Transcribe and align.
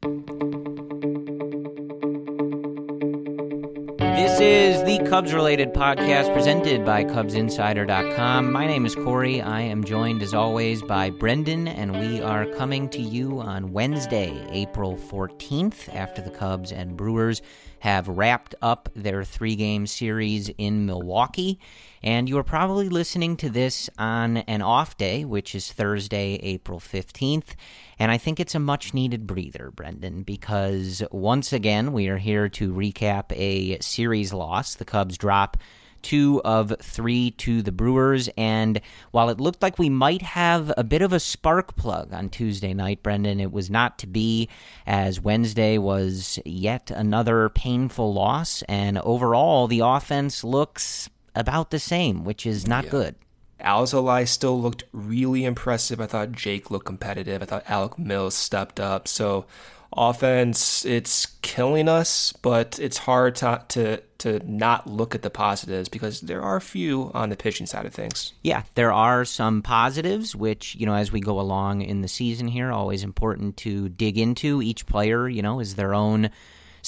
This 0.00 0.20
is 4.40 4.84
the 4.84 5.04
Cubs 5.08 5.32
related 5.32 5.74
podcast 5.74 6.32
presented 6.32 6.84
by 6.84 7.02
CubsInsider.com. 7.04 8.52
My 8.52 8.68
name 8.68 8.86
is 8.86 8.94
Corey. 8.94 9.42
I 9.42 9.62
am 9.62 9.82
joined 9.82 10.22
as 10.22 10.34
always 10.34 10.82
by 10.82 11.10
Brendan, 11.10 11.66
and 11.66 11.98
we 11.98 12.20
are 12.20 12.46
coming 12.46 12.88
to 12.90 13.00
you 13.00 13.40
on 13.40 13.72
Wednesday, 13.72 14.46
April 14.50 14.96
14th, 14.96 15.92
after 15.92 16.22
the 16.22 16.30
Cubs 16.30 16.70
and 16.70 16.96
Brewers 16.96 17.42
have 17.80 18.08
wrapped 18.08 18.54
up 18.60 18.88
their 18.94 19.24
three 19.24 19.56
game 19.56 19.86
series 19.86 20.48
in 20.58 20.86
Milwaukee. 20.86 21.58
And 22.02 22.28
you 22.28 22.38
are 22.38 22.44
probably 22.44 22.88
listening 22.88 23.36
to 23.38 23.50
this 23.50 23.90
on 23.98 24.38
an 24.38 24.62
off 24.62 24.96
day, 24.96 25.24
which 25.24 25.54
is 25.54 25.72
Thursday, 25.72 26.34
April 26.42 26.78
15th. 26.78 27.54
And 27.98 28.12
I 28.12 28.18
think 28.18 28.38
it's 28.38 28.54
a 28.54 28.60
much 28.60 28.94
needed 28.94 29.26
breather, 29.26 29.70
Brendan, 29.70 30.22
because 30.22 31.02
once 31.10 31.52
again, 31.52 31.92
we 31.92 32.08
are 32.08 32.18
here 32.18 32.48
to 32.50 32.72
recap 32.72 33.32
a 33.32 33.80
series 33.80 34.32
loss. 34.32 34.76
The 34.76 34.84
Cubs 34.84 35.18
drop 35.18 35.56
two 36.02 36.40
of 36.44 36.72
three 36.80 37.32
to 37.32 37.62
the 37.62 37.72
Brewers. 37.72 38.28
And 38.36 38.80
while 39.10 39.28
it 39.28 39.40
looked 39.40 39.62
like 39.62 39.78
we 39.78 39.88
might 39.88 40.22
have 40.22 40.72
a 40.76 40.84
bit 40.84 41.02
of 41.02 41.12
a 41.12 41.20
spark 41.20 41.76
plug 41.76 42.12
on 42.12 42.28
Tuesday 42.28 42.74
night, 42.74 43.02
Brendan, 43.02 43.40
it 43.40 43.52
was 43.52 43.70
not 43.70 43.98
to 43.98 44.06
be, 44.06 44.48
as 44.86 45.20
Wednesday 45.20 45.78
was 45.78 46.38
yet 46.44 46.90
another 46.90 47.48
painful 47.48 48.12
loss. 48.12 48.62
And 48.62 48.98
overall, 48.98 49.66
the 49.66 49.80
offense 49.80 50.44
looks 50.44 51.08
about 51.34 51.70
the 51.70 51.78
same, 51.78 52.24
which 52.24 52.46
is 52.46 52.66
not 52.66 52.84
yeah. 52.84 52.90
good. 52.90 53.14
Alzolay 53.60 54.26
still 54.28 54.60
looked 54.60 54.84
really 54.92 55.44
impressive. 55.44 56.00
I 56.00 56.06
thought 56.06 56.32
Jake 56.32 56.70
looked 56.70 56.86
competitive. 56.86 57.42
I 57.42 57.46
thought 57.46 57.64
Alec 57.68 57.98
Mills 57.98 58.34
stepped 58.34 58.78
up. 58.78 59.08
So 59.08 59.46
offense, 59.96 60.84
it's 60.84 61.26
killing 61.42 61.88
us, 61.88 62.32
but 62.42 62.78
it's 62.78 62.98
hard 62.98 63.36
to, 63.36 63.64
to 63.68 64.02
to 64.18 64.40
not 64.50 64.88
look 64.88 65.14
at 65.14 65.22
the 65.22 65.30
positives 65.30 65.88
because 65.88 66.20
there 66.22 66.42
are 66.42 66.56
a 66.56 66.60
few 66.60 67.10
on 67.14 67.30
the 67.30 67.36
pitching 67.36 67.66
side 67.66 67.86
of 67.86 67.94
things. 67.94 68.32
Yeah, 68.42 68.64
there 68.74 68.92
are 68.92 69.24
some 69.24 69.62
positives, 69.62 70.34
which 70.34 70.74
you 70.74 70.86
know, 70.86 70.94
as 70.94 71.12
we 71.12 71.20
go 71.20 71.38
along 71.40 71.82
in 71.82 72.00
the 72.00 72.08
season 72.08 72.48
here, 72.48 72.72
always 72.72 73.02
important 73.02 73.56
to 73.58 73.88
dig 73.88 74.18
into. 74.18 74.60
Each 74.60 74.84
player, 74.86 75.28
you 75.28 75.42
know, 75.42 75.60
is 75.60 75.76
their 75.76 75.94
own 75.94 76.30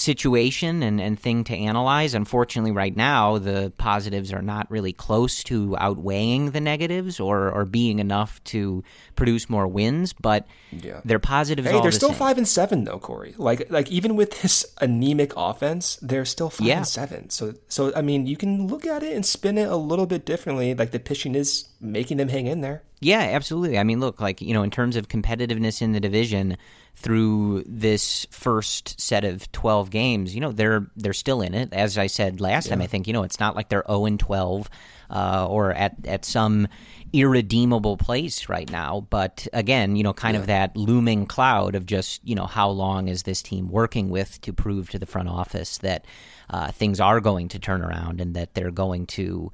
situation 0.01 0.83
and, 0.83 1.01
and 1.01 1.19
thing 1.19 1.45
to 1.45 1.55
analyze. 1.55 2.15
Unfortunately, 2.15 2.73
right 2.73 2.97
now, 2.97 3.39
the 3.39 3.73
positives 3.77 4.33
are 4.33 4.43
not 4.43 4.71
really 4.71 4.93
close 4.93 5.45
to 5.45 5.77
outweighing 5.79 6.53
the 6.53 6.61
negatives 6.61 7.21
or, 7.21 7.51
or 7.51 7.65
being 7.65 7.99
enough 7.99 8.43
to 8.45 8.83
produce 9.17 9.51
more 9.51 9.69
wins, 9.69 10.13
but 10.13 10.47
yeah. 10.73 11.01
they're 11.05 11.19
positives. 11.19 11.69
Hey, 11.69 11.75
they're 11.75 11.91
the 11.91 11.93
still 11.93 12.09
same. 12.11 12.19
five 12.19 12.39
and 12.39 12.49
seven 12.49 12.85
though, 12.85 12.99
Corey. 12.99 13.35
Like 13.37 13.71
like 13.71 13.91
even 13.91 14.17
with 14.17 14.43
this 14.43 14.67
anemic 14.81 15.33
offense, 15.37 15.97
they're 16.01 16.25
still 16.25 16.51
five 16.51 16.67
yeah. 16.67 16.77
and 16.79 16.87
seven. 16.87 17.31
So 17.31 17.55
so 17.69 17.93
I 17.95 18.03
mean, 18.03 18.27
you 18.27 18.37
can 18.37 18.67
look 18.67 18.87
at 18.87 19.03
it 19.03 19.15
and 19.15 19.25
spin 19.25 19.59
it 19.59 19.69
a 19.69 19.77
little 19.77 20.07
bit 20.07 20.25
differently. 20.25 20.75
Like 20.75 20.91
the 20.91 20.99
pitching 20.99 21.35
is 21.35 21.69
making 21.81 22.17
them 22.17 22.29
hang 22.29 22.47
in 22.47 22.63
there. 22.63 22.83
Yeah, 23.01 23.21
absolutely. 23.21 23.79
I 23.79 23.85
mean, 23.85 24.01
look, 24.01 24.21
like 24.21 24.41
you 24.41 24.55
know, 24.55 24.63
in 24.63 24.71
terms 24.71 24.97
of 24.97 25.09
competitiveness 25.09 25.83
in 25.83 25.93
the 25.93 26.01
division 26.01 26.57
through 26.95 27.65
this 27.67 28.27
first 28.31 29.01
set 29.01 29.25
of 29.25 29.51
12 29.53 29.91
games, 29.91 30.35
you 30.35 30.41
know, 30.41 30.53
they're 30.53 30.91
they're 30.97 31.13
still 31.13 31.41
in 31.41 31.55
it. 31.55 31.73
As 31.73 31.97
I 31.97 32.07
said 32.07 32.41
last 32.41 32.67
yeah. 32.67 32.71
time, 32.71 32.83
I 32.83 32.87
think, 32.87 33.07
you 33.07 33.13
know, 33.13 33.23
it's 33.23 33.41
not 33.41 33.57
like 33.57 33.69
they're 33.69 33.85
0 33.87 34.05
and 34.05 34.21
12 34.21 34.69
uh, 35.11 35.47
or 35.49 35.73
at 35.73 35.95
at 36.07 36.25
some 36.25 36.69
irredeemable 37.13 37.97
place 37.97 38.49
right 38.49 38.71
now, 38.71 39.07
but 39.11 39.49
again, 39.53 39.97
you 39.97 40.03
know, 40.03 40.13
kind 40.13 40.35
yeah. 40.35 40.41
of 40.41 40.47
that 40.47 40.77
looming 40.77 41.27
cloud 41.27 41.75
of 41.75 41.87
just, 41.87 42.21
you 42.23 42.35
know, 42.35 42.47
how 42.47 42.69
long 42.69 43.09
is 43.09 43.25
this 43.25 43.43
team 43.43 43.69
working 43.69 44.11
with 44.11 44.41
to 44.43 44.53
prove 44.53 44.91
to 44.91 44.99
the 44.99 45.07
front 45.07 45.29
office 45.29 45.79
that 45.79 46.05
uh, 46.51 46.71
things 46.71 47.01
are 47.01 47.21
going 47.21 47.49
to 47.49 47.59
turn 47.59 47.83
around 47.83 48.21
and 48.21 48.35
that 48.35 48.55
they're 48.55 48.71
going 48.71 49.07
to 49.07 49.51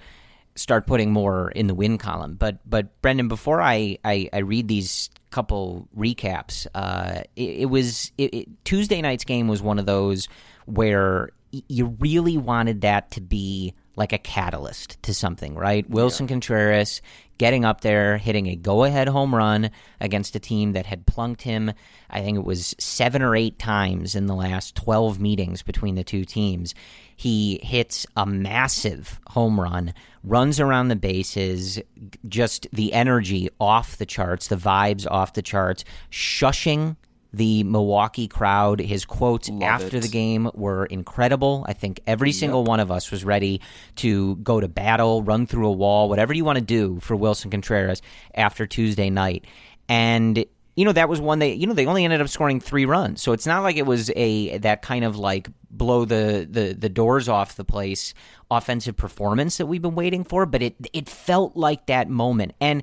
start 0.57 0.87
putting 0.87 1.13
more 1.13 1.51
in 1.51 1.67
the 1.67 1.75
win 1.75 1.99
column. 1.99 2.35
But 2.35 2.59
but 2.69 3.01
Brendan, 3.03 3.29
before 3.29 3.63
I 3.63 3.99
I, 4.05 4.29
I 4.33 4.39
read 4.39 4.69
these 4.69 5.11
couple 5.37 5.87
recaps, 5.95 6.67
uh, 6.75 7.21
it, 7.37 7.61
it, 7.61 7.67
was 7.67 8.11
it, 8.17 8.35
it, 8.35 8.65
Tuesday 8.65 9.03
night's 9.03 9.25
game 9.25 9.49
was 9.49 9.61
one 9.61 9.79
of 9.79 9.85
those 9.85 10.29
where 10.65 11.29
you 11.69 11.95
really 12.01 12.39
wanted 12.39 12.81
that 12.81 13.11
to 13.11 13.21
be 13.21 13.75
like 13.97 14.15
a 14.15 14.19
catalyst 14.19 15.03
to 15.03 15.13
something, 15.13 15.55
right? 15.55 15.89
Willson 15.91 16.23
yeah. 16.23 16.29
Contreras 16.29 17.03
getting 17.37 17.67
up 17.67 17.83
there, 17.83 18.17
hitting 18.17 18.47
a 18.47 18.57
go 18.57 18.85
ahead 18.85 19.09
home 19.09 19.35
run 19.35 19.71
against 20.01 20.35
a 20.37 20.41
team 20.41 20.73
that 20.73 20.87
had 20.87 21.05
plunked 21.05 21.43
him, 21.43 21.71
I 22.09 22.23
think 22.23 22.39
it 22.39 22.45
was 22.45 22.75
seven 22.79 23.21
or 23.21 23.37
eight 23.37 23.59
times 23.59 24.15
in 24.15 24.27
the 24.27 24.35
last 24.35 24.75
12 24.75 25.21
meetings 25.21 25.63
between 25.63 25.97
the 25.97 26.05
two 26.05 26.25
teams. 26.25 26.75
He 27.17 27.59
hits 27.63 28.07
a 28.17 28.27
massive 28.27 29.19
home 29.29 29.59
run, 29.59 29.95
runs 30.23 30.61
around 30.61 30.89
the 30.89 30.97
bases, 30.97 31.81
just 32.29 32.67
the 32.73 32.93
energy 32.93 33.49
off 33.59 33.97
the 33.97 34.07
charts, 34.07 34.49
the 34.49 34.57
vibes 34.57 35.07
off 35.11 35.33
the 35.33 35.43
charts, 35.43 35.85
shushing 36.11 36.97
the 37.33 37.65
Milwaukee 37.65 38.29
crowd. 38.29 38.81
His 38.81 39.05
quotes 39.05 39.49
Love 39.49 39.63
after 39.63 39.97
it. 39.97 40.01
the 40.01 40.09
game 40.09 40.51
were 40.55 40.87
incredible. 40.87 41.65
I 41.69 41.73
think 41.73 42.01
every 42.07 42.31
yep. 42.31 42.37
single 42.37 42.65
one 42.65 42.81
of 42.81 42.91
us 42.91 43.11
was 43.11 43.25
ready 43.25 43.61
to 43.97 44.37
go 44.37 44.61
to 44.61 44.69
battle, 44.69 45.23
run 45.23 45.47
through 45.47 45.69
a 45.69 45.73
wall, 45.73 46.09
whatever 46.09 46.35
you 46.35 46.45
want 46.45 46.59
to 46.59 46.65
do 46.65 47.01
for 47.01 47.17
Willson 47.17 47.51
Contreras 47.51 48.03
after 48.35 48.67
Tuesday 48.67 49.11
night. 49.11 49.47
And 49.89 50.45
you 50.77 50.85
know 50.85 50.93
that 50.93 51.09
was 51.09 51.21
one 51.21 51.39
they 51.39 51.55
you 51.55 51.67
know 51.67 51.73
they 51.73 51.87
only 51.87 52.05
ended 52.05 52.21
up 52.21 52.29
scoring 52.29 52.61
three 52.61 52.85
runs. 52.85 53.23
So 53.23 53.33
it's 53.33 53.47
not 53.47 53.63
like 53.63 53.77
it 53.77 53.87
was 53.87 54.11
a 54.15 54.59
that 54.59 54.83
kind 54.83 55.05
of 55.05 55.17
like 55.17 55.49
blow 55.71 56.05
the 56.05 56.47
the, 56.49 56.75
the 56.75 56.89
doors 56.89 57.29
off 57.29 57.57
the 57.57 57.65
place 57.65 58.15
offensive 58.51 58.97
performance 58.97 59.57
that 59.57 59.67
we've 59.67 59.83
been 59.83 59.97
waiting 59.97 60.23
for 60.23 60.47
but 60.47 60.63
it 60.63 60.77
it 60.93 61.09
felt 61.09 61.57
like 61.57 61.87
that 61.87 62.09
moment. 62.09 62.53
And 62.61 62.83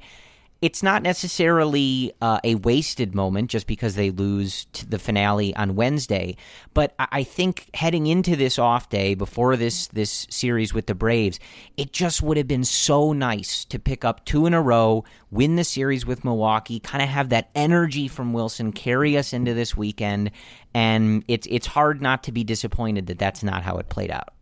it's 0.63 0.81
not 0.81 1.03
necessarily 1.03 2.13
uh, 2.22 2.40
a 2.41 2.56
wasted 2.56 3.13
moment 3.13 3.50
just 3.50 3.68
because 3.68 3.96
they 3.96 4.12
lose 4.12 4.66
the 4.88 4.97
finale 4.97 5.53
on 5.57 5.75
Wednesday. 5.75 6.38
But 6.74 6.95
I 6.98 7.24
think 7.24 7.69
heading 7.75 8.07
into 8.07 8.38
this 8.38 8.57
off 8.57 8.88
day 8.88 9.13
before 9.13 9.57
this 9.57 9.88
this 9.88 10.25
series 10.30 10.74
with 10.74 10.88
the 10.88 10.95
Braves, 10.95 11.38
it 11.75 11.92
just 11.92 12.21
would 12.21 12.38
have 12.38 12.48
been 12.48 12.63
so 12.63 13.12
nice 13.12 13.65
to 13.65 13.77
pick 13.77 14.06
up 14.06 14.24
two 14.24 14.45
in 14.45 14.54
a 14.54 14.62
row, 14.62 15.04
win 15.31 15.57
the 15.57 15.65
series 15.65 16.06
with 16.06 16.24
Milwaukee, 16.24 16.80
kind 16.80 17.04
of 17.04 17.10
have 17.10 17.27
that 17.27 17.50
energy 17.54 18.07
from 18.07 18.31
Willson 18.31 18.74
carry 18.74 19.18
us 19.18 19.33
into 19.33 19.54
this 19.54 19.75
weekend. 19.75 20.31
And 20.74 21.25
it's 21.27 21.45
it's 21.51 21.68
hard 21.68 22.01
not 22.01 22.24
to 22.24 22.31
be 22.31 22.45
disappointed 22.45 23.07
that 23.07 23.19
that's 23.19 23.44
not 23.44 23.63
how 23.63 23.80
it 23.80 23.89
played 23.89 24.12
out 24.12 24.33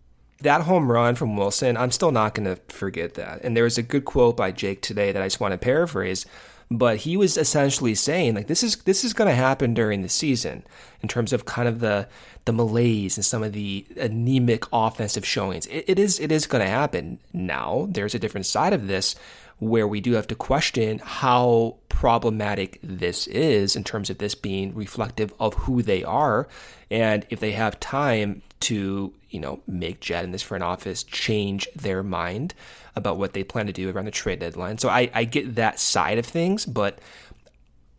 that 0.41 0.61
home 0.61 0.91
run 0.91 1.15
from 1.15 1.35
Willson, 1.35 1.77
I'm 1.77 1.91
still 1.91 2.11
not 2.11 2.35
going 2.35 2.45
to 2.45 2.61
forget 2.73 3.15
that. 3.15 3.41
And 3.43 3.55
there 3.55 3.63
was 3.63 3.77
a 3.77 3.83
good 3.83 4.05
quote 4.05 4.37
by 4.37 4.51
Jake 4.51 4.81
today 4.81 5.11
that 5.11 5.21
I 5.21 5.25
just 5.25 5.39
want 5.39 5.53
to 5.53 5.57
paraphrase, 5.57 6.25
but 6.69 6.97
he 6.97 7.17
was 7.17 7.37
essentially 7.37 7.95
saying 7.95 8.35
like 8.35 8.47
this 8.47 8.63
is 8.63 8.77
this 8.77 9.03
is 9.03 9.13
going 9.13 9.29
to 9.29 9.35
happen 9.35 9.73
during 9.73 10.01
the 10.01 10.09
season 10.09 10.63
in 11.01 11.09
terms 11.09 11.33
of 11.33 11.45
kind 11.45 11.67
of 11.67 11.79
the 11.79 12.07
the 12.45 12.53
malaise 12.53 13.17
and 13.17 13.25
some 13.25 13.43
of 13.43 13.53
the 13.53 13.85
anemic 13.97 14.65
offensive 14.71 15.25
showings. 15.25 15.65
it, 15.67 15.85
it 15.87 15.99
is 15.99 16.19
it 16.19 16.31
is 16.31 16.47
going 16.47 16.63
to 16.63 16.69
happen. 16.69 17.19
Now 17.33 17.87
there's 17.89 18.15
a 18.15 18.19
different 18.19 18.45
side 18.45 18.73
of 18.73 18.87
this 18.87 19.15
where 19.59 19.87
we 19.87 20.01
do 20.01 20.13
have 20.13 20.25
to 20.25 20.33
question 20.33 20.99
how 21.03 21.75
problematic 21.87 22.79
this 22.81 23.27
is 23.27 23.75
in 23.75 23.83
terms 23.83 24.09
of 24.09 24.17
this 24.17 24.33
being 24.33 24.73
reflective 24.73 25.31
of 25.39 25.53
who 25.53 25.83
they 25.83 26.03
are 26.03 26.47
and 26.89 27.25
if 27.29 27.39
they 27.39 27.51
have 27.51 27.79
time 27.79 28.41
to, 28.61 29.13
you 29.31 29.39
know, 29.39 29.61
make 29.67 29.99
Jed 29.99 30.23
in 30.23 30.31
this 30.31 30.41
front 30.41 30.63
office 30.63 31.03
change 31.03 31.67
their 31.75 32.03
mind 32.03 32.53
about 32.95 33.17
what 33.17 33.33
they 33.33 33.43
plan 33.43 33.67
to 33.67 33.73
do 33.73 33.89
around 33.89 34.05
the 34.05 34.11
trade 34.11 34.39
deadline. 34.39 34.77
So 34.77 34.89
I, 34.89 35.09
I 35.13 35.23
get 35.23 35.55
that 35.55 35.79
side 35.79 36.17
of 36.17 36.25
things, 36.25 36.65
but 36.65 36.99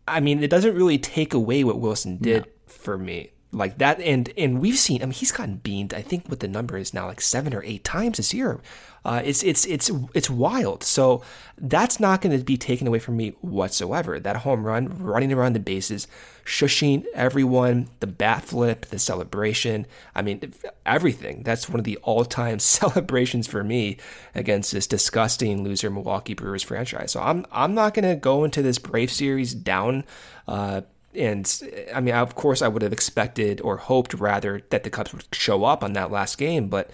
I 0.07 0.19
mean, 0.19 0.43
it 0.43 0.49
doesn't 0.49 0.75
really 0.75 0.97
take 0.97 1.33
away 1.33 1.63
what 1.63 1.77
Willson 1.77 2.21
did 2.21 2.45
no. 2.45 2.51
for 2.67 2.97
me 2.97 3.31
like 3.53 3.77
that 3.77 3.99
and 4.01 4.33
and 4.37 4.59
we've 4.59 4.77
seen 4.77 5.01
i 5.01 5.05
mean 5.05 5.13
he's 5.13 5.31
gotten 5.31 5.57
beamed 5.57 5.93
i 5.93 6.01
think 6.01 6.27
what 6.27 6.39
the 6.39 6.47
number 6.47 6.75
is 6.75 6.93
now 6.93 7.05
like 7.05 7.21
seven 7.21 7.53
or 7.53 7.63
eight 7.63 7.83
times 7.83 8.17
this 8.17 8.33
year 8.33 8.59
uh, 9.05 9.21
it's 9.23 9.43
it's 9.43 9.65
it's 9.65 9.91
it's 10.13 10.29
wild. 10.29 10.83
So 10.83 11.23
that's 11.57 11.99
not 11.99 12.21
going 12.21 12.37
to 12.37 12.43
be 12.43 12.57
taken 12.57 12.87
away 12.87 12.99
from 12.99 13.17
me 13.17 13.29
whatsoever. 13.41 14.19
That 14.19 14.37
home 14.37 14.65
run 14.65 15.03
running 15.03 15.33
around 15.33 15.53
the 15.53 15.59
bases 15.59 16.07
shushing 16.45 17.05
everyone 17.13 17.89
the 17.99 18.07
bat 18.07 18.43
flip 18.43 18.85
the 18.87 18.99
celebration. 18.99 19.85
I 20.15 20.21
mean 20.21 20.53
everything. 20.85 21.43
That's 21.43 21.69
one 21.69 21.79
of 21.79 21.85
the 21.85 21.97
all-time 21.97 22.59
celebrations 22.59 23.47
for 23.47 23.63
me 23.63 23.97
against 24.33 24.71
this 24.71 24.87
disgusting 24.87 25.63
loser 25.63 25.89
milwaukee 25.89 26.33
brewers 26.33 26.63
franchise. 26.63 27.11
So 27.11 27.21
i'm 27.21 27.45
i'm 27.51 27.73
not 27.73 27.93
going 27.93 28.07
to 28.07 28.15
go 28.15 28.43
into 28.43 28.61
this 28.61 28.79
brave 28.79 29.11
series 29.11 29.53
down 29.53 30.03
uh, 30.47 30.81
and 31.15 31.61
I 31.93 31.99
mean, 31.99 32.15
of 32.15 32.35
course, 32.35 32.61
I 32.61 32.67
would 32.67 32.81
have 32.81 32.93
expected 32.93 33.61
or 33.61 33.77
hoped 33.77 34.13
rather 34.15 34.61
that 34.69 34.83
the 34.83 34.89
Cubs 34.89 35.13
would 35.13 35.25
show 35.31 35.63
up 35.63 35.83
on 35.83 35.93
that 35.93 36.11
last 36.11 36.37
game, 36.37 36.69
but 36.69 36.89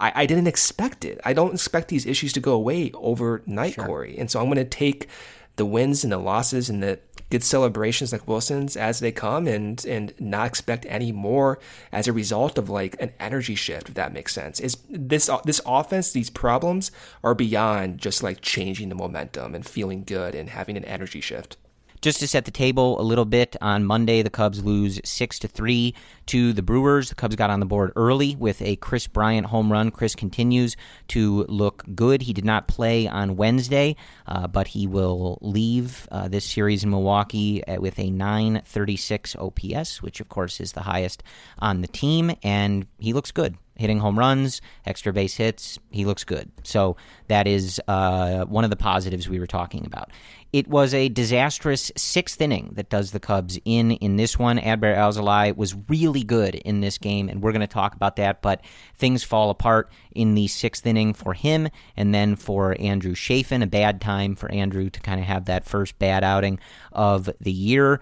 I, 0.00 0.12
I 0.14 0.26
didn't 0.26 0.46
expect 0.46 1.04
it. 1.04 1.20
I 1.24 1.32
don't 1.32 1.54
expect 1.54 1.88
these 1.88 2.06
issues 2.06 2.32
to 2.34 2.40
go 2.40 2.52
away 2.52 2.90
overnight, 2.94 3.74
sure. 3.74 3.86
Corey. 3.86 4.16
And 4.18 4.30
so 4.30 4.40
I'm 4.40 4.46
going 4.46 4.56
to 4.56 4.64
take 4.64 5.08
the 5.56 5.64
wins 5.64 6.04
and 6.04 6.12
the 6.12 6.18
losses 6.18 6.68
and 6.68 6.82
the 6.82 6.98
good 7.30 7.42
celebrations 7.42 8.12
like 8.12 8.28
Willson's 8.28 8.76
as 8.76 9.00
they 9.00 9.10
come 9.10 9.46
and 9.46 9.84
and 9.86 10.12
not 10.20 10.46
expect 10.46 10.86
any 10.88 11.10
more 11.10 11.58
as 11.90 12.06
a 12.06 12.12
result 12.12 12.58
of 12.58 12.68
like 12.68 12.96
an 13.00 13.12
energy 13.18 13.54
shift 13.54 13.88
if 13.88 13.94
that 13.94 14.12
makes 14.12 14.32
sense. 14.32 14.60
Is 14.60 14.76
this 14.88 15.30
this 15.44 15.60
offense 15.66 16.12
these 16.12 16.30
problems 16.30 16.90
are 17.22 17.34
beyond 17.34 17.98
just 17.98 18.22
like 18.22 18.40
changing 18.40 18.88
the 18.88 18.94
momentum 18.94 19.54
and 19.54 19.66
feeling 19.66 20.04
good 20.04 20.34
and 20.34 20.50
having 20.50 20.76
an 20.76 20.84
energy 20.84 21.20
shift. 21.20 21.56
Just 22.04 22.20
to 22.20 22.28
set 22.28 22.44
the 22.44 22.50
table 22.50 23.00
a 23.00 23.02
little 23.02 23.24
bit, 23.24 23.56
on 23.62 23.86
Monday 23.86 24.20
the 24.20 24.28
Cubs 24.28 24.62
lose 24.62 25.00
six 25.06 25.38
to 25.38 25.48
three 25.48 25.94
to 26.26 26.52
the 26.52 26.60
Brewers. 26.60 27.08
The 27.08 27.14
Cubs 27.14 27.34
got 27.34 27.48
on 27.48 27.60
the 27.60 27.64
board 27.64 27.92
early 27.96 28.36
with 28.36 28.60
a 28.60 28.76
Kris 28.76 29.06
Bryant 29.06 29.46
home 29.46 29.72
run. 29.72 29.90
Kris 29.90 30.14
continues 30.14 30.76
to 31.08 31.46
look 31.48 31.82
good. 31.94 32.20
He 32.20 32.34
did 32.34 32.44
not 32.44 32.68
play 32.68 33.08
on 33.08 33.36
Wednesday, 33.38 33.96
uh, 34.26 34.46
but 34.48 34.66
he 34.66 34.86
will 34.86 35.38
leave 35.40 36.06
uh, 36.12 36.28
this 36.28 36.44
series 36.44 36.84
in 36.84 36.90
Milwaukee 36.90 37.62
with 37.78 37.98
a 37.98 38.10
936 38.10 39.36
OPS, 39.36 40.02
which 40.02 40.20
of 40.20 40.28
course 40.28 40.60
is 40.60 40.72
the 40.72 40.82
highest 40.82 41.22
on 41.58 41.80
the 41.80 41.88
team, 41.88 42.32
and 42.42 42.86
he 42.98 43.14
looks 43.14 43.30
good 43.30 43.56
hitting 43.76 43.98
home 43.98 44.18
runs, 44.18 44.60
extra 44.86 45.12
base 45.12 45.34
hits. 45.34 45.78
He 45.90 46.04
looks 46.04 46.24
good. 46.24 46.50
So 46.62 46.96
that 47.28 47.46
is 47.46 47.80
uh, 47.88 48.44
one 48.44 48.64
of 48.64 48.70
the 48.70 48.76
positives 48.76 49.28
we 49.28 49.40
were 49.40 49.46
talking 49.46 49.84
about. 49.86 50.10
It 50.54 50.68
was 50.68 50.94
a 50.94 51.08
disastrous 51.08 51.90
sixth 51.96 52.40
inning 52.40 52.74
that 52.74 52.88
does 52.88 53.10
the 53.10 53.18
Cubs 53.18 53.58
in 53.64 53.90
in 53.90 54.14
this 54.14 54.38
one. 54.38 54.56
Adbert 54.56 54.96
Alzolay 54.96 55.56
was 55.56 55.74
really 55.88 56.22
good 56.22 56.54
in 56.54 56.80
this 56.80 56.96
game, 56.96 57.28
and 57.28 57.42
we're 57.42 57.50
going 57.50 57.60
to 57.60 57.66
talk 57.66 57.96
about 57.96 58.14
that. 58.14 58.40
But 58.40 58.64
things 58.94 59.24
fall 59.24 59.50
apart 59.50 59.90
in 60.14 60.36
the 60.36 60.46
sixth 60.46 60.86
inning 60.86 61.12
for 61.12 61.34
him, 61.34 61.70
and 61.96 62.14
then 62.14 62.36
for 62.36 62.76
Andrew 62.78 63.16
Chafin, 63.16 63.62
a 63.62 63.66
bad 63.66 64.00
time 64.00 64.36
for 64.36 64.48
Andrew 64.52 64.90
to 64.90 65.00
kind 65.00 65.18
of 65.18 65.26
have 65.26 65.46
that 65.46 65.64
first 65.64 65.98
bad 65.98 66.22
outing 66.22 66.60
of 66.92 67.28
the 67.40 67.50
year. 67.50 68.00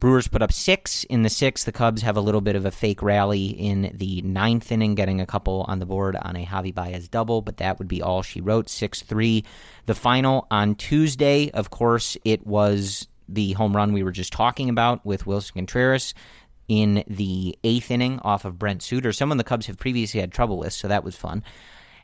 Brewers 0.00 0.28
put 0.28 0.42
up 0.42 0.52
six 0.52 1.02
in 1.04 1.22
the 1.22 1.28
sixth. 1.28 1.64
The 1.64 1.72
Cubs 1.72 2.02
have 2.02 2.16
a 2.16 2.20
little 2.20 2.40
bit 2.40 2.54
of 2.54 2.64
a 2.64 2.70
fake 2.70 3.02
rally 3.02 3.46
in 3.46 3.90
the 3.94 4.22
ninth 4.22 4.70
inning, 4.70 4.94
getting 4.94 5.20
a 5.20 5.26
couple 5.26 5.64
on 5.66 5.80
the 5.80 5.86
board 5.86 6.14
on 6.14 6.36
a 6.36 6.46
Javi 6.46 6.72
Baez 6.72 7.08
double, 7.08 7.42
but 7.42 7.56
that 7.56 7.78
would 7.78 7.88
be 7.88 8.00
all 8.00 8.22
she 8.22 8.40
wrote. 8.40 8.68
6 8.68 9.02
3. 9.02 9.44
The 9.86 9.94
final 9.94 10.46
on 10.50 10.76
Tuesday, 10.76 11.50
of 11.50 11.70
course, 11.70 12.16
it 12.24 12.46
was 12.46 13.08
the 13.28 13.54
home 13.54 13.74
run 13.74 13.92
we 13.92 14.04
were 14.04 14.12
just 14.12 14.32
talking 14.32 14.68
about 14.68 15.04
with 15.04 15.24
Willson 15.26 15.54
Contreras 15.54 16.14
in 16.68 17.02
the 17.08 17.58
eighth 17.64 17.90
inning 17.90 18.20
off 18.20 18.44
of 18.44 18.58
Brent 18.58 18.82
Suter, 18.82 19.12
someone 19.12 19.38
the 19.38 19.44
Cubs 19.44 19.66
have 19.66 19.78
previously 19.78 20.20
had 20.20 20.30
trouble 20.30 20.58
with, 20.58 20.72
so 20.72 20.86
that 20.86 21.02
was 21.02 21.16
fun 21.16 21.42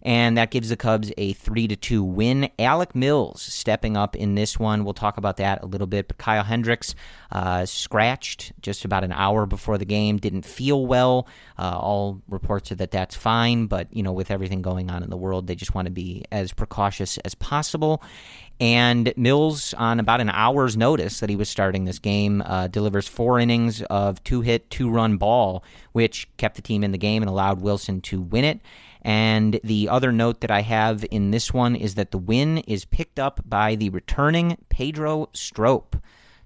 and 0.05 0.37
that 0.37 0.51
gives 0.51 0.69
the 0.69 0.77
Cubs 0.77 1.11
a 1.17 1.33
three 1.33 1.67
to 1.67 1.77
two 1.77 2.05
win. 2.05 2.51
Alec 2.59 2.95
Mills 2.95 3.41
stepping 3.41 3.97
up 3.97 4.15
in 4.15 4.35
this 4.35 4.59
one. 4.59 4.85
We'll 4.85 4.93
talk 4.95 5.17
about 5.17 5.39
that 5.39 5.63
a 5.63 5.67
little 5.67 5.87
bit. 5.87 6.09
But 6.09 6.19
Kyle 6.19 6.45
Hendricks 6.45 6.95
uh, 7.33 7.65
scratched 7.65 8.53
just 8.61 8.85
about 8.85 9.03
an 9.03 9.13
hour 9.13 9.47
before 9.47 9.79
the 9.79 9.87
game. 9.87 10.19
Didn't 10.19 10.45
feel 10.45 10.87
well. 10.87 11.27
Uh, 11.59 11.79
all 11.79 12.21
reports 12.29 12.71
are 12.71 12.75
that 12.77 12.91
that's 12.91 13.17
fine, 13.17 13.67
but 13.67 13.89
you 13.95 14.03
know, 14.03 14.13
with 14.13 14.31
everything 14.31 14.61
going 14.61 14.91
on 14.91 15.03
in 15.03 15.09
the 15.09 15.17
world, 15.17 15.47
they 15.47 15.55
just 15.55 15.75
want 15.75 15.87
to 15.87 15.93
be 15.93 16.25
as 16.31 16.53
precautious 16.53 17.17
as 17.19 17.35
possible. 17.35 18.03
And 18.61 19.13
Mills, 19.17 19.75
on 19.75 19.99
about 19.99 20.21
an 20.21 20.31
hour's 20.31 20.77
notice 20.77 21.21
that 21.21 21.29
he 21.29 21.35
was 21.35 21.49
starting 21.49 21.87
this 21.87 21.99
game, 21.99 22.41
uh, 22.43 22.69
delivers 22.69 23.09
four 23.09 23.41
innings 23.41 23.83
of 23.83 24.23
two 24.23 24.43
hit, 24.43 24.71
two 24.71 24.89
run 24.91 25.17
ball, 25.17 25.65
which 25.93 26.29
kept 26.37 26.55
the 26.55 26.63
team 26.63 26.85
in 26.85 26.93
the 26.93 26.99
game 26.99 27.23
and 27.23 27.29
allowed 27.29 27.61
Willson 27.61 28.01
to 28.03 28.21
win 28.21 28.45
it. 28.45 28.61
And 29.05 29.61
the 29.63 29.89
other 29.91 30.13
note 30.13 30.41
that 30.41 30.51
I 30.51 30.63
have 30.63 31.05
in 31.11 31.31
this 31.31 31.53
one 31.53 31.77
is 31.77 31.95
that 31.95 32.11
the 32.11 32.19
win 32.19 32.59
is 32.59 32.87
picked 32.87 33.19
up 33.19 33.41
by 33.45 33.75
the 33.75 33.91
returning 33.91 34.57
Pedro 34.71 35.29
Strop. 35.35 35.97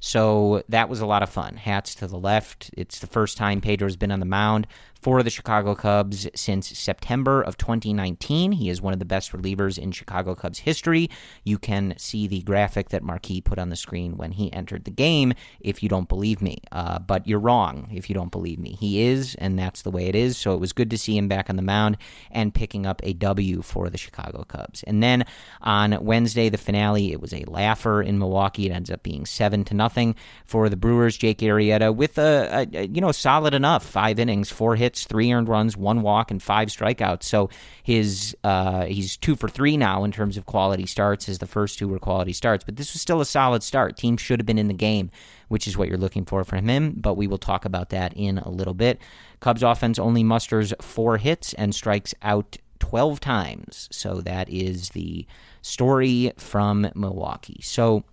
So 0.01 0.63
that 0.69 0.89
was 0.89 1.01
a 1.01 1.07
lot 1.07 1.23
of 1.23 1.31
fun. 1.31 1.57
Hats 1.57 1.95
to 1.97 2.07
the 2.07 2.19
left. 2.19 2.71
It's 2.77 2.99
the 2.99 3.07
first 3.07 3.37
time 3.37 3.61
Pedro's 3.61 3.97
been 3.97 4.13
on 4.13 4.21
the 4.21 4.27
mound 4.27 4.67
for 5.01 5.23
the 5.23 5.31
Chicago 5.31 5.75
Cubs 5.75 6.29
since 6.35 6.77
September 6.77 7.41
of 7.43 7.57
2019. 7.57 8.53
He 8.53 8.69
is 8.69 8.83
one 8.83 8.93
of 8.93 8.99
the 8.99 9.05
best 9.05 9.33
relievers 9.33 9.79
in 9.79 9.93
Chicago 9.93 10.35
Cubs 10.35 10.61
history. 10.61 11.09
You 11.45 11.59
can 11.59 11.95
see 11.99 12.27
the 12.27 12.43
graphic 12.43 12.89
that 12.91 13.03
Marquee 13.03 13.41
put 13.41 13.59
on 13.59 13.69
the 13.69 13.77
screen 13.77 14.17
when 14.17 14.33
he 14.33 14.53
entered 14.53 14.85
the 14.85 14.91
game 14.91 15.35
if 15.61 15.83
you 15.83 15.89
don't 15.89 16.09
believe 16.09 16.43
me. 16.43 16.59
Uh, 16.73 16.99
but 16.99 17.27
you're 17.27 17.39
wrong 17.39 17.89
if 17.93 18.09
you 18.09 18.15
don't 18.15 18.33
believe 18.33 18.59
me. 18.59 18.77
He 18.81 19.03
is, 19.03 19.35
and 19.37 19.59
that's 19.59 19.83
the 19.83 19.91
way 19.91 20.07
it 20.07 20.15
is. 20.15 20.37
So 20.37 20.55
it 20.55 20.61
was 20.61 20.73
good 20.73 20.91
to 20.91 20.99
see 20.99 21.17
him 21.17 21.29
back 21.29 21.49
on 21.49 21.57
the 21.57 21.63
mound 21.63 21.97
and 22.31 22.53
picking 22.53 22.85
up 22.85 23.01
a 23.05 23.13
W 23.13 23.63
for 23.63 23.89
the 23.89 23.99
Chicago 23.99 24.45
Cubs. 24.45 24.83
And 24.83 25.03
then 25.03 25.25
on 25.61 26.05
Wednesday, 26.05 26.49
the 26.49 26.59
finale, 26.59 27.13
it 27.13 27.21
was 27.21 27.33
a 27.33 27.45
laugher 27.47 28.03
in 28.03 28.19
Milwaukee. 28.19 28.67
It 28.67 28.73
ends 28.73 28.91
up 28.91 29.03
being 29.03 29.27
seven 29.27 29.65
to 29.65 29.75
nothing 29.75 30.17
for 30.45 30.69
the 30.69 30.77
Brewers. 30.77 31.17
Jake 31.17 31.39
Arrieta 31.39 31.95
with 31.95 32.19
a, 32.19 32.69
a 32.73 32.87
you 32.87 33.01
know 33.01 33.13
solid 33.13 33.55
enough 33.55 33.85
five 33.85 34.19
innings, 34.19 34.51
four 34.51 34.77
hits 34.77 34.88
hits, 34.89 35.05
three 35.05 35.31
earned 35.33 35.49
runs, 35.49 35.77
one 35.77 36.01
walk, 36.01 36.31
and 36.31 36.43
five 36.43 36.69
strikeouts. 36.69 37.25
So 37.25 37.51
his 37.83 38.35
uh, 38.43 38.87
he's 38.87 39.17
two 39.17 39.37
for 39.37 39.49
three 39.49 39.77
now 39.77 40.05
in 40.05 40.13
terms 40.13 40.37
of 40.37 40.47
quality 40.47 40.87
starts. 40.87 41.27
His 41.27 41.39
the 41.39 41.47
first 41.47 41.79
two 41.79 41.89
were 41.89 41.99
quality 41.99 42.33
starts, 42.33 42.65
but 42.65 42.77
this 42.77 42.95
was 42.95 43.03
still 43.03 43.21
a 43.21 43.27
solid 43.27 43.63
start. 43.63 43.97
Team 43.97 44.17
should 44.17 44.41
have 44.41 44.47
been 44.47 44.59
in 44.59 44.69
the 44.69 44.75
game, 44.75 45.11
which 45.49 45.67
is 45.69 45.77
what 45.77 45.89
you're 45.89 45.99
looking 45.99 46.25
for 46.25 46.43
from 46.45 46.67
him. 46.67 46.95
But 46.97 47.15
we 47.15 47.27
will 47.27 47.39
talk 47.39 47.65
about 47.67 47.91
that 47.91 48.15
in 48.17 48.39
a 48.39 48.49
little 48.49 48.75
bit. 48.75 48.99
Cubs 49.41 49.63
offense 49.63 49.99
only 49.99 50.25
musters 50.25 50.73
four 50.81 51.19
hits 51.19 51.53
and 51.55 51.75
strikes 51.75 52.15
out 52.23 52.57
12 52.79 53.21
times. 53.21 53.89
So 53.93 54.23
that 54.23 54.49
is 54.49 54.91
the 54.91 55.27
story 55.61 56.33
from 56.39 56.91
Milwaukee. 56.95 57.61
So, 57.63 58.05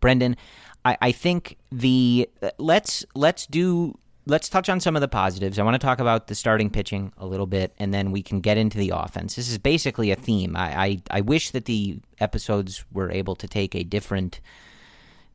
Brendan, 0.00 0.36
I, 0.84 0.98
I 1.00 1.12
think 1.12 1.56
the 1.70 2.28
let's 2.58 3.04
let's 3.14 3.46
do 3.46 3.96
let's 4.26 4.48
touch 4.48 4.68
on 4.68 4.80
some 4.80 4.96
of 4.96 5.00
the 5.00 5.08
positives. 5.08 5.58
I 5.58 5.62
want 5.62 5.74
to 5.74 5.84
talk 5.84 5.98
about 5.98 6.26
the 6.26 6.34
starting 6.34 6.70
pitching 6.70 7.12
a 7.18 7.26
little 7.26 7.46
bit, 7.46 7.74
and 7.78 7.92
then 7.92 8.12
we 8.12 8.22
can 8.22 8.40
get 8.40 8.56
into 8.56 8.78
the 8.78 8.92
offense. 8.94 9.34
This 9.34 9.50
is 9.50 9.58
basically 9.58 10.10
a 10.10 10.16
theme. 10.16 10.56
I, 10.56 10.82
I, 10.82 11.02
I 11.10 11.20
wish 11.22 11.50
that 11.50 11.64
the 11.64 11.98
episodes 12.20 12.84
were 12.92 13.10
able 13.10 13.34
to 13.36 13.48
take 13.48 13.74
a 13.74 13.82
different 13.82 14.40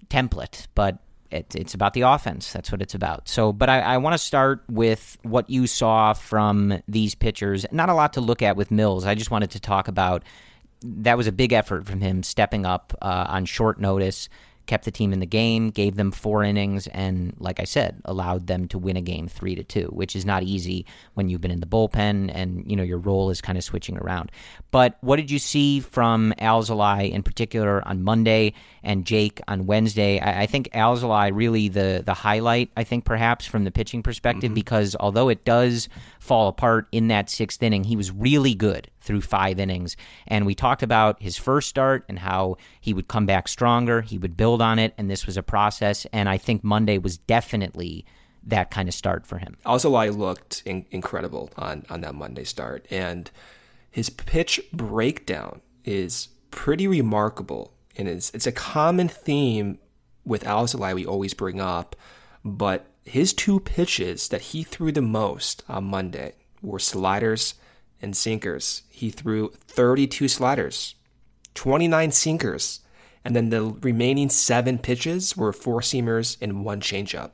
template, 0.10 0.68
but 0.74 1.00
it, 1.32 1.54
it's 1.56 1.74
about 1.74 1.94
the 1.94 2.02
offense. 2.02 2.54
That's 2.54 2.72
what 2.72 2.82
it's 2.82 2.96
about. 2.96 3.28
So, 3.28 3.52
but 3.52 3.70
I, 3.70 3.82
I 3.82 3.98
want 3.98 4.14
to 4.14 4.18
start 4.18 4.64
with 4.70 5.18
what 5.24 5.50
you 5.50 5.68
saw 5.68 6.14
from 6.14 6.82
these 6.88 7.16
pitchers. 7.16 7.66
Not 7.72 7.90
a 7.90 7.94
lot 7.94 8.14
to 8.14 8.22
look 8.22 8.42
at 8.42 8.56
with 8.56 8.72
Mills. 8.72 9.06
I 9.06 9.16
just 9.16 9.32
wanted 9.32 9.52
to 9.52 9.60
talk 9.60 9.88
about 9.88 10.24
that 10.82 11.18
was 11.18 11.28
a 11.28 11.32
big 11.32 11.54
effort 11.54 11.86
from 11.86 12.02
him 12.02 12.24
stepping 12.24 12.66
up 12.66 12.94
uh, 13.02 13.26
on 13.28 13.46
short 13.46 13.80
notice 13.80 14.30
kept 14.68 14.86
the 14.86 14.92
team 14.92 15.14
in 15.14 15.20
the 15.20 15.26
game, 15.26 15.70
gave 15.70 15.96
them 15.96 16.12
four 16.12 16.44
innings, 16.44 16.88
and 16.88 17.34
like 17.40 17.60
I 17.60 17.64
said, 17.64 18.02
allowed 18.06 18.48
them 18.48 18.68
to 18.70 18.78
win 18.78 18.98
a 18.98 19.02
game 19.02 19.28
three 19.28 19.56
to 19.56 19.64
two, 19.64 19.88
which 19.88 20.16
is 20.16 20.26
not 20.26 20.44
easy 20.44 20.86
when 21.16 21.30
you've 21.30 21.42
been 21.42 21.52
in 21.52 21.60
the 21.60 21.66
bullpen 21.66 22.32
and 22.34 22.70
you 22.70 22.76
know 22.76 22.84
your 22.84 22.98
role 22.98 23.30
is 23.30 23.42
kind 23.42 23.58
of 23.58 23.64
switching 23.64 23.98
around. 23.98 24.32
But 24.72 24.98
what 25.02 25.16
did 25.16 25.32
you 25.32 25.40
see 25.40 25.80
from 25.80 26.34
Alzolay 26.40 27.12
in 27.12 27.24
particular 27.24 27.86
on 27.88 28.04
Monday 28.04 28.54
and 28.84 29.06
Jake 29.06 29.42
on 29.48 29.66
Wednesday? 29.66 30.20
I, 30.20 30.44
I 30.44 30.46
think 30.46 30.70
Alzolay 30.72 31.32
really 31.34 31.70
the 31.70 32.04
the 32.06 32.14
highlight. 32.14 32.72
I 32.78 32.84
think 32.84 33.06
perhaps 33.06 33.46
from 33.46 33.64
the 33.64 33.72
pitching 33.72 34.04
perspective, 34.04 34.50
mm-hmm. 34.50 34.56
because 34.56 34.96
although 35.00 35.30
it 35.30 35.46
does 35.46 35.90
fall 36.20 36.50
apart 36.50 36.88
in 36.92 37.08
that 37.08 37.30
sixth 37.30 37.64
inning, 37.64 37.86
he 37.86 37.96
was 37.96 38.12
really 38.12 38.54
good 38.54 38.90
through 39.08 39.22
five 39.22 39.58
innings. 39.58 39.96
And 40.28 40.46
we 40.46 40.54
talked 40.54 40.84
about 40.84 41.22
his 41.24 41.38
first 41.38 41.70
start 41.70 42.04
and 42.10 42.20
how 42.20 42.58
he 42.82 42.94
would 42.94 43.08
come 43.08 43.26
back 43.26 43.48
stronger, 43.48 44.02
he 44.02 44.18
would 44.18 44.36
build 44.36 44.62
on 44.62 44.78
it, 44.78 44.94
and 44.98 45.10
this 45.10 45.26
was 45.26 45.38
a 45.38 45.44
process. 45.44 46.06
And 46.12 46.28
I 46.28 46.38
think 46.38 46.64
Monday 46.64 46.98
was 46.98 47.18
definitely 47.18 48.06
that 48.44 48.70
kind 48.70 48.88
of 48.88 48.94
start 48.94 49.26
for 49.26 49.38
him. 49.38 49.56
Alzolay 49.66 50.16
looked 50.16 50.62
in- 50.66 50.86
incredible 50.92 51.50
on, 51.58 51.86
on 51.90 52.02
that 52.02 52.16
Monday 52.16 52.44
start, 52.44 52.86
and 52.92 53.32
his 53.90 54.10
pitch 54.10 54.60
breakdown 54.74 55.62
is 55.86 56.28
pretty 56.52 56.86
remarkable. 56.86 57.74
And 57.96 58.08
it's, 58.08 58.30
it's 58.32 58.46
a 58.46 58.52
common 58.52 59.08
theme 59.08 59.80
with 60.26 60.44
Alzolay 60.44 60.94
we 60.94 61.06
always 61.06 61.34
bring 61.34 61.62
up, 61.62 61.96
but 62.44 62.86
his 63.06 63.34
two 63.34 63.62
pitches 63.62 64.28
that 64.28 64.42
he 64.42 64.64
threw 64.64 64.92
the 64.92 65.02
most 65.02 65.64
on 65.70 65.86
Monday 65.86 66.34
were 66.62 66.80
sliders 66.80 67.56
and 68.02 68.16
sinkers. 68.16 68.84
He 68.90 69.10
threw 69.10 69.50
32 69.68 70.28
sliders, 70.28 70.96
29 71.56 72.12
sinkers, 72.12 72.82
and 73.24 73.36
then 73.36 73.50
the 73.50 73.64
remaining 73.64 74.30
seven 74.30 74.78
pitches 74.78 75.36
were 75.36 75.52
four 75.52 75.82
seamers 75.82 76.38
and 76.42 76.64
one 76.64 76.80
changeup. 76.80 77.32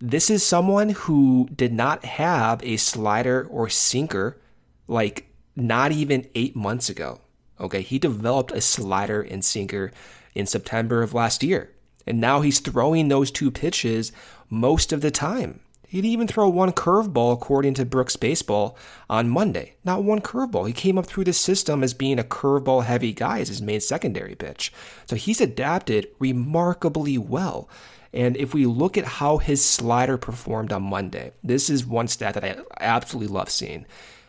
This 0.00 0.30
is 0.30 0.44
someone 0.44 0.90
who 0.90 1.48
did 1.54 1.72
not 1.72 2.04
have 2.04 2.62
a 2.62 2.76
slider 2.76 3.46
or 3.50 3.68
sinker 3.68 4.40
like 4.86 5.28
not 5.56 5.92
even 5.92 6.28
eight 6.34 6.56
months 6.56 6.88
ago. 6.88 7.20
Okay, 7.60 7.82
he 7.82 7.98
developed 7.98 8.52
a 8.52 8.60
slider 8.60 9.22
and 9.22 9.44
sinker 9.44 9.92
in 10.34 10.46
September 10.46 11.02
of 11.02 11.14
last 11.14 11.42
year. 11.42 11.70
And 12.06 12.20
now 12.20 12.40
he's 12.40 12.60
throwing 12.60 13.08
those 13.08 13.30
two 13.30 13.50
pitches 13.50 14.12
most 14.50 14.92
of 14.92 15.00
the 15.00 15.10
time. 15.10 15.60
He 15.94 16.00
didn't 16.00 16.12
even 16.12 16.26
throw 16.26 16.48
one 16.48 16.72
curveball 16.72 17.32
according 17.32 17.74
to 17.74 17.84
Brooks 17.84 18.16
Baseball 18.16 18.76
on 19.08 19.28
Monday. 19.28 19.74
Not 19.84 20.02
one 20.02 20.20
curveball. 20.20 20.66
He 20.66 20.72
came 20.72 20.98
up 20.98 21.06
through 21.06 21.22
the 21.22 21.32
system 21.32 21.84
as 21.84 21.94
being 21.94 22.18
a 22.18 22.24
curveball 22.24 22.82
heavy 22.82 23.12
guy 23.12 23.38
as 23.38 23.46
his 23.46 23.62
main 23.62 23.78
secondary 23.80 24.34
pitch. 24.34 24.72
So 25.06 25.14
he's 25.14 25.40
adapted 25.40 26.08
remarkably 26.18 27.16
well. 27.16 27.68
And 28.12 28.36
if 28.36 28.54
we 28.54 28.66
look 28.66 28.98
at 28.98 29.04
how 29.04 29.38
his 29.38 29.64
slider 29.64 30.18
performed 30.18 30.72
on 30.72 30.82
Monday, 30.82 31.30
this 31.44 31.70
is 31.70 31.86
one 31.86 32.08
stat 32.08 32.34
that 32.34 32.44
I 32.44 32.56
absolutely 32.80 33.32
love 33.32 33.48
seeing. 33.48 33.86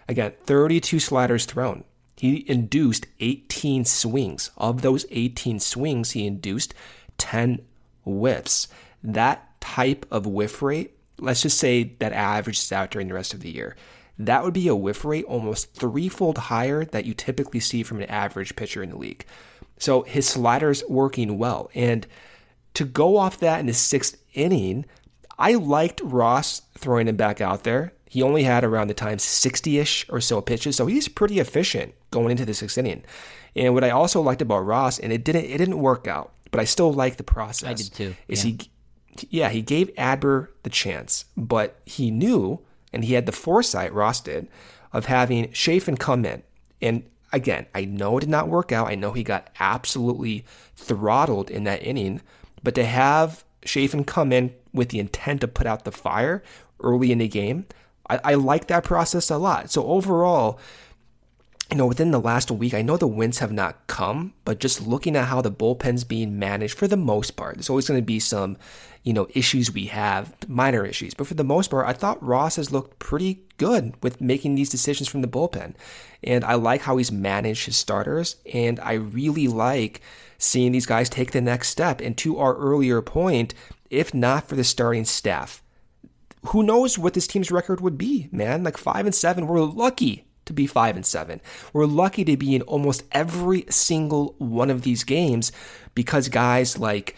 Again, 0.07 0.33
32 0.43 0.99
sliders 0.99 1.45
thrown. 1.45 1.83
He 2.15 2.47
induced 2.47 3.07
18 3.21 3.85
swings. 3.85 4.51
Of 4.55 4.83
those 4.83 5.07
18 5.09 5.59
swings, 5.59 6.11
he 6.11 6.27
induced 6.27 6.75
10 7.17 7.65
whiffs. 8.05 8.67
That 9.03 9.59
type 9.59 10.05
of 10.11 10.27
whiff 10.27 10.61
rate, 10.61 10.94
let's 11.19 11.41
just 11.41 11.57
say 11.57 11.95
that 11.99 12.13
averages 12.13 12.71
out 12.71 12.91
during 12.91 13.07
the 13.07 13.13
rest 13.13 13.33
of 13.33 13.41
the 13.41 13.51
year. 13.51 13.75
That 14.17 14.43
would 14.43 14.53
be 14.53 14.67
a 14.67 14.75
whiff 14.75 15.03
rate 15.03 15.25
almost 15.25 15.73
threefold 15.73 16.37
higher 16.37 16.85
that 16.85 17.05
you 17.05 17.13
typically 17.13 17.59
see 17.59 17.83
from 17.83 17.99
an 17.99 18.09
average 18.09 18.55
pitcher 18.55 18.81
in 18.81 18.89
the 18.89 18.97
league. 18.97 19.25
So 19.77 20.03
his 20.03 20.27
slider's 20.27 20.83
working 20.87 21.37
well. 21.37 21.69
And 21.75 22.07
to 22.75 22.85
go 22.85 23.17
off 23.17 23.39
that 23.39 23.59
in 23.59 23.65
the 23.65 23.73
sixth 23.73 24.17
inning, 24.33 24.85
I 25.37 25.55
liked 25.55 26.01
Ross 26.01 26.61
throwing 26.77 27.07
him 27.07 27.17
back 27.17 27.41
out 27.41 27.63
there. 27.63 27.93
He 28.07 28.21
only 28.21 28.43
had 28.43 28.63
around 28.63 28.87
the 28.87 28.93
time 28.93 29.19
60 29.19 29.79
ish 29.79 30.05
or 30.09 30.21
so 30.21 30.39
pitches, 30.39 30.77
so 30.77 30.85
he's 30.85 31.09
pretty 31.09 31.39
efficient 31.39 31.93
going 32.11 32.31
into 32.31 32.45
the 32.45 32.53
sixth 32.53 32.77
inning. 32.77 33.03
And 33.55 33.73
what 33.73 33.83
I 33.83 33.89
also 33.89 34.21
liked 34.21 34.41
about 34.41 34.59
Ross, 34.59 34.99
and 34.99 35.11
it 35.11 35.23
didn't 35.23 35.45
it 35.45 35.57
didn't 35.57 35.79
work 35.79 36.07
out, 36.07 36.31
but 36.51 36.59
I 36.61 36.65
still 36.65 36.93
like 36.93 37.17
the 37.17 37.23
process. 37.23 37.69
I 37.69 37.73
did 37.73 37.93
too. 37.93 38.15
Is 38.27 38.45
yeah. 38.45 38.51
he 38.51 38.71
yeah, 39.29 39.49
he 39.49 39.61
gave 39.61 39.93
Adbert 39.95 40.49
the 40.63 40.69
chance, 40.69 41.25
but 41.37 41.79
he 41.85 42.11
knew 42.11 42.59
and 42.91 43.03
he 43.03 43.13
had 43.13 43.25
the 43.25 43.31
foresight, 43.31 43.93
Ross 43.93 44.21
did, 44.21 44.47
of 44.93 45.05
having 45.05 45.51
Chafin 45.51 45.97
come 45.97 46.25
in. 46.25 46.43
And 46.81 47.03
again, 47.33 47.65
I 47.75 47.85
know 47.85 48.17
it 48.17 48.21
did 48.21 48.29
not 48.29 48.47
work 48.47 48.71
out. 48.71 48.87
I 48.87 48.95
know 48.95 49.11
he 49.11 49.23
got 49.23 49.49
absolutely 49.59 50.45
throttled 50.75 51.49
in 51.49 51.65
that 51.65 51.83
inning, 51.83 52.21
but 52.63 52.75
to 52.75 52.85
have 52.85 53.43
Chafin 53.65 54.03
come 54.03 54.31
in 54.31 54.53
with 54.73 54.89
the 54.89 54.99
intent 54.99 55.41
to 55.41 55.47
put 55.47 55.67
out 55.67 55.83
the 55.83 55.91
fire 55.91 56.43
early 56.79 57.11
in 57.11 57.17
the 57.17 57.27
game, 57.27 57.65
I, 58.09 58.19
I 58.23 58.33
like 58.35 58.67
that 58.67 58.83
process 58.83 59.29
a 59.29 59.37
lot. 59.37 59.71
So 59.71 59.85
overall, 59.85 60.59
you 61.71 61.77
know, 61.77 61.87
within 61.87 62.11
the 62.11 62.19
last 62.19 62.51
week, 62.51 62.73
I 62.73 62.81
know 62.81 62.95
the 62.95 63.07
wins 63.07 63.39
have 63.39 63.51
not 63.51 63.87
come, 63.87 64.33
but 64.45 64.59
just 64.59 64.85
looking 64.85 65.15
at 65.15 65.27
how 65.27 65.41
the 65.41 65.51
bullpen's 65.51 66.03
being 66.03 66.37
managed 66.37 66.77
for 66.77 66.87
the 66.87 66.97
most 66.97 67.35
part, 67.35 67.55
there's 67.55 67.69
always 67.69 67.87
going 67.87 67.99
to 67.99 68.05
be 68.05 68.19
some, 68.19 68.57
you 69.05 69.13
know, 69.13 69.27
issues 69.35 69.71
we 69.71 69.85
have, 69.85 70.33
minor 70.49 70.83
issues. 70.83 71.13
But 71.13 71.27
for 71.27 71.35
the 71.35 71.43
most 71.43 71.69
part, 71.69 71.87
I 71.87 71.93
thought 71.93 72.21
Ross 72.25 72.55
has 72.55 72.71
looked 72.71 72.97
pretty 72.97 73.43
good 73.57 73.93
with 74.01 74.19
making 74.19 74.55
these 74.55 74.69
decisions 74.69 75.07
from 75.07 75.21
the 75.21 75.27
bullpen. 75.27 75.75
And 76.23 76.43
I 76.43 76.55
like 76.55 76.81
how 76.81 76.97
he's 76.97 77.11
managed 77.11 77.67
his 77.67 77.77
starters. 77.77 78.37
And 78.51 78.79
I 78.79 78.93
really 78.93 79.47
like 79.47 80.01
seeing 80.39 80.71
these 80.71 80.87
guys 80.87 81.07
take 81.07 81.31
the 81.31 81.39
next 81.39 81.69
step. 81.69 82.01
And 82.01 82.17
to 82.17 82.39
our 82.39 82.55
earlier 82.55 82.99
point, 83.03 83.53
if 83.91 84.11
not 84.11 84.49
for 84.49 84.55
the 84.55 84.63
starting 84.63 85.05
staff, 85.05 85.61
who 86.47 86.63
knows 86.63 86.97
what 86.97 87.13
this 87.13 87.27
team's 87.27 87.51
record 87.51 87.81
would 87.81 87.99
be, 87.99 88.27
man? 88.31 88.63
Like 88.63 88.77
five 88.77 89.05
and 89.05 89.13
seven, 89.13 89.45
we're 89.45 89.61
lucky 89.61 90.25
to 90.45 90.53
be 90.53 90.65
five 90.65 90.95
and 90.95 91.05
seven. 91.05 91.41
We're 91.73 91.85
lucky 91.85 92.25
to 92.25 92.37
be 92.37 92.55
in 92.55 92.63
almost 92.63 93.03
every 93.11 93.65
single 93.69 94.33
one 94.39 94.71
of 94.71 94.81
these 94.81 95.03
games 95.03 95.51
because 95.93 96.27
guys 96.27 96.79
like 96.79 97.15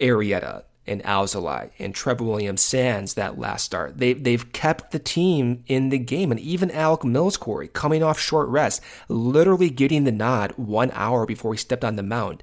Arrieta 0.00 0.64
and 0.88 1.02
Alzolay 1.04 1.70
and 1.78 1.94
Trevor 1.94 2.24
Williams 2.24 2.60
Sands 2.60 3.14
that 3.14 3.38
last 3.38 3.64
start. 3.64 3.98
They 3.98 4.12
they've 4.14 4.52
kept 4.52 4.90
the 4.90 4.98
team 4.98 5.64
in 5.66 5.90
the 5.90 5.98
game 5.98 6.30
and 6.30 6.40
even 6.40 6.70
Alec 6.70 7.04
Mills 7.04 7.36
Corey 7.36 7.68
coming 7.68 8.02
off 8.02 8.18
short 8.18 8.48
rest, 8.48 8.82
literally 9.08 9.70
getting 9.70 10.04
the 10.04 10.12
nod 10.12 10.52
one 10.56 10.90
hour 10.92 11.26
before 11.26 11.52
he 11.52 11.58
stepped 11.58 11.84
on 11.84 11.96
the 11.96 12.02
mound 12.02 12.42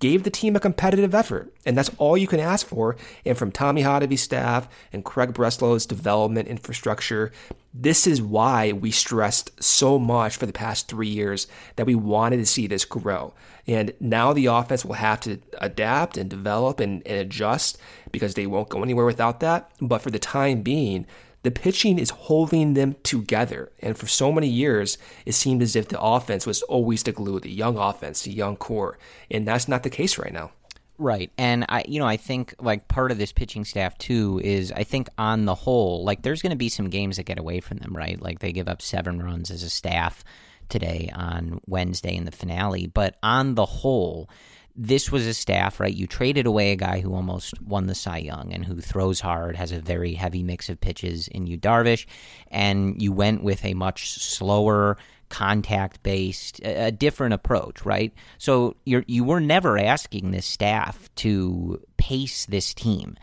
gave 0.00 0.24
the 0.24 0.30
team 0.30 0.56
a 0.56 0.60
competitive 0.60 1.14
effort. 1.14 1.52
And 1.64 1.78
that's 1.78 1.90
all 1.98 2.16
you 2.16 2.26
can 2.26 2.40
ask 2.40 2.66
for. 2.66 2.96
And 3.24 3.38
from 3.38 3.52
Tommy 3.52 3.82
Hotovy's 3.82 4.22
staff 4.22 4.68
and 4.92 5.04
Craig 5.04 5.32
Breslow's 5.32 5.86
development 5.86 6.48
infrastructure, 6.48 7.30
this 7.72 8.06
is 8.06 8.20
why 8.20 8.72
we 8.72 8.90
stressed 8.90 9.62
so 9.62 9.98
much 9.98 10.36
for 10.36 10.46
the 10.46 10.52
past 10.52 10.88
three 10.88 11.08
years 11.08 11.46
that 11.76 11.86
we 11.86 11.94
wanted 11.94 12.38
to 12.38 12.46
see 12.46 12.66
this 12.66 12.84
grow. 12.84 13.32
And 13.66 13.92
now 14.00 14.32
the 14.32 14.46
offense 14.46 14.84
will 14.84 14.94
have 14.94 15.20
to 15.20 15.38
adapt 15.58 16.16
and 16.16 16.28
develop 16.28 16.80
and, 16.80 17.06
and 17.06 17.18
adjust 17.18 17.78
because 18.10 18.34
they 18.34 18.46
won't 18.46 18.70
go 18.70 18.82
anywhere 18.82 19.06
without 19.06 19.40
that. 19.40 19.70
But 19.80 20.00
for 20.00 20.10
the 20.10 20.18
time 20.18 20.62
being, 20.62 21.06
the 21.42 21.50
pitching 21.50 21.98
is 21.98 22.10
holding 22.10 22.74
them 22.74 22.96
together. 23.02 23.72
And 23.80 23.96
for 23.96 24.06
so 24.06 24.30
many 24.30 24.48
years, 24.48 24.98
it 25.24 25.32
seemed 25.32 25.62
as 25.62 25.74
if 25.74 25.88
the 25.88 26.00
offense 26.00 26.46
was 26.46 26.62
always 26.62 27.02
the 27.02 27.12
glue, 27.12 27.40
the 27.40 27.50
young 27.50 27.78
offense, 27.78 28.22
the 28.22 28.32
young 28.32 28.56
core. 28.56 28.98
And 29.30 29.46
that's 29.46 29.68
not 29.68 29.82
the 29.82 29.90
case 29.90 30.18
right 30.18 30.32
now. 30.32 30.52
Right. 30.98 31.30
And 31.38 31.64
I 31.70 31.84
you 31.88 31.98
know, 31.98 32.06
I 32.06 32.18
think 32.18 32.54
like 32.60 32.86
part 32.86 33.10
of 33.10 33.16
this 33.16 33.32
pitching 33.32 33.64
staff 33.64 33.96
too 33.96 34.38
is 34.44 34.70
I 34.70 34.84
think 34.84 35.08
on 35.16 35.46
the 35.46 35.54
whole, 35.54 36.04
like 36.04 36.20
there's 36.20 36.42
gonna 36.42 36.56
be 36.56 36.68
some 36.68 36.90
games 36.90 37.16
that 37.16 37.22
get 37.22 37.38
away 37.38 37.60
from 37.60 37.78
them, 37.78 37.96
right? 37.96 38.20
Like 38.20 38.40
they 38.40 38.52
give 38.52 38.68
up 38.68 38.82
seven 38.82 39.22
runs 39.22 39.50
as 39.50 39.62
a 39.62 39.70
staff 39.70 40.22
today 40.68 41.10
on 41.14 41.60
Wednesday 41.66 42.14
in 42.14 42.26
the 42.26 42.30
finale. 42.30 42.86
But 42.86 43.16
on 43.22 43.54
the 43.54 43.64
whole, 43.64 44.28
this 44.76 45.10
was 45.10 45.26
a 45.26 45.34
staff, 45.34 45.80
right? 45.80 45.94
You 45.94 46.06
traded 46.06 46.46
away 46.46 46.72
a 46.72 46.76
guy 46.76 47.00
who 47.00 47.14
almost 47.14 47.60
won 47.62 47.86
the 47.86 47.94
Cy 47.94 48.18
Young 48.18 48.52
and 48.52 48.64
who 48.64 48.80
throws 48.80 49.20
hard, 49.20 49.56
has 49.56 49.72
a 49.72 49.80
very 49.80 50.14
heavy 50.14 50.42
mix 50.42 50.68
of 50.68 50.80
pitches 50.80 51.28
in 51.28 51.46
you, 51.46 51.58
Darvish, 51.58 52.06
and 52.50 53.00
you 53.00 53.12
went 53.12 53.42
with 53.42 53.64
a 53.64 53.74
much 53.74 54.12
slower, 54.12 54.96
contact 55.30 56.02
based, 56.02 56.60
a 56.64 56.90
different 56.92 57.34
approach, 57.34 57.84
right? 57.86 58.12
So 58.38 58.76
you 58.84 59.02
you 59.06 59.24
were 59.24 59.40
never 59.40 59.78
asking 59.78 60.30
this 60.30 60.46
staff 60.46 61.08
to 61.16 61.80
pace 61.96 62.46
this 62.46 62.74
team 62.74 63.16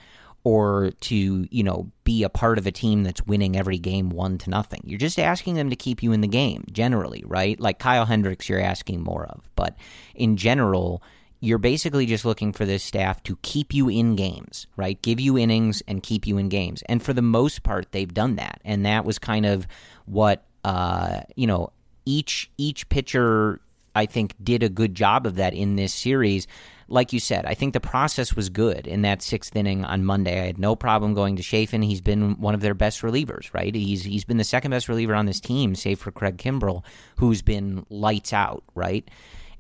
or 0.44 0.92
to 1.02 1.48
you 1.52 1.64
know 1.64 1.92
be 2.06 2.24
a 2.24 2.30
part 2.30 2.58
of 2.58 2.66
a 2.66 2.72
team 2.72 3.04
that's 3.04 3.26
winning 3.28 3.58
every 3.58 3.78
game 3.78 4.10
one 4.10 4.38
to 4.40 4.50
nothing. 4.50 4.82
You're 4.86 4.98
just 4.98 5.20
asking 5.20 5.56
them 5.56 5.70
to 5.70 5.76
keep 5.76 6.02
you 6.02 6.14
in 6.14 6.22
the 6.22 6.28
game 6.28 6.66
generally, 6.72 7.24
right? 7.28 7.60
Like 7.60 7.80
Kyle 7.80 8.06
Hendricks, 8.06 8.48
you're 8.48 8.62
asking 8.62 9.04
more 9.04 9.26
of, 9.26 9.42
but 9.56 9.76
in 10.16 10.38
general 10.38 11.04
you're 11.40 11.58
basically 11.60 12.06
just 12.06 12.26
looking 12.26 12.52
for 12.52 12.66
this 12.66 12.84
staff 12.84 13.22
to 13.24 13.38
keep 13.42 13.74
you 13.74 13.90
in 13.90 14.16
games, 14.16 14.68
right? 14.76 15.02
Give 15.02 15.20
you 15.20 15.38
innings 15.38 15.84
and 15.88 16.02
keep 16.02 16.26
you 16.26 16.38
in 16.38 16.50
games. 16.50 16.82
And 16.90 17.02
for 17.02 17.14
the 17.14 17.22
most 17.22 17.64
part, 17.64 17.92
they've 17.92 18.12
done 18.12 18.36
that. 18.38 18.60
And 18.66 18.86
that 18.86 19.06
was 19.06 19.20
kind 19.20 19.46
of 19.46 19.68
what 20.06 20.44
uh, 20.64 21.22
you 21.36 21.48
know 21.48 21.72
each 22.06 22.50
each 22.58 22.90
pitcher 22.90 23.62
I 23.98 24.06
think 24.06 24.36
did 24.44 24.62
a 24.62 24.70
good 24.70 24.94
job 24.94 25.26
of 25.26 25.36
that 25.36 25.54
in 25.54 25.76
this 25.76 25.94
series. 25.94 26.48
Like 26.88 27.12
you 27.14 27.20
said, 27.20 27.46
I 27.46 27.54
think 27.56 27.74
the 27.74 27.80
process 27.80 28.36
was 28.36 28.50
good 28.50 28.88
in 28.88 29.02
that 29.02 29.22
sixth 29.22 29.56
inning 29.56 29.84
on 29.84 30.06
Monday. 30.06 30.42
I 30.42 30.46
had 30.46 30.60
no 30.60 30.76
problem 30.76 31.14
going 31.16 31.36
to 31.36 31.44
Chafin. 31.44 31.82
He's 31.82 32.00
been 32.00 32.40
one 32.40 32.54
of 32.54 32.62
their 32.62 32.76
best 32.76 33.02
relievers, 33.02 33.54
right? 33.54 33.74
He's 33.74 34.04
he's 34.04 34.24
been 34.24 34.38
the 34.38 34.44
second 34.44 34.72
best 34.72 34.88
reliever 34.88 35.16
on 35.16 35.26
this 35.26 35.40
team, 35.40 35.76
save 35.76 36.00
for 36.00 36.12
Craig 36.12 36.38
Kimbrel, 36.38 36.84
who's 37.18 37.42
been 37.42 37.86
lights 37.90 38.34
out, 38.34 38.64
right? 38.76 39.10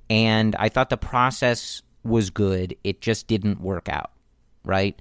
And 0.09 0.55
I 0.57 0.69
thought 0.69 0.89
the 0.89 0.97
process 0.97 1.81
was 2.03 2.29
good. 2.29 2.75
It 2.83 3.01
just 3.01 3.27
didn't 3.27 3.61
work 3.61 3.89
out, 3.89 4.11
right? 4.63 4.99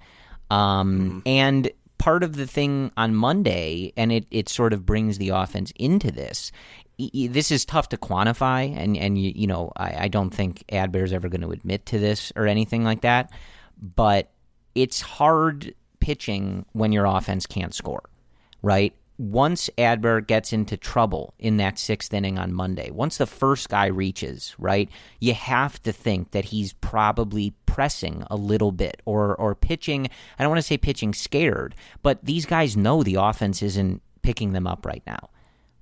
Um, 0.51 1.23
mm. 1.25 1.31
And 1.31 1.71
part 1.99 2.23
of 2.23 2.37
the 2.37 2.47
thing 2.47 2.91
on 2.97 3.15
Monday, 3.15 3.93
and 3.97 4.13
it, 4.13 4.27
it 4.31 4.49
sort 4.49 4.73
of 4.73 4.85
brings 4.85 5.19
the 5.19 5.31
offense 5.31 5.73
into 5.77 6.11
this, 6.11 6.53
this 6.99 7.51
is 7.51 7.65
tough 7.65 7.91
to 7.91 7.99
quantify, 7.99 8.75
and 8.77 8.97
and 8.97 9.19
you, 9.19 9.33
you 9.35 9.47
know 9.47 9.71
I, 9.77 10.05
I 10.05 10.09
don't 10.09 10.31
think 10.31 10.65
Adbert's 10.69 11.13
ever 11.13 11.29
going 11.29 11.43
to 11.43 11.51
admit 11.51 11.87
to 11.87 11.99
this 11.99 12.33
or 12.37 12.47
anything 12.47 12.85
like 12.85 13.03
that. 13.03 13.31
But 13.81 14.31
it's 14.75 15.01
hard 15.03 15.75
pitching 16.01 16.65
when 16.73 16.93
your 16.93 17.05
offense 17.05 17.47
can't 17.47 17.75
score, 17.75 18.03
right? 18.63 18.95
Once 19.19 19.71
Adbert 19.79 20.27
gets 20.27 20.53
into 20.53 20.77
trouble 20.77 21.33
in 21.39 21.57
that 21.57 21.79
sixth 21.79 22.13
inning 22.13 22.39
on 22.39 22.53
Monday, 22.53 22.91
once 22.91 23.17
the 23.17 23.27
first 23.27 23.69
guy 23.69 23.87
reaches, 23.87 24.55
right, 24.59 24.91
you 25.21 25.33
have 25.33 25.83
to 25.83 25.93
think 25.93 26.33
that 26.33 26.47
he's 26.47 26.75
probably 26.75 27.55
pressing 27.65 28.25
a 28.31 28.37
little 28.37 28.73
bit 28.73 29.01
or 29.05 29.35
or 29.37 29.55
pitching. 29.55 30.07
I 30.39 30.43
don't 30.43 30.51
want 30.51 30.59
to 30.59 30.67
say 30.67 30.77
pitching 30.77 31.15
scared, 31.15 31.75
but 32.03 32.25
these 32.25 32.47
guys 32.47 32.77
know 32.77 33.03
the 33.03 33.17
offense 33.17 33.63
isn't 33.63 34.03
picking 34.23 34.53
them 34.53 34.67
up 34.67 34.85
right 34.85 35.03
now, 35.07 35.31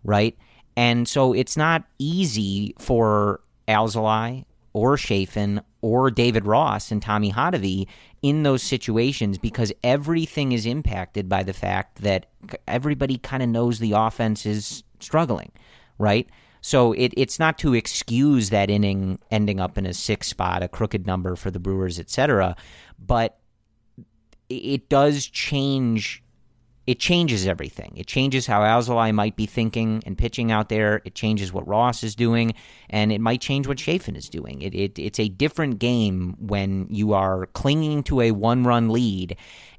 right? 0.05 0.37
And 0.76 1.09
so 1.09 1.33
it's 1.33 1.57
not 1.57 1.85
easy 1.99 2.75
for 2.79 3.41
Alzolay 3.69 4.45
or 4.75 4.99
Chafin 4.99 5.62
or 5.81 6.11
David 6.11 6.45
Ross 6.45 6.90
and 6.90 7.00
Tommy 7.00 7.33
Hotovy 7.33 7.87
in 8.21 8.43
those 8.43 8.62
situations 8.62 9.38
because 9.38 9.73
everything 9.83 10.52
is 10.52 10.66
impacted 10.66 11.28
by 11.28 11.43
the 11.43 11.52
fact 11.54 12.02
that 12.02 12.26
everybody 12.69 13.16
kind 13.16 13.43
of 13.43 13.49
knows 13.49 13.78
the 13.78 13.93
offense 13.93 14.45
is 14.45 14.83
struggling, 15.00 15.52
right? 15.97 16.28
So 16.61 16.93
it, 16.93 17.14
it's 17.16 17.38
not 17.38 17.59
to 17.59 17.75
excuse 17.75 18.50
that 18.50 18.69
inning 18.69 19.19
ending 19.31 19.61
up 19.61 19.78
in 19.78 19.87
a 19.87 19.95
six 19.95 20.28
spot, 20.28 20.62
a 20.62 20.69
crooked 20.69 21.07
number 21.07 21.37
for 21.37 21.50
the 21.50 21.61
Brewers, 21.61 21.99
etc. 21.99 22.57
But 22.99 23.38
it 24.49 24.88
does 24.88 25.26
change 25.26 26.24
it 26.87 27.00
changes 27.00 27.47
everything. 27.47 27.93
It 27.97 28.07
changes 28.07 28.47
how 28.47 28.61
Alzolay 28.61 29.14
might 29.14 29.37
be 29.37 29.47
thinking 29.47 30.03
and 30.05 30.19
pitching 30.19 30.53
out 30.53 30.69
there. 30.69 31.00
It 31.05 31.14
changes 31.14 31.53
what 31.53 31.67
Ross 31.67 32.03
is 32.03 32.14
doing, 32.14 32.55
and 32.91 33.12
it 33.12 33.21
might 33.21 33.41
change 33.41 33.67
what 33.67 33.79
Chafin 33.79 34.17
is 34.17 34.29
doing. 34.29 34.61
It, 34.62 34.75
it, 34.75 34.99
it's 34.99 35.19
a 35.19 35.29
different 35.29 35.79
game 35.79 36.37
when 36.38 36.87
you 36.91 37.14
are 37.14 37.47
clinging 37.47 38.03
to 38.05 38.21
a 38.21 38.33
one 38.33 38.64
run 38.64 38.91
lead 38.91 39.37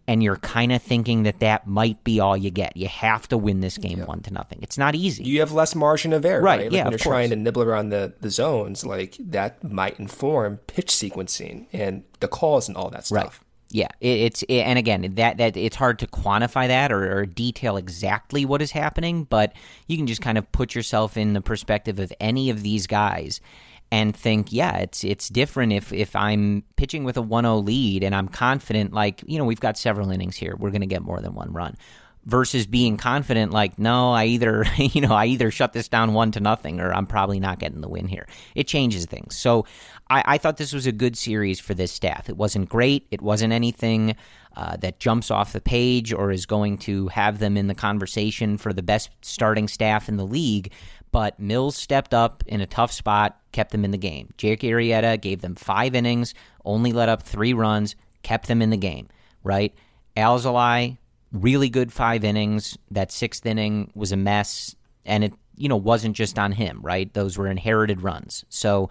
and 0.07 0.21
you're 0.21 0.37
kind 0.37 0.71
of 0.71 0.81
thinking 0.81 1.23
that 1.23 1.39
that 1.39 1.65
might 1.67 2.03
be 2.03 2.19
all 2.19 2.37
you 2.37 2.51
get. 2.51 2.77
You 2.77 2.87
have 2.87 3.27
to 3.29 3.37
win 3.37 3.61
this 3.61 3.77
game 3.77 3.99
yeah. 3.99 4.05
one 4.05 4.21
to 4.21 4.33
nothing. 4.33 4.59
It's 4.61 4.77
not 4.77 4.95
easy. 4.95 5.23
You 5.23 5.39
have 5.39 5.51
less 5.51 5.73
margin 5.73 6.13
of 6.13 6.23
error, 6.25 6.41
right? 6.41 6.57
right? 6.57 6.63
Like 6.65 6.73
yeah, 6.73 6.83
when 6.83 6.91
you're 6.91 6.99
course. 6.99 7.11
trying 7.11 7.29
to 7.31 7.35
nibble 7.35 7.63
around 7.63 7.89
the, 7.89 8.13
the 8.21 8.29
zones, 8.29 8.85
like 8.85 9.17
that 9.19 9.63
might 9.63 9.99
inform 9.99 10.57
pitch 10.67 10.89
sequencing 10.89 11.65
and 11.73 12.03
the 12.19 12.27
calls 12.27 12.67
and 12.67 12.77
all 12.77 12.89
that 12.91 13.07
stuff. 13.07 13.23
Right. 13.23 13.44
Yeah, 13.75 13.89
it, 13.99 14.07
it's 14.07 14.43
it, 14.43 14.59
and 14.59 14.79
again 14.79 15.15
that 15.15 15.35
that 15.35 15.57
it's 15.57 15.75
hard 15.75 15.99
to 15.99 16.07
quantify 16.07 16.69
that 16.69 16.93
or, 16.93 17.19
or, 17.19 17.25
detail 17.25 17.75
exactly 17.75 18.45
what 18.45 18.61
is 18.61 18.71
happening, 18.71 19.25
but 19.25 19.51
you 19.87 19.97
can 19.97 20.07
just 20.07 20.21
kind 20.21 20.37
of 20.37 20.49
put 20.53 20.73
yourself 20.73 21.17
in 21.17 21.33
the 21.33 21.41
perspective 21.41 21.99
of 21.99 22.13
any 22.21 22.49
of 22.49 22.63
these 22.63 22.87
guys 22.87 23.41
and 23.91 24.15
think, 24.15 24.53
yeah, 24.53 24.77
it's 24.77 25.03
it's 25.03 25.27
different 25.27 25.73
if 25.73 25.91
if 25.91 26.15
I'm 26.15 26.63
pitching 26.77 27.03
with 27.03 27.17
a 27.17 27.21
1-0 27.21 27.65
lead 27.65 28.05
and 28.05 28.15
I'm 28.15 28.29
confident 28.29 28.93
like, 28.93 29.21
you 29.27 29.37
know, 29.37 29.43
we've 29.43 29.59
got 29.59 29.77
several 29.77 30.09
innings 30.09 30.37
here. 30.37 30.55
We're 30.57 30.71
going 30.71 30.79
to 30.79 30.87
get 30.87 31.01
more 31.01 31.19
than 31.19 31.35
one 31.35 31.51
run 31.51 31.75
versus 32.25 32.65
being 32.65 32.97
confident 32.97 33.51
like 33.51 33.77
no 33.77 34.11
i 34.11 34.25
either 34.25 34.65
you 34.77 35.01
know 35.01 35.13
i 35.13 35.25
either 35.25 35.51
shut 35.51 35.73
this 35.73 35.87
down 35.87 36.13
one 36.13 36.31
to 36.31 36.39
nothing 36.39 36.79
or 36.79 36.93
i'm 36.93 37.05
probably 37.05 37.39
not 37.39 37.59
getting 37.59 37.81
the 37.81 37.89
win 37.89 38.07
here. 38.07 38.27
It 38.55 38.67
changes 38.67 39.05
things. 39.05 39.37
So 39.37 39.65
i, 40.09 40.23
I 40.25 40.37
thought 40.37 40.57
this 40.57 40.73
was 40.73 40.87
a 40.87 40.91
good 40.91 41.17
series 41.17 41.59
for 41.59 41.73
this 41.73 41.91
staff. 41.91 42.29
It 42.29 42.37
wasn't 42.37 42.69
great. 42.69 43.07
It 43.11 43.21
wasn't 43.21 43.53
anything 43.53 44.15
uh, 44.55 44.77
that 44.77 44.99
jumps 44.99 45.29
off 45.31 45.53
the 45.53 45.61
page 45.61 46.13
or 46.13 46.31
is 46.31 46.45
going 46.45 46.77
to 46.79 47.07
have 47.09 47.39
them 47.39 47.57
in 47.57 47.67
the 47.67 47.75
conversation 47.75 48.57
for 48.57 48.71
the 48.71 48.83
best 48.83 49.09
starting 49.21 49.67
staff 49.67 50.09
in 50.09 50.17
the 50.17 50.25
league 50.25 50.71
but 51.11 51.39
mills 51.39 51.77
stepped 51.77 52.13
up 52.13 52.43
in 52.47 52.59
a 52.59 52.65
tough 52.65 52.91
spot 52.91 53.39
kept 53.51 53.71
them 53.71 53.85
in 53.85 53.91
the 53.91 53.97
game. 53.97 54.33
Jake 54.37 54.61
arrieta 54.61 55.19
gave 55.19 55.41
them 55.41 55.55
five 55.55 55.95
innings 55.95 56.33
only 56.63 56.91
let 56.93 57.09
up 57.09 57.23
three 57.23 57.53
runs 57.53 57.95
kept 58.23 58.47
them 58.47 58.61
in 58.61 58.69
the 58.69 58.77
game 58.77 59.09
right? 59.43 59.75
Alzolay 60.17 60.97
really 61.35 61.69
good 61.69 61.91
five 61.91 62.23
innings. 62.23 62.77
That 62.91 63.11
sixth 63.11 63.45
inning 63.45 63.91
was 63.95 64.11
a 64.11 64.17
mess, 64.17 64.75
and 65.05 65.23
it 65.23 65.33
you 65.57 65.69
know 65.69 65.77
wasn't 65.77 66.15
just 66.15 66.39
on 66.39 66.51
him, 66.51 66.79
right? 66.81 67.13
Those 67.13 67.37
were 67.37 67.47
inherited 67.47 68.01
runs. 68.01 68.45
So 68.49 68.89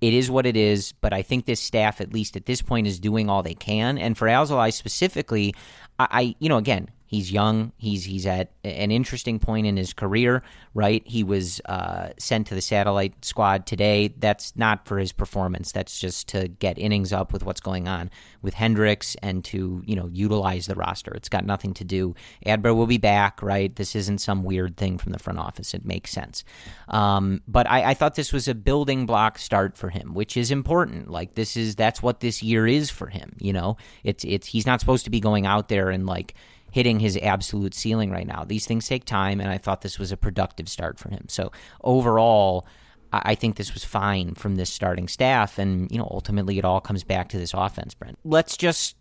it 0.00 0.12
is 0.12 0.30
what 0.30 0.46
it 0.46 0.56
is. 0.56 0.92
But 1.00 1.12
I 1.12 1.22
think 1.22 1.46
this 1.46 1.60
staff, 1.60 2.00
at 2.00 2.12
least 2.12 2.36
at 2.36 2.46
this 2.46 2.62
point, 2.62 2.86
is 2.86 2.98
doing 2.98 3.30
all 3.30 3.42
they 3.42 3.54
can. 3.54 3.98
And 3.98 4.16
for 4.16 4.26
Alzolay 4.26 4.72
specifically, 4.72 5.54
I, 5.98 6.08
I 6.10 6.36
you 6.38 6.48
know 6.48 6.58
again 6.58 6.88
He's 7.14 7.30
young. 7.30 7.70
He's 7.76 8.04
he's 8.04 8.26
at 8.26 8.50
an 8.64 8.90
interesting 8.90 9.38
point 9.38 9.68
in 9.68 9.76
his 9.76 9.92
career, 9.92 10.42
right? 10.74 11.00
He 11.06 11.22
was 11.22 11.60
uh, 11.66 12.08
sent 12.18 12.48
to 12.48 12.56
the 12.56 12.60
satellite 12.60 13.24
squad 13.24 13.66
today. 13.66 14.12
That's 14.18 14.56
not 14.56 14.88
for 14.88 14.98
his 14.98 15.12
performance. 15.12 15.70
That's 15.70 16.00
just 16.00 16.26
to 16.30 16.48
get 16.48 16.76
innings 16.76 17.12
up 17.12 17.32
with 17.32 17.44
what's 17.44 17.60
going 17.60 17.86
on 17.86 18.10
with 18.42 18.54
Hendricks 18.54 19.14
and 19.22 19.44
to 19.44 19.80
you 19.86 19.94
know 19.94 20.08
utilize 20.12 20.66
the 20.66 20.74
roster. 20.74 21.12
It's 21.14 21.28
got 21.28 21.46
nothing 21.46 21.72
to 21.74 21.84
do. 21.84 22.16
Adbert 22.44 22.74
will 22.74 22.88
be 22.88 22.98
back, 22.98 23.40
right? 23.44 23.72
This 23.76 23.94
isn't 23.94 24.18
some 24.18 24.42
weird 24.42 24.76
thing 24.76 24.98
from 24.98 25.12
the 25.12 25.20
front 25.20 25.38
office. 25.38 25.72
It 25.72 25.84
makes 25.84 26.10
sense. 26.10 26.42
Um, 26.88 27.42
but 27.46 27.70
I, 27.70 27.90
I 27.90 27.94
thought 27.94 28.16
this 28.16 28.32
was 28.32 28.48
a 28.48 28.56
building 28.56 29.06
block 29.06 29.38
start 29.38 29.78
for 29.78 29.88
him, 29.88 30.14
which 30.14 30.36
is 30.36 30.50
important. 30.50 31.08
Like 31.08 31.36
this 31.36 31.56
is 31.56 31.76
that's 31.76 32.02
what 32.02 32.18
this 32.18 32.42
year 32.42 32.66
is 32.66 32.90
for 32.90 33.06
him. 33.06 33.36
You 33.38 33.52
know, 33.52 33.76
it's 34.02 34.24
it's 34.24 34.48
he's 34.48 34.66
not 34.66 34.80
supposed 34.80 35.04
to 35.04 35.10
be 35.10 35.20
going 35.20 35.46
out 35.46 35.68
there 35.68 35.90
and 35.90 36.06
like 36.06 36.34
hitting 36.74 36.98
his 36.98 37.16
absolute 37.22 37.72
ceiling 37.72 38.10
right 38.10 38.26
now. 38.26 38.42
These 38.44 38.66
things 38.66 38.88
take 38.88 39.04
time, 39.04 39.40
and 39.40 39.48
I 39.48 39.58
thought 39.58 39.82
this 39.82 39.96
was 39.96 40.10
a 40.10 40.16
productive 40.16 40.68
start 40.68 40.98
for 40.98 41.08
him. 41.08 41.26
So 41.28 41.52
overall, 41.84 42.66
I 43.12 43.36
think 43.36 43.54
this 43.54 43.72
was 43.74 43.84
fine 43.84 44.34
from 44.34 44.56
this 44.56 44.70
starting 44.70 45.06
staff, 45.06 45.56
and 45.56 45.88
you 45.92 45.98
know 45.98 46.08
ultimately 46.10 46.58
it 46.58 46.64
all 46.64 46.80
comes 46.80 47.04
back 47.04 47.28
to 47.28 47.38
this 47.38 47.54
offense, 47.54 47.94
Brent. 47.94 48.18
Let's 48.24 48.56
just 48.56 48.96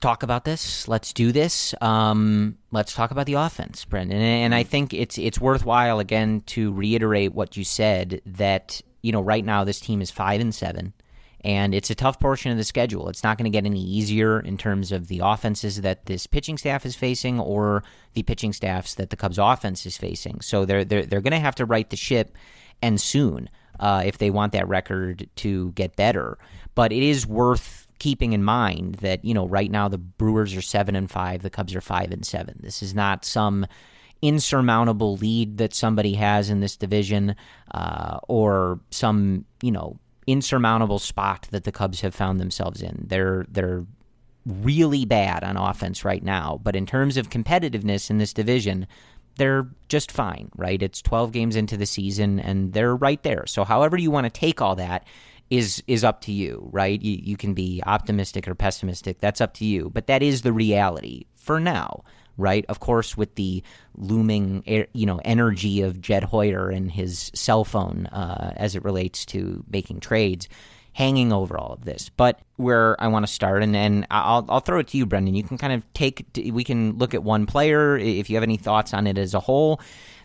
talk 0.00 0.22
about 0.22 0.44
this. 0.44 0.86
Let's 0.86 1.12
do 1.12 1.32
this. 1.32 1.74
Um, 1.80 2.56
let's 2.70 2.94
talk 2.94 3.10
about 3.10 3.26
the 3.26 3.34
offense, 3.34 3.84
Brent. 3.84 4.12
And, 4.12 4.22
and 4.22 4.54
I 4.54 4.62
think 4.62 4.94
it's 4.94 5.18
it's 5.18 5.40
worthwhile 5.40 5.98
again 5.98 6.42
to 6.46 6.72
reiterate 6.72 7.34
what 7.34 7.56
you 7.56 7.64
said 7.64 8.22
that 8.26 8.80
you 9.02 9.10
know 9.10 9.22
right 9.22 9.44
now 9.44 9.64
this 9.64 9.80
team 9.80 10.00
is 10.00 10.12
five 10.12 10.40
and 10.40 10.54
seven 10.54 10.92
and 11.48 11.74
it's 11.74 11.88
a 11.88 11.94
tough 11.94 12.20
portion 12.20 12.52
of 12.52 12.58
the 12.58 12.64
schedule. 12.64 13.08
It's 13.08 13.24
not 13.24 13.38
going 13.38 13.50
to 13.50 13.56
get 13.56 13.64
any 13.64 13.82
easier 13.82 14.38
in 14.38 14.58
terms 14.58 14.92
of 14.92 15.08
the 15.08 15.22
offenses 15.24 15.80
that 15.80 16.04
this 16.04 16.26
pitching 16.26 16.58
staff 16.58 16.84
is 16.84 16.94
facing 16.94 17.40
or 17.40 17.82
the 18.12 18.22
pitching 18.22 18.52
staffs 18.52 18.96
that 18.96 19.08
the 19.08 19.16
Cubs 19.16 19.38
offense 19.38 19.86
is 19.86 19.96
facing. 19.96 20.42
So 20.42 20.66
they're 20.66 20.84
they're 20.84 21.06
they're 21.06 21.22
going 21.22 21.32
to 21.32 21.38
have 21.38 21.54
to 21.54 21.64
right 21.64 21.88
the 21.88 21.96
ship 21.96 22.36
and 22.82 23.00
soon 23.00 23.48
uh, 23.80 24.02
if 24.04 24.18
they 24.18 24.28
want 24.28 24.52
that 24.52 24.68
record 24.68 25.26
to 25.36 25.72
get 25.72 25.96
better. 25.96 26.36
But 26.74 26.92
it 26.92 27.02
is 27.02 27.26
worth 27.26 27.86
keeping 27.98 28.34
in 28.34 28.44
mind 28.44 28.96
that 28.96 29.24
you 29.24 29.32
know 29.32 29.48
right 29.48 29.70
now 29.70 29.88
the 29.88 29.96
Brewers 29.96 30.54
are 30.54 30.60
seven 30.60 30.94
and 30.94 31.10
five, 31.10 31.40
the 31.40 31.48
Cubs 31.48 31.74
are 31.74 31.80
five 31.80 32.12
and 32.12 32.26
seven. 32.26 32.58
This 32.62 32.82
is 32.82 32.94
not 32.94 33.24
some 33.24 33.66
insurmountable 34.20 35.16
lead 35.16 35.56
that 35.56 35.72
somebody 35.72 36.12
has 36.12 36.50
in 36.50 36.60
this 36.60 36.76
division 36.76 37.34
uh, 37.70 38.18
or 38.28 38.80
some 38.90 39.46
you 39.62 39.72
know 39.72 39.98
insurmountable 40.28 40.98
spot 40.98 41.48
that 41.50 41.64
the 41.64 41.72
Cubs 41.72 42.02
have 42.02 42.14
found 42.14 42.38
themselves 42.38 42.82
in. 42.82 43.04
They're 43.06 43.46
they're 43.48 43.84
really 44.44 45.04
bad 45.04 45.44
on 45.44 45.56
offense 45.56 46.04
right 46.04 46.22
now, 46.22 46.60
but 46.62 46.76
in 46.76 46.86
terms 46.86 47.16
of 47.16 47.28
competitiveness 47.28 48.08
in 48.08 48.18
this 48.18 48.32
division, 48.32 48.86
they're 49.36 49.68
just 49.88 50.10
fine, 50.10 50.50
right? 50.56 50.82
It's 50.82 51.02
12 51.02 51.32
games 51.32 51.56
into 51.56 51.76
the 51.76 51.86
season 51.86 52.40
and 52.40 52.72
they're 52.72 52.96
right 52.96 53.22
there. 53.22 53.46
So 53.46 53.64
however 53.64 53.96
you 53.96 54.10
want 54.10 54.24
to 54.24 54.30
take 54.30 54.60
all 54.60 54.74
that 54.76 55.06
is 55.50 55.82
is 55.86 56.04
up 56.04 56.20
to 56.22 56.32
you, 56.32 56.68
right? 56.72 57.00
You, 57.00 57.18
you 57.22 57.36
can 57.36 57.54
be 57.54 57.82
optimistic 57.86 58.46
or 58.46 58.54
pessimistic. 58.54 59.20
That's 59.20 59.40
up 59.40 59.54
to 59.54 59.64
you, 59.64 59.90
but 59.90 60.06
that 60.06 60.22
is 60.22 60.42
the 60.42 60.52
reality 60.52 61.24
for 61.36 61.58
now 61.58 62.04
right? 62.38 62.64
Of 62.68 62.80
course, 62.80 63.16
with 63.16 63.34
the 63.34 63.62
looming, 63.96 64.62
you 64.94 65.04
know, 65.04 65.20
energy 65.24 65.82
of 65.82 66.00
Jed 66.00 66.24
Hoyer 66.24 66.70
and 66.70 66.90
his 66.90 67.30
cell 67.34 67.64
phone 67.64 68.06
uh, 68.06 68.54
as 68.56 68.74
it 68.76 68.84
relates 68.84 69.26
to 69.26 69.64
making 69.70 70.00
trades 70.00 70.48
hanging 70.92 71.32
over 71.32 71.56
all 71.56 71.72
of 71.74 71.84
this. 71.84 72.08
But 72.08 72.40
where 72.56 73.00
I 73.00 73.08
want 73.08 73.26
to 73.26 73.32
start, 73.32 73.62
and, 73.62 73.76
and 73.76 74.06
I'll, 74.10 74.44
I'll 74.48 74.60
throw 74.60 74.80
it 74.80 74.88
to 74.88 74.98
you, 74.98 75.06
Brendan. 75.06 75.34
You 75.34 75.44
can 75.44 75.58
kind 75.58 75.72
of 75.72 75.92
take, 75.92 76.26
we 76.52 76.64
can 76.64 76.98
look 76.98 77.14
at 77.14 77.22
one 77.22 77.46
player 77.46 77.96
if 77.96 78.30
you 78.30 78.36
have 78.36 78.42
any 78.42 78.56
thoughts 78.56 78.94
on 78.94 79.06
it 79.06 79.18
as 79.18 79.34
a 79.34 79.40
whole. 79.40 79.80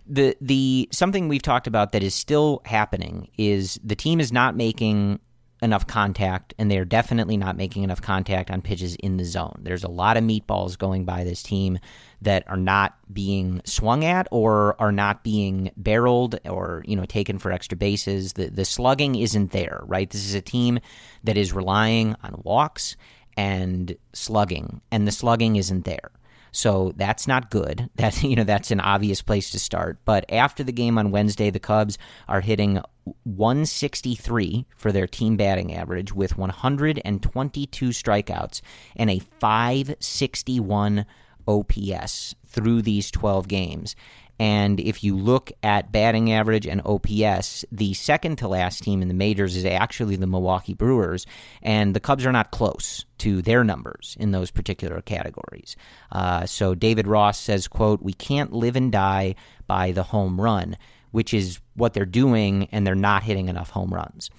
The 0.06 0.36
the 0.42 0.90
something 0.92 1.30
we've 1.30 1.42
talked 1.42 1.66
about 1.66 1.94
that 1.94 2.04
is 2.04 2.14
still 2.14 2.62
happening 2.66 3.30
is 3.38 3.80
the 3.84 3.96
team 3.96 4.20
is 4.20 4.34
not 4.34 4.54
making 4.54 5.22
enough 5.64 5.88
contact, 5.88 6.54
and 6.60 6.70
they 6.70 6.78
are 6.78 6.86
definitely 6.86 7.38
not 7.38 7.58
making 7.58 7.84
enough 7.84 8.02
contact 8.02 8.52
on 8.52 8.62
pitches 8.62 8.96
in 8.96 9.18
the 9.18 9.24
zone. 9.24 9.62
There's 9.64 9.84
a 9.84 9.90
lot 9.90 10.18
of 10.18 10.24
meatballs 10.24 10.78
going 10.78 11.06
by 11.06 11.24
this 11.24 11.42
team 11.42 11.80
that 12.22 12.44
are 12.48 12.58
not 12.58 12.96
being 13.12 13.62
swung 13.66 14.04
at 14.04 14.28
or 14.30 14.80
are 14.80 14.92
not 14.92 15.24
being 15.24 15.72
barreled 15.78 16.40
or 16.46 16.84
you 16.86 16.96
know 16.96 17.06
taken 17.06 17.40
for 17.40 17.52
extra 17.52 17.78
bases. 17.78 18.34
The 18.34 18.50
the 18.50 18.66
slugging 18.66 19.16
isn't 19.16 19.52
there, 19.52 19.82
right? 19.86 20.10
This 20.10 20.26
is 20.26 20.36
a 20.36 20.42
team 20.42 20.80
that 21.24 21.38
is 21.38 21.54
relying 21.54 22.16
on 22.22 22.42
walks 22.44 22.96
and 23.38 23.96
slugging, 24.12 24.82
and 24.92 25.08
the 25.08 25.12
slugging 25.12 25.56
isn't 25.56 25.86
there. 25.86 26.12
So 26.54 26.94
that's 26.96 27.28
not 27.28 27.50
good. 27.50 27.90
That's 27.96 28.24
you 28.24 28.36
know 28.36 28.44
that's 28.44 28.72
an 28.72 28.80
obvious 28.80 29.22
place 29.22 29.52
to 29.52 29.60
start. 29.60 29.98
But 30.06 30.26
after 30.32 30.64
the 30.64 30.72
game 30.72 30.98
on 30.98 31.12
Wednesday, 31.12 31.50
the 31.50 31.60
Cubs 31.60 31.98
are 32.28 32.42
hitting 32.42 32.80
163 33.24 34.66
for 34.78 34.92
their 34.92 35.08
team 35.08 35.36
batting 35.36 35.74
average 35.74 36.14
with 36.14 36.38
122 36.38 37.90
strikeouts 37.90 38.62
and 38.96 39.10
a 39.10 39.20
561 39.20 41.06
OPS 41.48 42.36
through 42.48 42.82
these 42.82 43.12
12 43.12 43.48
games. 43.48 43.96
And 44.40 44.80
if 44.80 45.04
you 45.04 45.16
look 45.16 45.52
at 45.62 45.92
batting 45.92 46.32
average 46.32 46.66
and 46.66 46.82
OPS, 46.86 47.66
the 47.72 47.94
second 47.94 48.38
to 48.38 48.48
last 48.48 48.84
team 48.84 49.02
in 49.02 49.08
the 49.08 49.14
majors 49.14 49.56
is 49.56 49.66
actually 49.66 50.16
the 50.16 50.28
Milwaukee 50.28 50.74
Brewers, 50.74 51.26
and 51.62 51.96
the 51.96 52.00
Cubs 52.00 52.26
are 52.26 52.32
not 52.32 52.52
close 52.52 53.06
to 53.20 53.42
their 53.42 53.64
numbers 53.64 54.18
in 54.20 54.32
those 54.32 54.52
particular 54.52 55.02
categories. 55.02 55.76
Uh, 56.12 56.46
so 56.46 56.76
David 56.76 57.08
Ross 57.08 57.40
says, 57.40 57.68
"quote 57.68 58.02
We 58.02 58.14
can't 58.14 58.54
live 58.54 58.76
and 58.76 58.92
die 58.92 59.36
by 59.68 59.92
the 59.92 60.04
home 60.04 60.42
run," 60.42 60.78
which 61.12 61.34
is 61.34 61.60
what 61.76 61.94
they're 61.94 62.06
doing, 62.06 62.68
and 62.72 62.86
they're 62.86 62.96
not 62.96 63.24
hitting 63.24 63.50
enough 63.50 63.70
home 63.70 63.94
runs. 63.94 64.30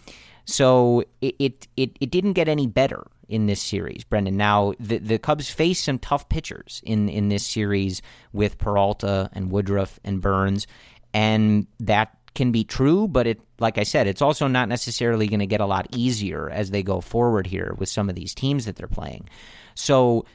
So 0.44 1.04
it, 1.20 1.35
it, 1.38 1.68
it, 1.76 1.96
it 2.00 2.11
didn't 2.11 2.35
get 2.35 2.48
any 2.48 2.66
better 2.66 3.07
in 3.28 3.46
this 3.46 3.62
series, 3.62 4.04
Brendan. 4.04 4.37
Now 4.37 4.74
the 4.78 4.98
the 4.98 5.18
Cubs 5.18 5.50
face 5.50 5.82
some 5.82 5.98
tough 5.98 6.28
pitchers 6.28 6.80
in 6.84 7.08
in 7.08 7.28
this 7.28 7.46
series 7.46 8.02
with 8.32 8.58
Peralta 8.58 9.30
and 9.32 9.50
Woodruff 9.50 9.98
and 10.04 10.20
Burnes, 10.20 10.66
and 11.12 11.66
that 11.80 12.16
can 12.34 12.50
be 12.50 12.64
true, 12.64 13.06
but 13.08 13.26
it 13.26 13.40
like 13.58 13.78
I 13.78 13.84
said, 13.84 14.06
it's 14.06 14.22
also 14.22 14.48
not 14.48 14.68
necessarily 14.68 15.28
going 15.28 15.40
to 15.40 15.46
get 15.46 15.60
a 15.60 15.66
lot 15.66 15.87
easier 15.94 16.50
as 16.50 16.70
they 16.70 16.82
go 16.82 17.00
forward 17.00 17.46
here 17.46 17.74
with 17.78 17.88
some 17.88 18.08
of 18.08 18.14
these 18.14 18.34
teams 18.34 18.64
that 18.66 18.76
they're 18.76 18.88
playing. 18.88 19.28
So 19.74 20.26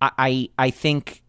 I 0.00 0.10
I, 0.18 0.48
I 0.58 0.70
think 0.70 1.22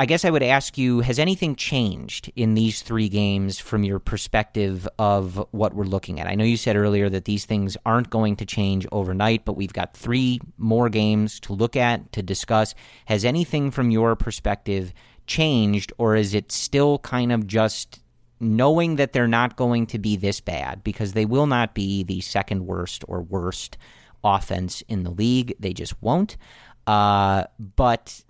I 0.00 0.06
guess 0.06 0.24
I 0.24 0.30
would 0.30 0.42
ask 0.42 0.78
you 0.78 1.00
has 1.00 1.18
anything 1.18 1.54
changed 1.56 2.32
in 2.34 2.54
these 2.54 2.80
three 2.80 3.10
games 3.10 3.58
from 3.58 3.84
your 3.84 3.98
perspective 3.98 4.88
of 4.98 5.46
what 5.50 5.74
we're 5.74 5.84
looking 5.84 6.18
at? 6.18 6.26
I 6.26 6.36
know 6.36 6.44
you 6.44 6.56
said 6.56 6.74
earlier 6.74 7.10
that 7.10 7.26
these 7.26 7.44
things 7.44 7.76
aren't 7.84 8.08
going 8.08 8.36
to 8.36 8.46
change 8.46 8.86
overnight, 8.92 9.44
but 9.44 9.58
we've 9.58 9.74
got 9.74 9.92
three 9.92 10.40
more 10.56 10.88
games 10.88 11.38
to 11.40 11.52
look 11.52 11.76
at, 11.76 12.12
to 12.12 12.22
discuss. 12.22 12.74
Has 13.04 13.26
anything 13.26 13.70
from 13.70 13.90
your 13.90 14.16
perspective 14.16 14.94
changed, 15.26 15.92
or 15.98 16.16
is 16.16 16.32
it 16.32 16.50
still 16.50 17.00
kind 17.00 17.30
of 17.30 17.46
just 17.46 18.00
knowing 18.40 18.96
that 18.96 19.12
they're 19.12 19.28
not 19.28 19.56
going 19.56 19.86
to 19.88 19.98
be 19.98 20.16
this 20.16 20.40
bad 20.40 20.82
because 20.82 21.12
they 21.12 21.26
will 21.26 21.46
not 21.46 21.74
be 21.74 22.04
the 22.04 22.22
second 22.22 22.66
worst 22.66 23.04
or 23.06 23.20
worst 23.20 23.76
offense 24.24 24.82
in 24.88 25.02
the 25.02 25.10
league? 25.10 25.54
They 25.60 25.74
just 25.74 26.02
won't. 26.02 26.38
Uh, 26.86 27.44
but 27.76 28.22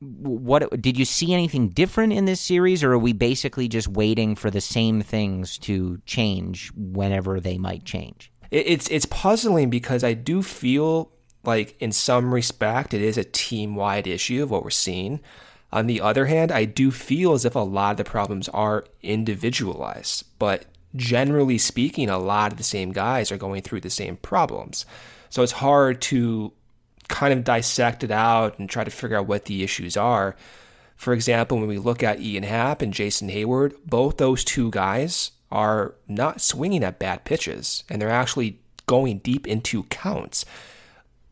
what 0.00 0.80
did 0.80 0.98
you 0.98 1.04
see 1.04 1.32
anything 1.32 1.68
different 1.68 2.12
in 2.12 2.24
this 2.24 2.40
series, 2.40 2.82
or 2.82 2.92
are 2.92 2.98
we 2.98 3.12
basically 3.12 3.68
just 3.68 3.88
waiting 3.88 4.34
for 4.34 4.50
the 4.50 4.60
same 4.60 5.02
things 5.02 5.58
to 5.58 6.00
change 6.06 6.70
whenever 6.74 7.40
they 7.40 7.58
might 7.58 7.84
change? 7.84 8.30
It's 8.50 8.88
it's 8.90 9.06
puzzling 9.06 9.70
because 9.70 10.04
I 10.04 10.14
do 10.14 10.42
feel 10.42 11.10
like 11.44 11.76
in 11.80 11.92
some 11.92 12.32
respect 12.32 12.94
it 12.94 13.02
is 13.02 13.18
a 13.18 13.24
team 13.24 13.74
wide 13.74 14.06
issue 14.06 14.42
of 14.42 14.50
what 14.50 14.64
we're 14.64 14.70
seeing. 14.70 15.20
On 15.72 15.86
the 15.86 16.00
other 16.00 16.26
hand, 16.26 16.52
I 16.52 16.66
do 16.66 16.90
feel 16.90 17.32
as 17.32 17.44
if 17.44 17.56
a 17.56 17.60
lot 17.60 17.92
of 17.92 17.96
the 17.96 18.04
problems 18.04 18.48
are 18.50 18.84
individualized, 19.02 20.24
but 20.38 20.66
generally 20.94 21.58
speaking, 21.58 22.08
a 22.08 22.18
lot 22.18 22.52
of 22.52 22.58
the 22.58 22.64
same 22.64 22.92
guys 22.92 23.32
are 23.32 23.36
going 23.36 23.62
through 23.62 23.80
the 23.80 23.90
same 23.90 24.16
problems. 24.16 24.86
So 25.30 25.42
it's 25.42 25.52
hard 25.52 26.00
to 26.02 26.52
kind 27.08 27.32
of 27.32 27.44
dissect 27.44 28.04
it 28.04 28.10
out 28.10 28.58
and 28.58 28.68
try 28.68 28.84
to 28.84 28.90
figure 28.90 29.16
out 29.16 29.26
what 29.26 29.46
the 29.46 29.62
issues 29.62 29.96
are. 29.96 30.36
For 30.96 31.12
example, 31.12 31.58
when 31.58 31.68
we 31.68 31.78
look 31.78 32.02
at 32.02 32.20
Ian 32.20 32.44
Happ 32.44 32.82
and 32.82 32.92
Jason 32.92 33.28
Heyward, 33.28 33.74
both 33.84 34.16
those 34.16 34.44
two 34.44 34.70
guys 34.70 35.32
are 35.50 35.94
not 36.08 36.40
swinging 36.40 36.82
at 36.82 36.98
bad 36.98 37.24
pitches 37.24 37.84
and 37.88 38.00
they're 38.00 38.10
actually 38.10 38.58
going 38.86 39.18
deep 39.18 39.46
into 39.46 39.84
counts. 39.84 40.44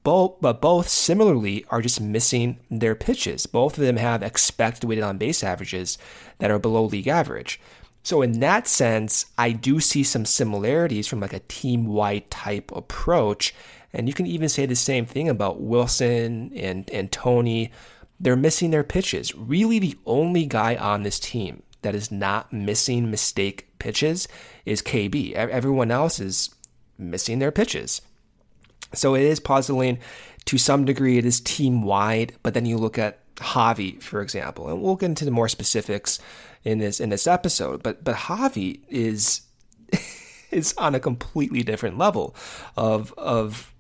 Both, 0.03 0.41
but 0.41 0.61
both 0.61 0.89
similarly 0.89 1.65
are 1.71 1.81
just 1.81 2.01
missing 2.01 2.59
their 2.71 2.97
pitches. 2.97 3.47
Both 3.47 3.79
of 3.79 3.85
them 3.85 3.97
have 3.97 4.23
expected 4.23 4.89
weighted 4.89 5.05
on 5.05 5.19
base 5.19 5.45
averages 5.45 5.97
that 6.39 6.51
are 6.51 6.59
below 6.59 6.85
league 6.85 7.07
average. 7.07 7.61
So 8.03 8.21
in 8.21 8.41
that 8.41 8.67
sense, 8.67 9.27
I 9.39 9.53
do 9.53 9.79
see 9.79 10.03
some 10.03 10.25
similarities 10.25 11.07
from 11.07 11.21
like 11.21 11.33
a 11.33 11.39
team 11.41 11.87
wide 11.87 12.31
type 12.31 12.73
approach 12.73 13.55
and 13.93 14.09
you 14.09 14.15
can 14.15 14.27
even 14.27 14.49
say 14.49 14.67
the 14.67 14.77
same 14.77 15.07
thing 15.07 15.29
about 15.29 15.63
Willson 15.63 16.53
and, 16.57 16.89
and 16.91 17.13
Tony. 17.13 17.71
They're 18.19 18.37
missing 18.37 18.71
their 18.71 18.85
pitches. 18.85 19.35
Really, 19.35 19.79
the 19.79 19.99
only 20.07 20.47
guy 20.47 20.77
on 20.77 21.03
this 21.03 21.19
team 21.19 21.63
that 21.83 21.95
is 21.95 22.11
not 22.11 22.53
missing 22.53 23.11
mistake 23.11 23.69
pitches 23.79 24.29
is 24.65 24.81
KB. 24.81 25.33
Everyone 25.33 25.91
else 25.91 26.21
is 26.21 26.55
missing 26.97 27.41
their 27.41 27.51
pitches. 27.51 28.01
So 28.95 29.15
it 29.15 29.23
is 29.23 29.41
puzzling 29.41 29.99
to 30.47 30.59
some 30.59 30.85
degree. 30.85 31.19
It 31.19 31.27
is 31.27 31.41
team 31.41 31.83
wide, 31.83 32.35
but 32.43 32.55
then 32.55 32.67
you 32.67 32.77
look 32.77 32.99
at 32.99 33.19
Javi, 33.37 34.01
for 34.01 34.21
example, 34.21 34.69
and 34.69 34.81
we'll 34.81 34.97
get 34.97 35.07
into 35.07 35.25
the 35.25 35.31
more 35.31 35.49
specifics 35.49 36.19
in 36.65 36.79
this 36.79 37.01
in 37.01 37.09
this 37.09 37.27
episode. 37.27 37.83
But 37.83 38.05
but 38.05 38.15
Javi 38.15 38.81
is 38.89 39.43
is 40.51 40.75
on 40.79 40.95
a 40.95 41.01
completely 41.01 41.63
different 41.63 41.99
level 41.99 42.37
of 42.77 43.13
of 43.17 43.72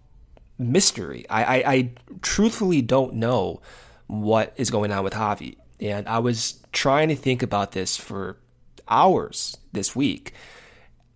mystery. 0.62 1.26
I, 1.28 1.44
I, 1.44 1.72
I 1.72 1.90
truthfully 2.22 2.82
don't 2.82 3.14
know 3.14 3.60
what 4.06 4.52
is 4.56 4.70
going 4.70 4.92
on 4.92 5.04
with 5.04 5.14
Javi. 5.14 5.56
And 5.80 6.08
I 6.08 6.18
was 6.20 6.60
trying 6.72 7.08
to 7.08 7.16
think 7.16 7.42
about 7.42 7.72
this 7.72 7.96
for 7.96 8.36
hours 8.88 9.56
this 9.72 9.96
week. 9.96 10.32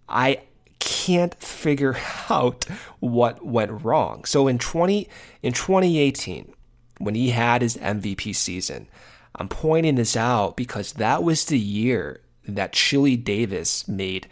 I 0.08 0.40
can't 0.78 1.34
figure 1.34 1.96
out 2.30 2.64
what 3.00 3.44
went 3.44 3.84
wrong. 3.84 4.24
So 4.24 4.48
in 4.48 4.58
20 4.58 5.08
in 5.42 5.52
2018, 5.52 6.52
when 6.98 7.14
he 7.14 7.30
had 7.30 7.62
his 7.62 7.76
MVP 7.76 8.34
season, 8.34 8.88
I'm 9.34 9.48
pointing 9.48 9.96
this 9.96 10.16
out 10.16 10.56
because 10.56 10.94
that 10.94 11.22
was 11.22 11.44
the 11.44 11.58
year 11.58 12.20
that 12.48 12.72
Chili 12.72 13.16
Davis 13.16 13.86
made 13.86 14.28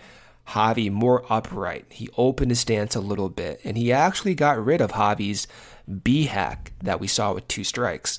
Javi 0.48 0.90
more 0.90 1.24
upright. 1.30 1.86
He 1.88 2.08
opened 2.16 2.50
his 2.50 2.60
stance 2.60 2.94
a 2.94 3.00
little 3.00 3.28
bit, 3.28 3.60
and 3.64 3.76
he 3.76 3.92
actually 3.92 4.34
got 4.34 4.62
rid 4.62 4.80
of 4.80 4.92
Javi's 4.92 5.46
B 6.02 6.26
hack 6.26 6.72
that 6.82 7.00
we 7.00 7.06
saw 7.06 7.32
with 7.32 7.48
two 7.48 7.64
strikes. 7.64 8.18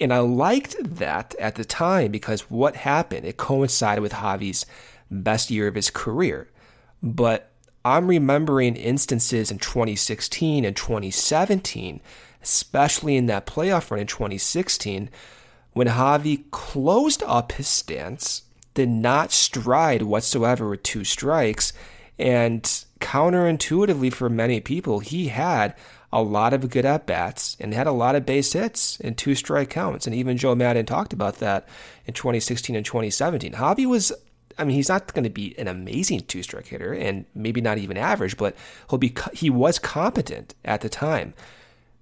And 0.00 0.12
I 0.12 0.20
liked 0.20 0.76
that 0.80 1.34
at 1.38 1.56
the 1.56 1.64
time 1.64 2.12
because 2.12 2.50
what 2.50 2.76
happened? 2.76 3.26
It 3.26 3.36
coincided 3.36 4.00
with 4.00 4.12
Javi's 4.12 4.64
best 5.10 5.50
year 5.50 5.66
of 5.66 5.74
his 5.74 5.90
career. 5.90 6.48
But 7.02 7.50
I'm 7.84 8.08
remembering 8.08 8.76
instances 8.76 9.50
in 9.50 9.58
2016 9.58 10.64
and 10.64 10.76
2017, 10.76 12.00
especially 12.42 13.16
in 13.16 13.26
that 13.26 13.46
playoff 13.46 13.90
run 13.90 14.00
in 14.00 14.06
2016, 14.06 15.10
when 15.72 15.88
Javi 15.88 16.50
closed 16.50 17.22
up 17.24 17.52
his 17.52 17.68
stance 17.68 18.42
did 18.78 18.88
not 18.88 19.32
stride 19.32 20.02
whatsoever 20.02 20.68
with 20.68 20.84
two 20.84 21.02
strikes. 21.02 21.72
And 22.16 22.62
counterintuitively 23.00 24.12
for 24.12 24.30
many 24.30 24.60
people, 24.60 25.00
he 25.00 25.26
had 25.26 25.74
a 26.12 26.22
lot 26.22 26.52
of 26.52 26.70
good 26.70 26.84
at 26.84 27.04
bats 27.04 27.56
and 27.58 27.74
had 27.74 27.88
a 27.88 27.92
lot 27.92 28.14
of 28.14 28.24
base 28.24 28.52
hits 28.52 29.00
and 29.00 29.18
two 29.18 29.34
strike 29.34 29.68
counts. 29.68 30.06
And 30.06 30.14
even 30.14 30.36
Joe 30.36 30.54
Maddon 30.54 30.86
talked 30.86 31.12
about 31.12 31.38
that 31.38 31.68
in 32.06 32.14
2016 32.14 32.76
and 32.76 32.86
2017. 32.86 33.54
Javi 33.54 33.84
was, 33.84 34.12
I 34.56 34.62
mean, 34.62 34.76
he's 34.76 34.88
not 34.88 35.12
going 35.12 35.24
to 35.24 35.28
be 35.28 35.58
an 35.58 35.66
amazing 35.66 36.20
two 36.20 36.44
strike 36.44 36.68
hitter 36.68 36.92
and 36.94 37.24
maybe 37.34 37.60
not 37.60 37.78
even 37.78 37.96
average, 37.96 38.36
but 38.36 38.54
he'll 38.88 39.00
be, 39.00 39.12
he 39.32 39.50
was 39.50 39.80
competent 39.80 40.54
at 40.64 40.82
the 40.82 40.88
time. 40.88 41.34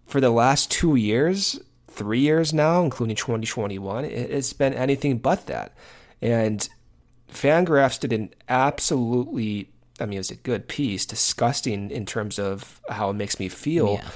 For 0.05 0.21
the 0.21 0.29
last 0.29 0.71
two 0.71 0.95
years, 0.95 1.59
three 1.89 2.21
years 2.21 2.53
now, 2.53 2.83
including 2.83 3.17
2021, 3.17 4.05
it's 4.05 4.53
been 4.53 4.75
anything 4.75 5.17
but 5.17 5.47
that. 5.47 5.73
And 6.23 6.69
Fangraphs 7.33 8.01
did 8.01 8.13
an 8.13 8.35
absolutely, 8.49 9.71
I 10.01 10.07
mean, 10.07 10.15
it 10.15 10.19
was 10.19 10.31
a 10.31 10.37
good 10.37 10.69
piece, 10.69 11.07
disgusting 11.07 11.91
in 11.91 12.07
terms 12.07 12.39
of 12.39 12.81
how 12.89 13.11
it 13.11 13.15
makes 13.15 13.39
me 13.39 13.49
feel. 13.49 13.95
Yeah. 13.95 14.09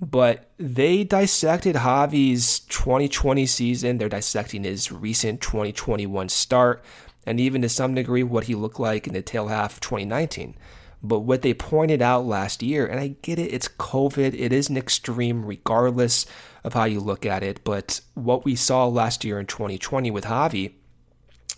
But 0.00 0.50
they 0.58 1.04
dissected 1.04 1.76
Javi's 1.76 2.60
2020 2.60 3.46
season. 3.46 3.98
They're 3.98 4.10
dissecting 4.10 4.64
his 4.64 4.92
recent 4.92 5.40
2021 5.40 6.28
start, 6.28 6.84
and 7.24 7.40
even 7.40 7.62
to 7.62 7.68
some 7.68 7.94
degree 7.94 8.22
what 8.22 8.44
he 8.44 8.54
looked 8.54 8.78
like 8.78 9.06
in 9.06 9.14
the 9.14 9.22
tail 9.22 9.48
half 9.48 9.74
of 9.74 9.80
2019. 9.80 10.54
But 11.02 11.20
what 11.20 11.42
they 11.42 11.54
pointed 11.54 12.02
out 12.02 12.26
last 12.26 12.62
year, 12.62 12.86
and 12.86 13.00
I 13.00 13.16
get 13.22 13.38
it, 13.38 13.52
it's 13.54 13.68
COVID, 13.68 14.34
it 14.34 14.52
is 14.52 14.68
an 14.68 14.76
extreme 14.76 15.44
regardless 15.44 16.26
of 16.62 16.74
how 16.74 16.84
you 16.84 17.00
look 17.00 17.24
at 17.24 17.42
it. 17.42 17.64
But 17.64 18.00
what 18.14 18.44
we 18.44 18.54
saw 18.54 18.86
last 18.86 19.24
year 19.24 19.38
in 19.38 19.46
2020 19.46 20.10
with 20.10 20.24
Javi 20.24 20.72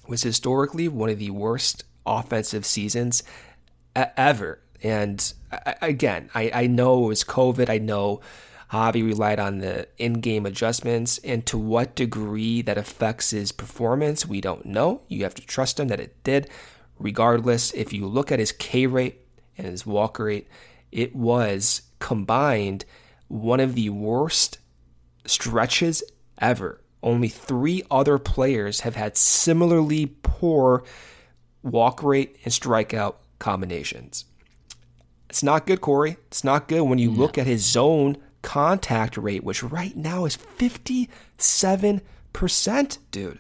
was 0.08 0.22
historically 0.22 0.88
one 0.88 1.10
of 1.10 1.18
the 1.18 1.30
worst 1.30 1.84
offensive 2.06 2.64
seasons 2.64 3.22
ever. 3.94 4.60
And 4.82 5.32
again, 5.82 6.30
I, 6.34 6.50
I 6.54 6.66
know 6.66 7.04
it 7.04 7.08
was 7.08 7.24
COVID. 7.24 7.68
I 7.68 7.78
know 7.78 8.20
Javi 8.72 9.04
relied 9.04 9.40
on 9.40 9.58
the 9.58 9.88
in 9.96 10.14
game 10.14 10.44
adjustments, 10.46 11.18
and 11.24 11.44
to 11.46 11.56
what 11.56 11.94
degree 11.94 12.62
that 12.62 12.78
affects 12.78 13.30
his 13.30 13.50
performance, 13.50 14.26
we 14.26 14.40
don't 14.40 14.66
know. 14.66 15.02
You 15.08 15.22
have 15.24 15.34
to 15.36 15.46
trust 15.46 15.80
him 15.80 15.88
that 15.88 16.00
it 16.00 16.22
did. 16.22 16.50
Regardless, 16.98 17.72
if 17.72 17.92
you 17.92 18.06
look 18.06 18.30
at 18.30 18.38
his 18.38 18.52
K 18.52 18.86
rate 18.86 19.26
and 19.56 19.66
his 19.66 19.86
walk 19.86 20.18
rate, 20.18 20.48
it 20.92 21.14
was 21.14 21.82
combined 21.98 22.84
one 23.28 23.60
of 23.60 23.74
the 23.74 23.90
worst 23.90 24.58
stretches 25.26 26.02
ever. 26.38 26.80
Only 27.02 27.28
three 27.28 27.82
other 27.90 28.18
players 28.18 28.80
have 28.80 28.96
had 28.96 29.16
similarly 29.16 30.14
poor 30.22 30.84
walk 31.62 32.02
rate 32.02 32.37
and 32.44 32.52
strikeout 32.52 33.14
combinations. 33.38 34.24
It's 35.30 35.42
not 35.42 35.66
good, 35.66 35.80
Corey. 35.80 36.16
It's 36.28 36.44
not 36.44 36.68
good 36.68 36.82
when 36.82 36.98
you 36.98 37.11
look 37.11 37.38
at 37.38 37.46
his 37.46 37.64
zone 37.64 38.16
contact 38.42 39.16
rate, 39.16 39.44
which 39.44 39.62
right 39.62 39.96
now 39.96 40.24
is 40.24 40.37
57%, 40.37 42.98
dude. 43.11 43.38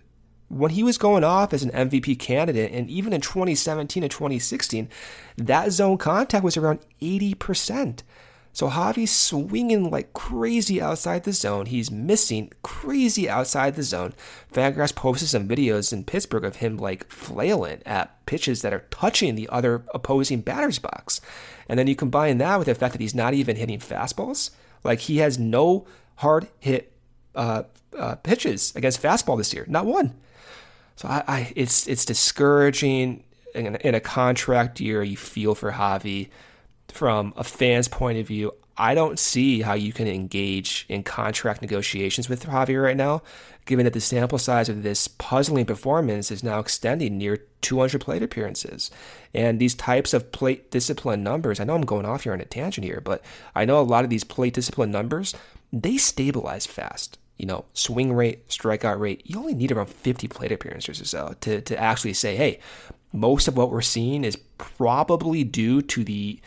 When 0.50 0.70
he 0.70 0.82
was 0.82 0.98
going 0.98 1.24
off 1.24 1.52
as 1.52 1.62
an 1.62 1.70
MVP 1.70 2.18
candidate, 2.18 2.72
and 2.72 2.88
even 2.88 3.12
in 3.12 3.20
2017 3.20 4.02
and 4.02 4.10
2016, 4.10 4.88
that 5.36 5.72
zone 5.72 5.98
contact 5.98 6.44
was 6.44 6.56
around 6.56 6.80
80%. 7.02 8.02
So 8.58 8.68
Javi's 8.68 9.12
swinging 9.12 9.88
like 9.88 10.12
crazy 10.14 10.82
outside 10.82 11.22
the 11.22 11.32
zone. 11.32 11.66
He's 11.66 11.92
missing 11.92 12.50
crazy 12.64 13.28
outside 13.28 13.76
the 13.76 13.84
zone. 13.84 14.14
Fangraphs 14.52 14.92
posted 14.92 15.28
some 15.28 15.46
videos 15.46 15.92
in 15.92 16.02
Pittsburgh 16.02 16.44
of 16.44 16.56
him 16.56 16.76
like 16.76 17.08
flailing 17.08 17.82
at 17.86 18.26
pitches 18.26 18.62
that 18.62 18.72
are 18.72 18.84
touching 18.90 19.36
the 19.36 19.48
other 19.48 19.84
opposing 19.94 20.40
batter's 20.40 20.80
box. 20.80 21.20
And 21.68 21.78
then 21.78 21.86
you 21.86 21.94
combine 21.94 22.38
that 22.38 22.58
with 22.58 22.66
the 22.66 22.74
fact 22.74 22.94
that 22.94 23.00
he's 23.00 23.14
not 23.14 23.32
even 23.32 23.54
hitting 23.54 23.78
fastballs. 23.78 24.50
Like 24.82 24.98
he 24.98 25.18
has 25.18 25.38
no 25.38 25.86
hard 26.16 26.48
hit 26.58 26.92
uh, 27.36 27.62
uh, 27.96 28.16
pitches 28.16 28.74
against 28.74 29.00
fastball 29.00 29.38
this 29.38 29.54
year, 29.54 29.66
not 29.68 29.86
one. 29.86 30.14
So 30.96 31.06
I, 31.06 31.22
I 31.28 31.52
it's 31.54 31.86
it's 31.86 32.04
discouraging 32.04 33.22
in, 33.54 33.76
in 33.76 33.94
a 33.94 34.00
contract 34.00 34.80
year. 34.80 35.04
You 35.04 35.16
feel 35.16 35.54
for 35.54 35.70
Javi 35.70 36.30
from 36.92 37.32
a 37.36 37.44
fan's 37.44 37.88
point 37.88 38.18
of 38.18 38.26
view, 38.26 38.52
I 38.80 38.94
don't 38.94 39.18
see 39.18 39.62
how 39.62 39.74
you 39.74 39.92
can 39.92 40.06
engage 40.06 40.86
in 40.88 41.02
contract 41.02 41.62
negotiations 41.62 42.28
with 42.28 42.46
Javier 42.46 42.84
right 42.84 42.96
now, 42.96 43.22
given 43.66 43.84
that 43.84 43.92
the 43.92 44.00
sample 44.00 44.38
size 44.38 44.68
of 44.68 44.84
this 44.84 45.08
puzzling 45.08 45.66
performance 45.66 46.30
is 46.30 46.44
now 46.44 46.60
extending 46.60 47.18
near 47.18 47.38
200 47.60 48.00
plate 48.00 48.22
appearances. 48.22 48.92
And 49.34 49.58
these 49.58 49.74
types 49.74 50.14
of 50.14 50.30
plate 50.30 50.70
discipline 50.70 51.24
numbers, 51.24 51.58
I 51.58 51.64
know 51.64 51.74
I'm 51.74 51.82
going 51.82 52.06
off 52.06 52.22
here 52.22 52.32
on 52.32 52.40
a 52.40 52.44
tangent 52.44 52.84
here, 52.84 53.00
but 53.04 53.22
I 53.54 53.64
know 53.64 53.80
a 53.80 53.82
lot 53.82 54.04
of 54.04 54.10
these 54.10 54.24
plate 54.24 54.54
discipline 54.54 54.92
numbers, 54.92 55.34
they 55.72 55.96
stabilize 55.96 56.64
fast. 56.64 57.18
You 57.36 57.46
know, 57.46 57.64
swing 57.72 58.12
rate, 58.12 58.48
strikeout 58.48 58.98
rate, 58.98 59.22
you 59.24 59.38
only 59.38 59.54
need 59.54 59.72
around 59.72 59.90
50 59.90 60.28
plate 60.28 60.52
appearances 60.52 61.00
or 61.00 61.04
so 61.04 61.34
to, 61.40 61.60
to 61.62 61.78
actually 61.78 62.14
say, 62.14 62.36
hey, 62.36 62.60
most 63.12 63.48
of 63.48 63.56
what 63.56 63.70
we're 63.70 63.80
seeing 63.80 64.24
is 64.24 64.36
probably 64.56 65.44
due 65.44 65.82
to 65.82 66.04
the 66.04 66.40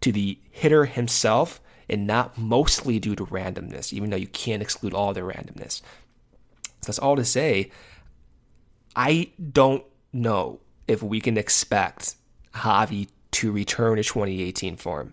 to 0.00 0.12
the 0.12 0.38
hitter 0.50 0.84
himself 0.84 1.60
and 1.88 2.06
not 2.06 2.36
mostly 2.36 2.98
due 2.98 3.14
to 3.16 3.26
randomness, 3.26 3.92
even 3.92 4.10
though 4.10 4.16
you 4.16 4.26
can't 4.26 4.62
exclude 4.62 4.94
all 4.94 5.12
the 5.12 5.20
randomness. 5.20 5.82
So 6.80 6.86
that's 6.86 6.98
all 6.98 7.16
to 7.16 7.24
say, 7.24 7.70
I 8.94 9.30
don't 9.52 9.84
know 10.12 10.60
if 10.88 11.02
we 11.02 11.20
can 11.20 11.36
expect 11.36 12.16
Javi 12.54 13.08
to 13.32 13.52
return 13.52 13.96
to 13.96 14.02
2018 14.02 14.76
form. 14.76 15.12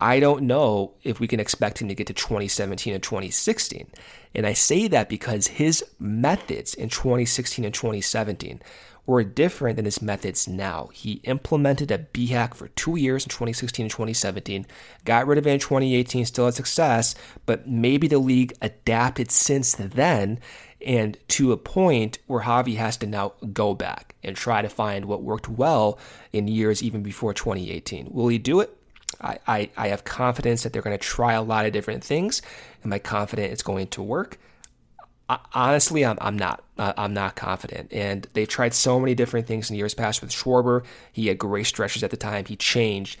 I 0.00 0.20
don't 0.20 0.42
know 0.42 0.94
if 1.02 1.20
we 1.20 1.26
can 1.26 1.40
expect 1.40 1.80
him 1.80 1.88
to 1.88 1.94
get 1.94 2.06
to 2.08 2.14
2017 2.14 2.92
and 2.92 3.02
2016. 3.02 3.88
And 4.34 4.46
I 4.46 4.52
say 4.52 4.88
that 4.88 5.08
because 5.08 5.46
his 5.46 5.84
methods 5.98 6.74
in 6.74 6.90
2016 6.90 7.64
and 7.64 7.72
2017 7.72 8.60
were 9.06 9.22
different 9.22 9.76
than 9.76 9.84
his 9.84 10.02
methods 10.02 10.48
now. 10.48 10.90
He 10.92 11.20
implemented 11.24 11.90
a 11.90 11.98
B 11.98 12.26
hack 12.26 12.54
for 12.54 12.68
two 12.68 12.96
years 12.96 13.24
in 13.24 13.30
2016 13.30 13.84
and 13.84 13.90
2017, 13.90 14.66
got 15.04 15.26
rid 15.26 15.38
of 15.38 15.46
it 15.46 15.52
in 15.52 15.60
2018, 15.60 16.26
still 16.26 16.46
had 16.46 16.54
success, 16.54 17.14
but 17.46 17.68
maybe 17.68 18.08
the 18.08 18.18
league 18.18 18.52
adapted 18.60 19.30
since 19.30 19.74
then 19.76 20.40
and 20.84 21.16
to 21.28 21.52
a 21.52 21.56
point 21.56 22.18
where 22.26 22.42
Javi 22.42 22.76
has 22.76 22.96
to 22.98 23.06
now 23.06 23.32
go 23.52 23.74
back 23.74 24.14
and 24.22 24.36
try 24.36 24.60
to 24.60 24.68
find 24.68 25.06
what 25.06 25.22
worked 25.22 25.48
well 25.48 25.98
in 26.32 26.48
years 26.48 26.82
even 26.82 27.02
before 27.02 27.32
2018. 27.32 28.08
Will 28.10 28.28
he 28.28 28.38
do 28.38 28.60
it? 28.60 28.75
I, 29.20 29.38
I, 29.46 29.70
I 29.76 29.88
have 29.88 30.04
confidence 30.04 30.62
that 30.62 30.72
they're 30.72 30.82
going 30.82 30.96
to 30.96 31.04
try 31.04 31.34
a 31.34 31.42
lot 31.42 31.66
of 31.66 31.72
different 31.72 32.04
things. 32.04 32.42
Am 32.84 32.92
I 32.92 32.98
confident 32.98 33.52
it's 33.52 33.62
going 33.62 33.88
to 33.88 34.02
work? 34.02 34.38
honestly, 35.54 36.04
I'm, 36.04 36.18
I'm 36.20 36.38
not. 36.38 36.62
Uh, 36.78 36.92
I'm 36.96 37.14
not 37.14 37.36
confident. 37.36 37.92
And 37.92 38.26
they've 38.34 38.48
tried 38.48 38.74
so 38.74 39.00
many 39.00 39.14
different 39.14 39.46
things 39.46 39.70
in 39.70 39.76
years 39.76 39.94
past 39.94 40.20
with 40.20 40.30
Schwarber. 40.30 40.84
He 41.12 41.26
had 41.26 41.38
great 41.38 41.66
stretches 41.66 42.02
at 42.02 42.10
the 42.10 42.16
time. 42.16 42.44
He 42.44 42.56
changed 42.56 43.18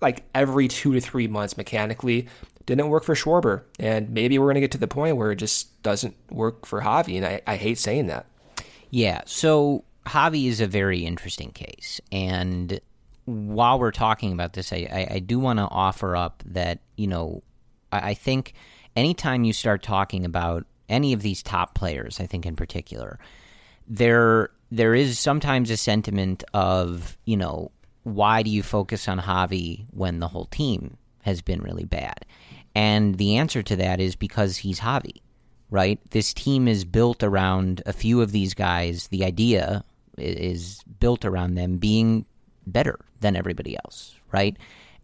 like 0.00 0.24
every 0.34 0.68
two 0.68 0.92
to 0.94 1.00
three 1.00 1.26
months 1.26 1.56
mechanically. 1.56 2.28
Didn't 2.66 2.88
work 2.88 3.04
for 3.04 3.14
Schwarber. 3.14 3.62
And 3.78 4.10
maybe 4.10 4.38
we're 4.38 4.46
going 4.46 4.54
to 4.54 4.60
get 4.60 4.72
to 4.72 4.78
the 4.78 4.88
point 4.88 5.16
where 5.16 5.32
it 5.32 5.36
just 5.36 5.82
doesn't 5.82 6.14
work 6.30 6.66
for 6.66 6.80
Javi. 6.80 7.16
And 7.16 7.26
I, 7.26 7.42
I 7.46 7.56
hate 7.56 7.78
saying 7.78 8.06
that. 8.06 8.26
Yeah. 8.90 9.22
So 9.26 9.84
Javi 10.06 10.46
is 10.46 10.60
a 10.60 10.66
very 10.66 11.04
interesting 11.04 11.50
case. 11.50 12.00
And 12.10 12.80
while 13.24 13.78
we're 13.78 13.90
talking 13.90 14.32
about 14.32 14.52
this, 14.52 14.72
I, 14.72 14.88
I, 14.90 15.14
I 15.14 15.18
do 15.18 15.38
want 15.38 15.58
to 15.58 15.64
offer 15.64 16.16
up 16.16 16.42
that, 16.46 16.80
you 16.96 17.06
know, 17.06 17.42
I, 17.92 18.10
I 18.10 18.14
think 18.14 18.54
anytime 18.96 19.44
you 19.44 19.52
start 19.52 19.82
talking 19.82 20.24
about 20.24 20.66
any 20.88 21.12
of 21.12 21.22
these 21.22 21.42
top 21.42 21.74
players, 21.74 22.20
I 22.20 22.26
think 22.26 22.46
in 22.46 22.56
particular, 22.56 23.18
there 23.86 24.50
there 24.70 24.94
is 24.94 25.18
sometimes 25.18 25.70
a 25.70 25.76
sentiment 25.76 26.42
of, 26.52 27.16
you 27.24 27.36
know, 27.36 27.70
why 28.02 28.42
do 28.42 28.50
you 28.50 28.62
focus 28.62 29.08
on 29.08 29.20
Javi 29.20 29.86
when 29.90 30.18
the 30.18 30.28
whole 30.28 30.46
team 30.46 30.96
has 31.22 31.42
been 31.42 31.62
really 31.62 31.84
bad? 31.84 32.24
And 32.74 33.16
the 33.16 33.36
answer 33.36 33.62
to 33.62 33.76
that 33.76 34.00
is 34.00 34.16
because 34.16 34.58
he's 34.58 34.80
Javi, 34.80 35.22
right? 35.70 36.00
This 36.10 36.34
team 36.34 36.66
is 36.66 36.84
built 36.84 37.22
around 37.22 37.82
a 37.86 37.92
few 37.92 38.20
of 38.20 38.32
these 38.32 38.52
guys. 38.52 39.08
The 39.08 39.24
idea 39.24 39.84
is 40.18 40.82
built 40.98 41.24
around 41.24 41.54
them 41.54 41.76
being 41.76 42.26
better 42.66 42.98
than 43.24 43.36
everybody 43.36 43.76
else, 43.84 44.14
right? 44.30 44.56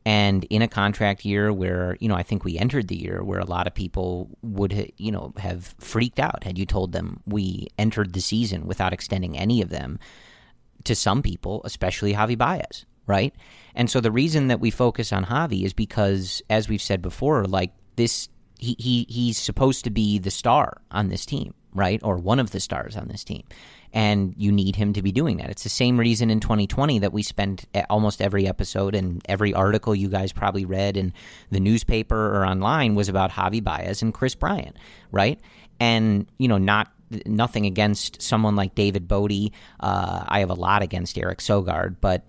And 0.07 0.45
in 0.45 0.63
a 0.63 0.69
contract 0.69 1.25
year 1.25 1.53
where, 1.53 1.97
you 2.01 2.09
know, 2.09 2.15
I 2.15 2.23
think 2.23 2.45
we 2.45 2.57
entered 2.59 2.89
the 2.89 2.97
year 2.97 3.23
where 3.23 3.41
a 3.41 3.45
lot 3.45 3.67
of 3.67 3.75
people 3.75 4.31
would, 4.43 4.73
ha- 4.73 4.95
you 4.97 5.11
know, 5.11 5.33
have 5.37 5.75
freaked 5.79 6.19
out 6.19 6.45
had 6.45 6.59
you 6.59 6.67
told 6.67 6.93
them 6.93 7.21
we 7.27 7.69
entered 7.79 8.13
the 8.13 8.21
season 8.21 8.67
without 8.67 8.93
extending 8.93 9.37
any 9.37 9.61
of 9.63 9.69
them 9.69 9.99
to 10.85 10.95
some 10.95 11.23
people, 11.23 11.61
especially 11.65 12.15
Javi 12.15 12.37
Baez, 12.37 12.87
right? 13.07 13.35
And 13.75 13.91
so 13.91 14.01
the 14.01 14.11
reason 14.11 14.49
that 14.49 14.61
we 14.61 14.71
focus 14.71 15.13
on 15.13 15.27
Javi 15.27 15.65
is 15.65 15.73
because, 15.75 16.43
as 16.49 16.69
we've 16.69 16.83
said 16.83 17.03
before, 17.03 17.45
like 17.45 17.73
this, 17.97 18.29
he, 18.59 18.77
he 18.79 19.07
he's 19.09 19.39
supposed 19.39 19.85
to 19.85 19.91
be 19.91 20.19
the 20.19 20.31
star 20.31 20.81
on 20.91 21.09
this 21.09 21.27
team, 21.27 21.55
right? 21.75 22.01
Or 22.03 22.17
one 22.17 22.39
of 22.39 22.51
the 22.51 22.61
stars 22.61 22.97
on 22.97 23.09
this 23.09 23.25
team 23.25 23.45
and 23.93 24.35
you 24.37 24.53
need 24.53 24.77
him 24.77 24.93
to 24.93 25.03
be 25.03 25.11
doing 25.13 25.39
that. 25.39 25.51
It's 25.51 25.65
the 25.65 25.69
same 25.69 25.99
reason 25.99 26.31
in 26.31 26.41
2020 26.41 27.01
that 27.01 27.13
we 27.13 27.23
spent 27.23 27.67
almost 27.89 28.23
every 28.23 28.47
episode 28.47 28.95
and 28.95 29.21
every 29.29 29.53
article 29.53 29.95
you 29.95 30.09
guys 30.09 30.33
probably 30.33 30.65
read 30.65 30.97
in 30.97 31.13
the 31.51 31.61
newspaper 31.61 32.37
or 32.37 32.47
online 32.47 32.95
was 32.95 33.09
about 33.09 33.31
Javi 33.33 33.63
Baez 33.63 34.03
and 34.03 34.15
Kris 34.15 34.35
Bryant, 34.35 34.77
right? 35.11 35.41
And 35.81 36.27
you 36.39 36.47
know, 36.47 36.59
not 36.59 36.93
nothing 37.27 37.67
against 37.67 38.23
someone 38.23 38.55
like 38.55 38.75
David 38.75 39.09
Bote. 39.09 39.51
Uh, 39.81 40.25
I 40.27 40.41
have 40.41 40.51
a 40.51 40.55
lot 40.55 40.83
against 40.83 41.19
Eric 41.19 41.41
Sogard, 41.41 41.97
but 42.01 42.25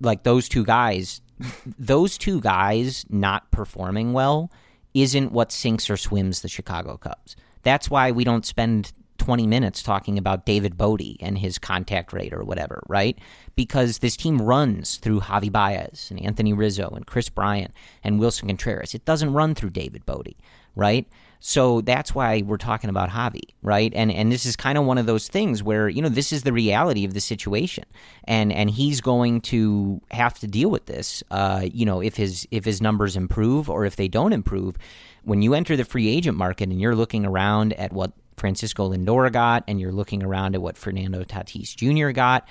like 0.00 0.22
those 0.22 0.48
two 0.48 0.64
guys, 0.64 1.20
those 1.78 2.16
two 2.16 2.40
guys 2.40 3.04
not 3.10 3.50
performing 3.50 4.14
well 4.14 4.50
isn't 4.94 5.32
what 5.32 5.52
sinks 5.52 5.90
or 5.90 5.96
swims 5.96 6.40
the 6.40 6.48
Chicago 6.48 6.96
Cubs. 6.96 7.36
That's 7.62 7.90
why 7.90 8.10
we 8.10 8.24
don't 8.24 8.46
spend 8.46 8.92
20 9.18 9.46
minutes 9.46 9.82
talking 9.82 10.18
about 10.18 10.46
David 10.46 10.76
Bote 10.76 11.16
and 11.20 11.38
his 11.38 11.58
contact 11.58 12.12
rate 12.12 12.32
or 12.32 12.42
whatever, 12.42 12.82
right? 12.88 13.16
Because 13.54 13.98
this 13.98 14.16
team 14.16 14.42
runs 14.42 14.96
through 14.96 15.20
Javi 15.20 15.50
Baez 15.50 16.08
and 16.10 16.20
Anthony 16.20 16.52
Rizzo 16.52 16.88
and 16.88 17.06
Kris 17.06 17.28
Bryant 17.28 17.72
and 18.02 18.18
Willson 18.18 18.48
Contreras. 18.48 18.94
It 18.94 19.04
doesn't 19.04 19.32
run 19.32 19.54
through 19.54 19.70
David 19.70 20.04
Bote, 20.06 20.34
right? 20.74 21.06
So 21.44 21.80
that's 21.80 22.14
why 22.14 22.42
we're 22.42 22.56
talking 22.56 22.88
about 22.88 23.10
Javi, 23.10 23.42
right? 23.62 23.92
And 23.96 24.12
and 24.12 24.30
this 24.30 24.46
is 24.46 24.54
kind 24.54 24.78
of 24.78 24.84
one 24.84 24.96
of 24.96 25.06
those 25.06 25.26
things 25.26 25.60
where 25.60 25.88
you 25.88 26.00
know 26.00 26.08
this 26.08 26.32
is 26.32 26.44
the 26.44 26.52
reality 26.52 27.04
of 27.04 27.14
the 27.14 27.20
situation, 27.20 27.82
and 28.24 28.52
and 28.52 28.70
he's 28.70 29.00
going 29.00 29.40
to 29.42 30.00
have 30.12 30.38
to 30.38 30.46
deal 30.46 30.70
with 30.70 30.86
this. 30.86 31.24
Uh, 31.32 31.62
you 31.64 31.84
know, 31.84 32.00
if 32.00 32.16
his 32.16 32.46
if 32.52 32.64
his 32.64 32.80
numbers 32.80 33.16
improve 33.16 33.68
or 33.68 33.84
if 33.84 33.96
they 33.96 34.06
don't 34.06 34.32
improve, 34.32 34.76
when 35.24 35.42
you 35.42 35.54
enter 35.54 35.76
the 35.76 35.84
free 35.84 36.08
agent 36.08 36.36
market 36.36 36.68
and 36.68 36.80
you're 36.80 36.96
looking 36.96 37.24
around 37.24 37.72
at 37.74 37.92
what 37.92 38.12
Francisco 38.36 38.92
Lindor 38.92 39.30
got, 39.32 39.64
and 39.68 39.80
you're 39.80 39.92
looking 39.92 40.22
around 40.22 40.54
at 40.54 40.62
what 40.62 40.76
Fernando 40.76 41.22
Tatis 41.22 41.76
Jr. 41.76 42.10
got, 42.10 42.48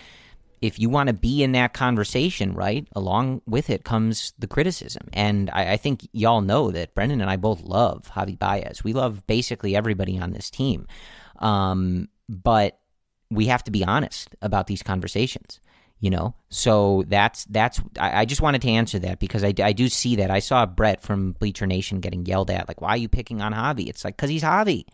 if 0.62 0.80
you 0.80 0.90
want 0.90 1.08
to 1.08 1.14
be 1.14 1.42
in 1.44 1.54
that 1.54 1.74
conversation, 1.74 2.54
right, 2.54 2.88
along 2.96 3.42
with 3.48 3.70
it 3.70 3.84
comes 3.84 4.34
the 4.38 4.48
criticism. 4.48 5.08
And 5.12 5.50
I, 5.50 5.74
I, 5.74 5.78
think 5.78 6.08
y'all 6.14 6.42
know 6.42 6.70
that 6.70 6.94
Brendan 6.94 7.20
and 7.20 7.30
I 7.30 7.36
both 7.36 7.62
love 7.64 8.12
Javi 8.16 8.38
Baez. 8.38 8.84
We 8.84 8.94
love 8.94 9.26
basically 9.26 9.76
everybody 9.76 10.20
on 10.20 10.32
this 10.32 10.52
team. 10.52 10.86
Um, 11.40 12.10
but 12.30 12.80
we 13.32 13.48
have 13.48 13.64
to 13.64 13.72
be 13.72 13.84
honest 13.84 14.36
about 14.42 14.68
these 14.68 14.84
conversations 14.84 15.60
you 16.02 16.10
know? 16.10 16.36
So 16.50 17.06
that's 17.08 17.46
that's 17.46 17.80
I, 17.98 18.22
I, 18.22 18.26
just 18.26 18.42
wanted 18.42 18.62
to 18.64 18.70
answer 18.70 19.00
that 19.00 19.20
because 19.20 19.44
I, 19.44 19.54
I 19.64 19.72
do 19.72 19.88
see 19.88 20.18
that. 20.18 20.30
I 20.30 20.40
saw 20.40 20.66
brett 20.66 21.02
from 21.02 21.34
bleacher 21.34 21.66
nation 21.66 22.02
getting 22.02 22.26
yelled 22.26 22.52
at 22.52 22.68
like 22.68 22.82
why 22.82 22.90
are 22.90 22.98
you 22.98 23.08
picking 23.08 23.42
on 23.42 23.54
javi? 23.54 23.88
It's 23.88 24.04
like 24.04 24.18
because 24.18 24.30
he's 24.30 24.44
javi 24.44 24.86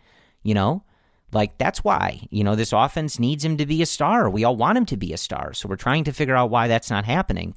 you 0.43 0.53
know? 0.53 0.83
Like 1.31 1.57
that's 1.57 1.83
why 1.83 2.27
you 2.29 2.43
know? 2.43 2.55
This 2.55 2.73
offense 2.73 3.19
needs 3.19 3.43
him 3.43 3.57
to 3.57 3.65
be 3.65 3.81
a 3.81 3.87
star. 3.87 4.29
We 4.29 4.43
all 4.43 4.55
want 4.55 4.77
him 4.77 4.85
to 4.87 4.97
be 4.97 5.13
a 5.13 5.17
star. 5.17 5.53
So 5.53 5.67
we're 5.67 5.77
trying 5.77 6.03
to 6.03 6.13
figure 6.13 6.35
out 6.35 6.51
why 6.51 6.67
that's 6.67 6.91
not 6.91 7.05
happening. 7.05 7.55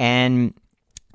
And 0.00 0.52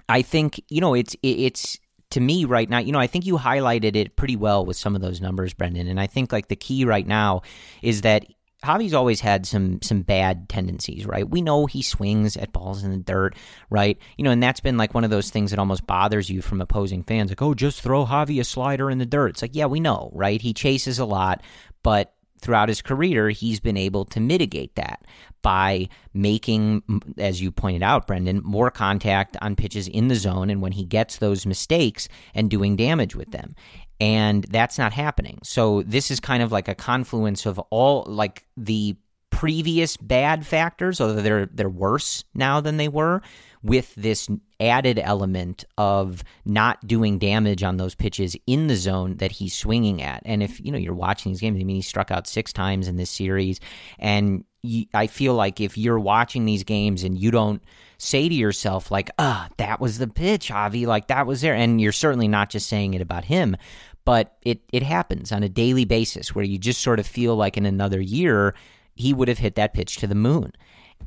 i 0.10 0.24
think 0.24 0.60
you 0.68 0.82
know 0.82 0.94
it's 0.96 1.16
it's 1.22 1.80
to 2.12 2.20
me 2.20 2.46
right 2.46 2.70
now, 2.70 2.80
you 2.80 2.92
know, 2.92 3.00
I 3.00 3.08
think 3.08 3.26
you 3.26 3.38
highlighted 3.38 3.96
it 3.96 4.16
pretty 4.16 4.36
well 4.36 4.66
with 4.66 4.78
some 4.78 4.96
of 4.96 5.02
those 5.02 5.20
numbers, 5.20 5.54
Brendan. 5.54 5.88
And 5.88 6.00
I 6.00 6.08
think 6.08 6.32
like 6.32 6.50
the 6.50 6.56
key 6.56 6.86
right 6.86 7.08
now 7.08 7.42
is 7.82 8.02
that 8.02 8.26
Javi's 8.64 8.94
always 8.94 9.22
had 9.22 9.46
some 9.48 9.82
some 9.82 10.02
bad 10.02 10.48
tendencies, 10.48 11.06
right? 11.06 11.28
We 11.28 11.42
know 11.42 11.66
he 11.66 11.82
swings 11.82 12.38
at 12.38 12.54
balls 12.54 12.84
in 12.84 12.92
the 12.92 12.98
dirt, 12.98 13.36
right? 13.70 13.98
You 14.18 14.24
know, 14.24 14.32
and 14.32 14.42
that's 14.42 14.60
been 14.60 14.78
like 14.78 14.94
one 14.94 15.04
of 15.04 15.10
those 15.10 15.32
things 15.32 15.50
that 15.50 15.60
almost 15.60 15.88
bothers 15.88 16.30
you 16.30 16.42
from 16.42 16.62
opposing 16.62 17.04
fans, 17.04 17.32
like, 17.32 17.42
oh, 17.42 17.56
just 17.56 17.82
throw 17.82 18.06
Javi 18.06 18.40
a 18.40 18.44
slider 18.44 18.92
in 18.92 19.00
the 19.00 19.06
dirt. 19.06 19.32
It's 19.32 19.42
like, 19.42 19.56
yeah, 19.56 19.66
we 19.66 19.80
know, 19.80 20.12
right? 20.14 20.42
He 20.42 20.54
chases 20.54 21.00
a 21.00 21.06
lot, 21.06 21.42
but 21.82 22.14
throughout 22.42 22.70
his 22.70 22.82
career, 22.82 23.30
he's 23.30 23.60
been 23.60 23.78
able 23.78 24.06
to 24.06 24.20
mitigate 24.20 24.76
that 24.76 25.04
by 25.42 25.88
making, 26.14 26.84
as 27.18 27.42
you 27.42 27.52
pointed 27.52 27.84
out, 27.84 28.08
Brendan, 28.08 28.42
more 28.44 28.70
contact 28.70 29.38
on 29.42 29.56
pitches 29.56 29.88
in 29.88 30.08
the 30.08 30.16
zone 30.16 30.50
and 30.50 30.62
when 30.62 30.72
he 30.72 30.86
gets 30.86 31.18
those 31.18 31.46
mistakes 31.46 32.08
and 32.36 32.50
doing 32.50 32.76
damage 32.76 33.16
with 33.16 33.32
them 33.32 33.56
and 34.02 34.46
that's 34.46 34.80
not 34.80 34.94
happening. 34.94 35.38
So 35.44 35.84
this 35.84 36.10
is 36.10 36.20
kind 36.20 36.42
of 36.42 36.52
like 36.52 36.68
a 36.68 36.74
confluence 36.74 37.46
of 37.46 37.60
all 37.70 38.04
like 38.08 38.46
the 38.58 38.96
previous 39.30 39.96
bad 39.96 40.46
factors, 40.46 41.00
although 41.00 41.22
they're 41.22 41.46
they're 41.46 41.70
worse 41.70 42.24
now 42.34 42.62
than 42.62 42.78
they 42.78 42.88
were, 42.88 43.22
with 43.64 43.94
this 43.96 44.28
added 44.60 45.00
element 45.00 45.66
of 45.78 46.24
not 46.46 46.86
doing 46.88 47.20
damage 47.20 47.64
on 47.64 47.78
those 47.78 47.96
pitches 47.96 48.36
in 48.48 48.68
the 48.68 48.76
zone 48.76 49.18
that 49.18 49.32
he's 49.32 49.54
swinging 49.54 50.02
at. 50.02 50.22
And 50.26 50.42
if 50.42 50.60
you 50.64 50.72
know 50.72 50.78
you're 50.78 50.94
watching 50.94 51.32
these 51.32 51.42
games, 51.42 51.60
I 51.60 51.64
mean 51.64 51.76
he 51.76 51.82
struck 51.82 52.12
out 52.12 52.28
six 52.28 52.54
times 52.54 52.88
in 52.88 52.98
this 52.98 53.10
series, 53.10 53.60
and 54.00 54.44
I 54.94 55.08
feel 55.08 55.34
like 55.34 55.60
if 55.60 55.78
you're 55.78 56.00
watching 56.00 56.46
these 56.46 56.64
games 56.64 57.04
and 57.04 57.18
you 57.18 57.32
don't 57.32 57.64
say 57.98 58.30
to 58.30 58.36
yourself 58.36 58.92
like, 58.92 59.10
"Ah, 59.18 59.50
that 59.58 59.80
was 59.80 59.98
the 59.98 60.08
pitch, 60.08 60.50
Javi," 60.50 60.86
like 60.86 61.08
that 61.08 61.26
was 61.26 61.42
there, 61.42 61.56
and 61.56 61.82
you're 61.82 61.92
certainly 61.92 62.28
not 62.28 62.50
just 62.50 62.68
saying 62.68 62.94
it 62.94 63.02
about 63.02 63.26
him, 63.26 63.56
but 64.06 64.38
it 64.44 64.62
it 64.72 64.84
happens 64.84 65.32
on 65.32 65.44
a 65.44 65.50
daily 65.50 65.86
basis 65.86 66.36
where 66.36 66.46
you 66.46 66.58
just 66.58 66.82
sort 66.82 67.00
of 67.00 67.08
feel 67.08 67.36
like 67.36 67.58
in 67.58 67.66
another 67.66 68.02
year 68.02 68.56
he 68.96 69.14
would 69.14 69.28
have 69.28 69.40
hit 69.40 69.56
that 69.56 69.74
pitch 69.74 69.98
to 69.98 70.08
the 70.08 70.16
moon. 70.16 70.52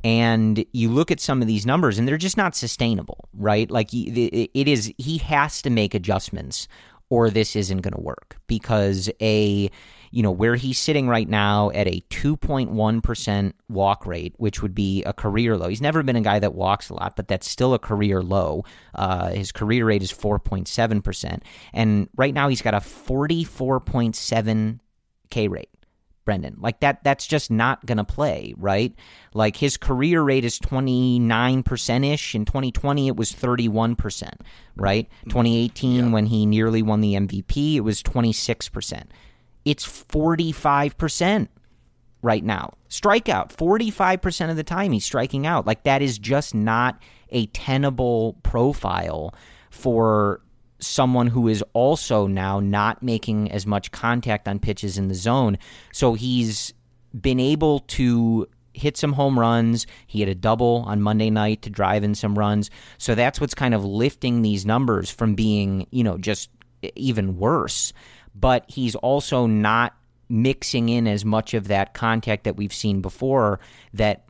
And 0.03 0.63
you 0.71 0.89
look 0.89 1.11
at 1.11 1.19
some 1.19 1.41
of 1.41 1.47
these 1.47 1.65
numbers 1.65 1.97
and 1.97 2.07
they're 2.07 2.17
just 2.17 2.37
not 2.37 2.55
sustainable, 2.55 3.27
right? 3.33 3.69
Like 3.69 3.93
it 3.93 4.67
is 4.67 4.93
he 4.97 5.17
has 5.19 5.61
to 5.63 5.69
make 5.69 5.93
adjustments 5.93 6.67
or 7.09 7.29
this 7.29 7.55
isn't 7.55 7.81
going 7.81 7.93
to 7.93 8.01
work 8.01 8.37
because 8.47 9.09
a 9.21 9.69
you 10.15 10.23
know, 10.23 10.31
where 10.31 10.55
he's 10.55 10.79
sitting 10.79 11.09
right 11.09 11.27
now 11.27 11.71
at 11.71 11.89
a 11.89 11.99
2.1% 12.09 13.51
walk 13.67 14.05
rate, 14.05 14.33
which 14.37 14.61
would 14.61 14.73
be 14.73 15.03
a 15.03 15.11
career 15.11 15.57
low. 15.57 15.67
He's 15.67 15.81
never 15.81 16.03
been 16.03 16.15
a 16.15 16.21
guy 16.21 16.39
that 16.39 16.55
walks 16.55 16.89
a 16.89 16.93
lot, 16.93 17.17
but 17.17 17.27
that's 17.27 17.49
still 17.49 17.73
a 17.73 17.79
career 17.79 18.23
low. 18.23 18.63
Uh, 18.93 19.31
his 19.31 19.51
career 19.51 19.85
rate 19.85 20.01
is 20.01 20.13
4.7%. 20.13 21.41
And 21.73 22.07
right 22.15 22.33
now 22.33 22.47
he's 22.47 22.61
got 22.61 22.73
a 22.73 22.77
44.7 22.77 24.79
K 25.31 25.47
rate. 25.49 25.69
Brendan. 26.25 26.57
Like 26.59 26.81
that 26.81 27.03
that's 27.03 27.27
just 27.27 27.49
not 27.49 27.85
going 27.85 27.99
to 27.99 28.03
play, 28.03 28.53
right? 28.57 28.93
Like 29.33 29.55
his 29.57 29.77
career 29.77 30.21
rate 30.21 30.43
is 30.43 30.59
29% 30.59 32.13
ish. 32.13 32.35
In 32.35 32.45
2020 32.45 33.07
it 33.07 33.15
was 33.15 33.31
31%, 33.31 34.31
right? 34.75 35.07
Mm-hmm. 35.07 35.29
2018 35.29 35.95
yeah. 35.95 36.11
when 36.11 36.25
he 36.25 36.45
nearly 36.45 36.81
won 36.81 37.01
the 37.01 37.13
MVP, 37.13 37.75
it 37.75 37.81
was 37.81 38.03
26% 38.03 39.05
it's 39.65 39.85
45% 39.85 41.47
right 42.21 42.43
now. 42.43 42.73
Strikeout, 42.89 43.53
45% 43.53 44.49
of 44.51 44.55
the 44.55 44.63
time 44.63 44.91
he's 44.91 45.03
striking 45.03 45.45
out. 45.45 45.65
Like 45.65 45.83
that 45.83 46.01
is 46.01 46.17
just 46.17 46.55
not 46.55 47.01
a 47.29 47.47
tenable 47.47 48.37
profile 48.43 49.33
for 49.71 50.41
someone 50.85 51.27
who 51.27 51.47
is 51.47 51.63
also 51.73 52.27
now 52.27 52.59
not 52.59 53.01
making 53.03 53.51
as 53.51 53.65
much 53.65 53.91
contact 53.91 54.47
on 54.47 54.59
pitches 54.59 54.97
in 54.97 55.07
the 55.07 55.15
zone. 55.15 55.57
So 55.91 56.13
he's 56.13 56.73
been 57.19 57.39
able 57.39 57.79
to 57.79 58.47
hit 58.73 58.97
some 58.97 59.13
home 59.13 59.39
runs. 59.39 59.87
He 60.07 60.19
had 60.19 60.29
a 60.29 60.35
double 60.35 60.83
on 60.87 61.01
Monday 61.01 61.29
night 61.29 61.61
to 61.63 61.69
drive 61.69 62.03
in 62.03 62.13
some 62.13 62.37
runs. 62.37 62.69
So 62.97 63.15
that's 63.15 63.39
what's 63.39 63.55
kind 63.55 63.73
of 63.73 63.85
lifting 63.85 64.41
these 64.41 64.65
numbers 64.65 65.09
from 65.09 65.35
being, 65.35 65.87
you 65.91 66.03
know, 66.03 66.17
just 66.17 66.49
even 66.95 67.37
worse 67.37 67.93
but 68.35 68.65
he's 68.67 68.95
also 68.95 69.47
not 69.47 69.95
mixing 70.27 70.89
in 70.89 71.07
as 71.07 71.23
much 71.23 71.53
of 71.53 71.69
that 71.69 71.93
contact 71.93 72.43
that 72.43 72.57
we've 72.57 72.73
seen 72.73 73.01
before 73.01 73.59
that 73.93 74.25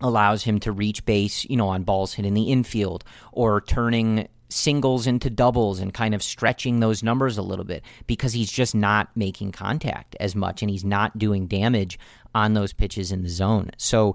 allows 0.00 0.42
him 0.42 0.58
to 0.60 0.72
reach 0.72 1.04
base, 1.06 1.44
you 1.44 1.56
know, 1.56 1.68
on 1.68 1.84
balls 1.84 2.14
hit 2.14 2.26
in 2.26 2.34
the 2.34 2.50
infield 2.50 3.04
or 3.32 3.60
turning 3.62 4.28
singles 4.48 5.06
into 5.06 5.30
doubles 5.30 5.80
and 5.80 5.92
kind 5.92 6.14
of 6.14 6.22
stretching 6.22 6.80
those 6.80 7.02
numbers 7.02 7.38
a 7.38 7.42
little 7.42 7.64
bit 7.64 7.82
because 8.06 8.32
he's 8.32 8.50
just 8.50 8.74
not 8.74 9.08
making 9.16 9.52
contact 9.52 10.16
as 10.20 10.34
much 10.34 10.62
and 10.62 10.70
he's 10.70 10.84
not 10.84 11.18
doing 11.18 11.46
damage 11.46 11.98
on 12.34 12.54
those 12.54 12.72
pitches 12.72 13.12
in 13.12 13.22
the 13.22 13.28
zone. 13.28 13.70
So 13.76 14.14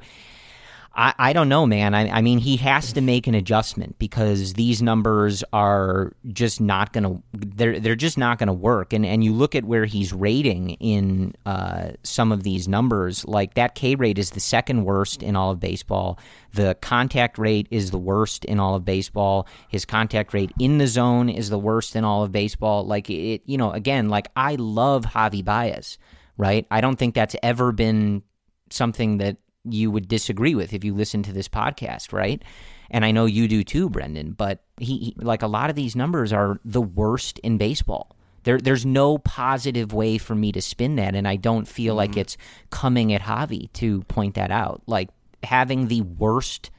I, 0.94 1.14
I 1.18 1.34
don't 1.34 1.48
know, 1.48 1.66
man. 1.66 1.94
I, 1.96 2.10
I 2.10 2.22
mean, 2.22 2.38
he 2.38 2.58
has 2.58 2.92
to 2.94 3.02
make 3.02 3.26
an 3.26 3.34
adjustment 3.34 3.98
because 3.98 4.54
these 4.54 4.82
numbers 4.82 5.42
are 5.54 6.12
just 6.34 6.60
not 6.60 6.92
going 6.92 7.04
to 7.06 7.24
they're 7.34 7.80
they're 7.80 7.96
just 7.96 8.18
not 8.18 8.40
going 8.40 8.48
to 8.48 8.54
work. 8.54 8.92
And 8.92 9.06
and 9.06 9.24
you 9.24 9.34
look 9.34 9.56
at 9.56 9.64
where 9.64 9.86
he's 9.86 10.12
rating 10.12 10.72
in 10.72 11.34
uh, 11.46 11.92
some 12.04 12.34
of 12.34 12.44
these 12.44 12.68
numbers, 12.68 13.24
like 13.26 13.54
that 13.54 13.74
K 13.74 13.96
rate 13.96 14.18
is 14.18 14.32
the 14.32 14.42
second 14.42 14.84
worst 14.84 15.24
in 15.24 15.38
all 15.38 15.52
of 15.52 15.62
baseball. 15.62 16.20
The 16.54 16.76
contact 16.82 17.38
rate 17.38 17.68
is 17.72 17.92
the 17.92 17.98
worst 17.98 18.44
in 18.44 18.60
all 18.60 18.76
of 18.76 18.84
baseball. 18.84 19.48
His 19.70 19.86
contact 19.86 20.34
rate 20.34 20.52
in 20.60 20.78
the 20.78 20.88
zone 20.88 21.30
is 21.30 21.50
the 21.50 21.60
worst 21.60 21.96
in 21.96 22.04
all 22.04 22.24
of 22.24 22.34
baseball. 22.34 22.86
Like 22.86 23.10
it, 23.10 23.44
you 23.46 23.58
know, 23.58 23.72
again, 23.72 24.10
like 24.10 24.28
I 24.36 24.56
love 24.56 25.06
Javi 25.06 25.44
Baez, 25.44 25.98
right? 26.36 26.68
I 26.70 26.82
don't 26.82 26.98
think 26.98 27.16
that's 27.16 27.36
ever 27.42 27.72
been 27.72 28.24
something 28.70 29.18
that 29.20 29.38
you 29.64 29.92
would 29.92 30.08
disagree 30.08 30.56
with 30.56 30.74
if 30.74 30.84
you 30.84 30.94
listen 30.94 31.24
to 31.24 31.34
this 31.34 31.48
podcast, 31.48 32.14
right? 32.14 32.44
And 32.90 33.06
I 33.06 33.12
know 33.12 33.26
you 33.26 33.48
do 33.48 33.64
too, 33.64 33.90
Brendan. 33.90 34.34
But 34.34 34.64
he, 34.78 34.98
he 34.98 35.16
like 35.18 35.44
a 35.44 35.48
lot 35.48 35.70
of 35.70 35.76
these 35.76 35.96
numbers 35.96 36.34
are 36.34 36.60
the 36.66 36.82
worst 36.82 37.40
in 37.40 37.58
baseball. 37.58 38.16
There, 38.44 38.58
there's 38.58 38.86
no 38.86 39.20
positive 39.20 39.94
way 39.94 40.18
for 40.18 40.34
me 40.34 40.52
to 40.54 40.62
spin 40.62 40.96
that, 40.96 41.16
and 41.16 41.28
I 41.28 41.36
don't 41.36 41.68
feel 41.68 41.92
mm-hmm. 41.92 41.98
like 41.98 42.18
it's 42.18 42.38
coming 42.72 43.14
at 43.14 43.22
Javi 43.22 43.72
to 43.74 44.02
point 44.04 44.36
that 44.36 44.52
out. 44.52 44.82
Like 44.88 45.10
having 45.44 45.88
the 45.88 46.02
worst 46.02 46.72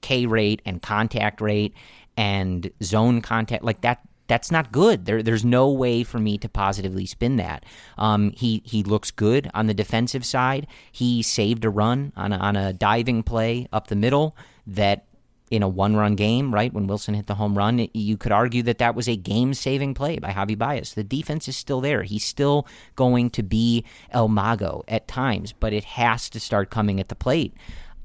K 0.00 0.26
rate 0.26 0.62
and 0.64 0.80
contact 0.80 1.42
rate 1.42 1.74
and 2.16 2.70
zone 2.82 3.20
contact, 3.20 3.62
like 3.62 3.82
that 3.82 4.00
that's 4.30 4.52
not 4.52 4.70
good. 4.70 5.06
There, 5.06 5.24
there's 5.24 5.44
no 5.44 5.68
way 5.68 6.04
for 6.04 6.20
me 6.20 6.38
to 6.38 6.48
positively 6.48 7.04
spin 7.04 7.34
that. 7.36 7.64
Um, 7.98 8.30
he 8.30 8.62
he 8.64 8.84
looks 8.84 9.10
good 9.10 9.50
on 9.54 9.66
the 9.66 9.74
defensive 9.74 10.24
side. 10.24 10.68
He 10.92 11.20
saved 11.20 11.64
a 11.64 11.70
run 11.70 12.12
on 12.16 12.32
a, 12.32 12.36
on 12.36 12.54
a 12.54 12.72
diving 12.72 13.24
play 13.24 13.66
up 13.72 13.88
the 13.88 13.96
middle 13.96 14.36
that 14.68 15.06
in 15.50 15.64
a 15.64 15.68
one 15.68 15.96
run 15.96 16.14
game, 16.14 16.54
right? 16.54 16.72
When 16.72 16.86
Willson 16.86 17.16
hit 17.16 17.26
the 17.26 17.34
home 17.34 17.58
run, 17.58 17.88
you 17.92 18.16
could 18.16 18.30
argue 18.30 18.62
that 18.62 18.78
that 18.78 18.94
was 18.94 19.08
a 19.08 19.16
game 19.16 19.52
saving 19.52 19.94
play 19.94 20.20
by 20.20 20.30
Javi 20.30 20.56
Baez. 20.56 20.94
The 20.94 21.02
defense 21.02 21.48
is 21.48 21.56
still 21.56 21.80
there. 21.80 22.04
He's 22.04 22.24
still 22.24 22.68
going 22.94 23.30
to 23.30 23.42
be 23.42 23.84
El 24.12 24.28
Mago 24.28 24.84
at 24.86 25.08
times, 25.08 25.52
but 25.52 25.72
it 25.72 25.82
has 25.82 26.30
to 26.30 26.38
start 26.38 26.70
coming 26.70 27.00
at 27.00 27.08
the 27.08 27.16
plate. 27.16 27.52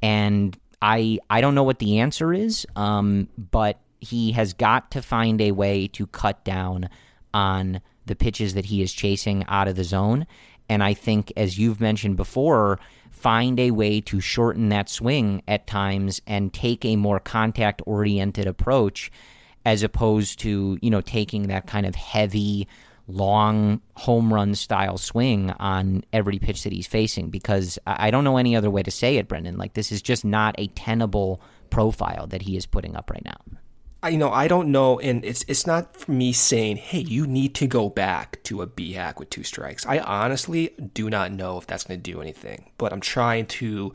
And 0.01 0.57
I 0.81 1.19
I 1.29 1.41
don't 1.41 1.53
know 1.53 1.63
what 1.63 1.77
the 1.77 1.99
answer 1.99 2.33
is, 2.33 2.65
um, 2.75 3.29
but 3.37 3.79
he 4.05 4.31
has 4.33 4.53
got 4.53 4.91
to 4.91 5.01
find 5.01 5.41
a 5.41 5.51
way 5.51 5.87
to 5.87 6.07
cut 6.07 6.43
down 6.43 6.89
on 7.33 7.81
the 8.05 8.15
pitches 8.15 8.53
that 8.53 8.65
he 8.65 8.81
is 8.81 8.93
chasing 8.93 9.43
out 9.47 9.67
of 9.67 9.75
the 9.75 9.83
zone. 9.83 10.25
And 10.69 10.83
I 10.83 10.93
think, 10.93 11.31
as 11.37 11.59
you've 11.59 11.81
mentioned 11.81 12.17
before, 12.17 12.79
find 13.11 13.59
a 13.59 13.71
way 13.71 14.01
to 14.01 14.19
shorten 14.19 14.69
that 14.69 14.89
swing 14.89 15.41
at 15.47 15.67
times 15.67 16.21
and 16.27 16.53
take 16.53 16.85
a 16.85 16.95
more 16.95 17.19
contact 17.19 17.81
oriented 17.85 18.47
approach 18.47 19.11
as 19.65 19.83
opposed 19.83 20.39
to, 20.39 20.77
you 20.81 20.89
know, 20.89 21.01
taking 21.01 21.47
that 21.47 21.67
kind 21.67 21.85
of 21.85 21.95
heavy 21.95 22.67
long 23.07 23.81
home 23.95 24.33
run 24.33 24.55
style 24.55 24.97
swing 24.97 25.51
on 25.51 26.03
every 26.11 26.39
pitch 26.39 26.63
that 26.63 26.73
he's 26.73 26.87
facing 26.87 27.29
because 27.29 27.77
I 27.85 28.09
don't 28.09 28.23
know 28.23 28.37
any 28.37 28.55
other 28.55 28.69
way 28.69 28.83
to 28.83 28.91
say 28.91 29.17
it, 29.17 29.27
Brendan. 29.27 29.57
Like 29.57 29.73
this 29.73 29.91
is 29.91 30.01
just 30.01 30.25
not 30.25 30.55
a 30.57 30.67
tenable 30.67 31.41
profile 31.69 32.27
that 32.27 32.41
he 32.41 32.57
is 32.57 32.65
putting 32.65 32.95
up 32.95 33.09
right 33.11 33.23
now. 33.23 33.37
You 34.07 34.17
know, 34.17 34.31
I 34.31 34.47
don't 34.47 34.71
know, 34.71 34.99
and 34.99 35.25
it's 35.25 35.43
it's 35.47 35.65
not 35.65 36.07
me 36.07 36.31
saying, 36.31 36.77
hey, 36.77 36.99
you 36.99 37.25
need 37.25 37.55
to 37.55 37.67
go 37.67 37.89
back 37.89 38.41
to 38.43 38.61
a 38.61 38.67
B 38.67 38.93
hack 38.93 39.19
with 39.19 39.29
two 39.29 39.43
strikes. 39.43 39.85
I 39.85 39.99
honestly 39.99 40.75
do 40.93 41.09
not 41.09 41.31
know 41.31 41.57
if 41.57 41.65
that's 41.65 41.83
going 41.83 41.99
to 42.01 42.11
do 42.11 42.21
anything, 42.21 42.71
but 42.77 42.93
I'm 42.93 43.01
trying 43.01 43.47
to 43.47 43.93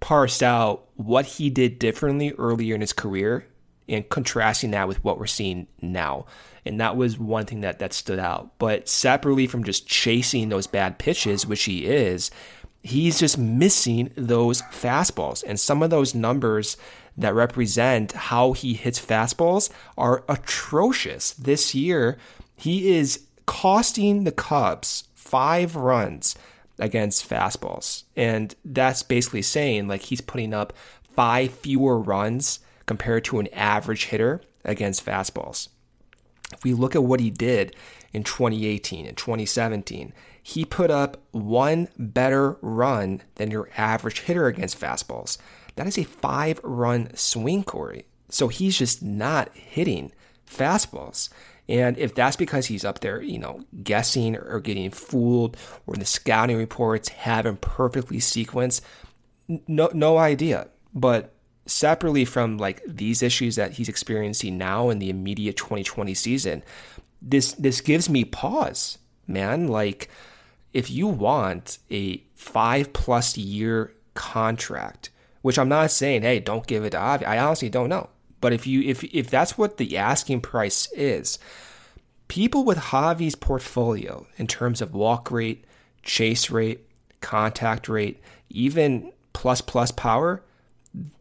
parse 0.00 0.42
out 0.42 0.88
what 0.96 1.24
he 1.24 1.50
did 1.50 1.78
differently 1.78 2.32
earlier 2.32 2.74
in 2.74 2.80
his 2.80 2.92
career 2.92 3.46
and 3.88 4.08
contrasting 4.08 4.70
that 4.72 4.88
with 4.88 5.02
what 5.04 5.18
we're 5.18 5.26
seeing 5.26 5.66
now. 5.80 6.26
And 6.64 6.80
that 6.80 6.96
was 6.96 7.18
one 7.18 7.46
thing 7.46 7.62
that, 7.62 7.78
that 7.78 7.92
stood 7.92 8.18
out. 8.18 8.58
But 8.58 8.88
separately 8.88 9.46
from 9.46 9.64
just 9.64 9.86
chasing 9.86 10.48
those 10.48 10.66
bad 10.66 10.98
pitches, 10.98 11.46
which 11.46 11.64
he 11.64 11.86
is, 11.86 12.30
he's 12.82 13.18
just 13.18 13.36
missing 13.38 14.12
those 14.16 14.62
fastballs. 14.62 15.42
And 15.46 15.58
some 15.58 15.82
of 15.82 15.90
those 15.90 16.14
numbers 16.14 16.76
that 17.20 17.34
represent 17.34 18.12
how 18.12 18.52
he 18.52 18.74
hits 18.74 18.98
fastballs 18.98 19.70
are 19.96 20.24
atrocious. 20.28 21.32
This 21.34 21.74
year, 21.74 22.18
he 22.56 22.92
is 22.92 23.26
costing 23.46 24.24
the 24.24 24.32
Cubs 24.32 25.04
five 25.14 25.76
runs 25.76 26.34
against 26.78 27.28
fastballs. 27.28 28.04
And 28.16 28.54
that's 28.64 29.02
basically 29.02 29.42
saying 29.42 29.86
like 29.86 30.02
he's 30.02 30.20
putting 30.20 30.54
up 30.54 30.72
five 31.14 31.52
fewer 31.52 31.98
runs 31.98 32.60
compared 32.86 33.24
to 33.26 33.38
an 33.38 33.48
average 33.52 34.06
hitter 34.06 34.40
against 34.64 35.04
fastballs. 35.04 35.68
If 36.52 36.64
we 36.64 36.72
look 36.72 36.96
at 36.96 37.04
what 37.04 37.20
he 37.20 37.30
did 37.30 37.76
in 38.12 38.24
2018 38.24 39.06
and 39.06 39.16
2017, 39.16 40.12
he 40.42 40.64
put 40.64 40.90
up 40.90 41.18
one 41.32 41.88
better 41.98 42.56
run 42.62 43.22
than 43.36 43.50
your 43.50 43.68
average 43.76 44.20
hitter 44.20 44.46
against 44.46 44.80
fastballs. 44.80 45.38
That 45.80 45.86
is 45.86 45.96
a 45.96 46.04
five 46.04 46.60
run 46.62 47.08
swing, 47.16 47.64
Corey. 47.64 48.04
So 48.28 48.48
he's 48.48 48.76
just 48.76 49.02
not 49.02 49.48
hitting 49.54 50.12
fastballs. 50.46 51.30
And 51.70 51.96
if 51.96 52.14
that's 52.14 52.36
because 52.36 52.66
he's 52.66 52.84
up 52.84 53.00
there, 53.00 53.22
you 53.22 53.38
know, 53.38 53.64
guessing 53.82 54.36
or 54.36 54.60
getting 54.60 54.90
fooled, 54.90 55.56
or 55.86 55.94
the 55.94 56.04
scouting 56.04 56.58
reports 56.58 57.08
have 57.08 57.46
him 57.46 57.56
perfectly 57.56 58.18
sequenced, 58.18 58.82
no, 59.66 59.88
no 59.94 60.18
idea. 60.18 60.68
But 60.92 61.32
separately 61.64 62.26
from 62.26 62.58
like 62.58 62.82
these 62.86 63.22
issues 63.22 63.56
that 63.56 63.72
he's 63.72 63.88
experiencing 63.88 64.58
now 64.58 64.90
in 64.90 64.98
the 64.98 65.08
immediate 65.08 65.56
2020 65.56 66.12
season, 66.12 66.62
this 67.22 67.52
this 67.52 67.80
gives 67.80 68.10
me 68.10 68.26
pause, 68.26 68.98
man. 69.26 69.66
Like 69.66 70.10
if 70.74 70.90
you 70.90 71.06
want 71.06 71.78
a 71.90 72.22
five 72.34 72.92
plus 72.92 73.38
year 73.38 73.94
contract, 74.12 75.08
which 75.42 75.58
I'm 75.58 75.68
not 75.68 75.90
saying, 75.90 76.22
hey, 76.22 76.40
don't 76.40 76.66
give 76.66 76.84
it 76.84 76.90
to 76.90 76.98
Avi. 76.98 77.24
I 77.24 77.38
honestly 77.38 77.68
don't 77.68 77.88
know. 77.88 78.10
But 78.40 78.52
if 78.52 78.66
you 78.66 78.82
if 78.82 79.04
if 79.04 79.28
that's 79.28 79.58
what 79.58 79.76
the 79.76 79.96
asking 79.96 80.40
price 80.40 80.90
is, 80.92 81.38
people 82.28 82.64
with 82.64 82.78
Javi's 82.78 83.34
portfolio 83.34 84.26
in 84.36 84.46
terms 84.46 84.80
of 84.80 84.94
walk 84.94 85.30
rate, 85.30 85.64
chase 86.02 86.50
rate, 86.50 86.86
contact 87.20 87.88
rate, 87.88 88.22
even 88.48 89.12
plus 89.32 89.60
plus 89.60 89.90
power, 89.90 90.42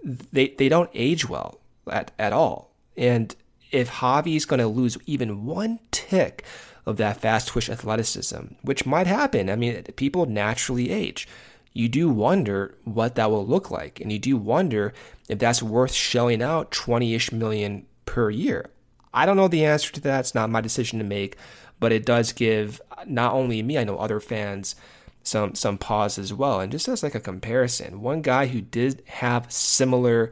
they 0.03 0.49
they 0.49 0.69
don't 0.69 0.89
age 0.93 1.27
well 1.27 1.59
at, 1.89 2.11
at 2.17 2.33
all. 2.33 2.71
And 2.95 3.35
if 3.71 3.89
Javi's 3.89 4.45
going 4.45 4.59
to 4.59 4.67
lose 4.67 4.97
even 5.05 5.45
one 5.45 5.79
tick 5.91 6.43
of 6.85 6.97
that 6.97 7.17
fast 7.17 7.49
twitch 7.49 7.69
athleticism, 7.69 8.53
which 8.61 8.85
might 8.85 9.07
happen, 9.07 9.49
I 9.49 9.55
mean, 9.55 9.83
people 9.95 10.25
naturally 10.25 10.89
age. 10.89 11.27
You 11.73 11.87
do 11.87 12.09
wonder 12.09 12.75
what 12.83 13.15
that 13.15 13.29
will 13.29 13.45
look 13.45 13.69
like, 13.69 13.99
and 13.99 14.11
you 14.11 14.19
do 14.19 14.37
wonder 14.37 14.93
if 15.27 15.39
that's 15.39 15.61
worth 15.61 15.93
shelling 15.93 16.41
out 16.41 16.71
20 16.71 17.13
ish 17.13 17.31
million 17.31 17.85
per 18.05 18.29
year. 18.29 18.69
I 19.13 19.25
don't 19.25 19.37
know 19.37 19.47
the 19.47 19.65
answer 19.65 19.91
to 19.93 20.01
that. 20.01 20.21
It's 20.21 20.35
not 20.35 20.49
my 20.49 20.61
decision 20.61 20.99
to 20.99 21.05
make, 21.05 21.37
but 21.79 21.91
it 21.91 22.05
does 22.05 22.33
give 22.33 22.81
not 23.05 23.33
only 23.33 23.61
me, 23.61 23.77
I 23.77 23.83
know 23.83 23.97
other 23.97 24.19
fans 24.19 24.75
some 25.23 25.55
some 25.55 25.77
pause 25.77 26.17
as 26.17 26.33
well. 26.33 26.59
And 26.59 26.71
just 26.71 26.87
as 26.87 27.03
like 27.03 27.15
a 27.15 27.19
comparison, 27.19 28.01
one 28.01 28.21
guy 28.21 28.47
who 28.47 28.61
did 28.61 29.03
have 29.05 29.51
similar 29.51 30.31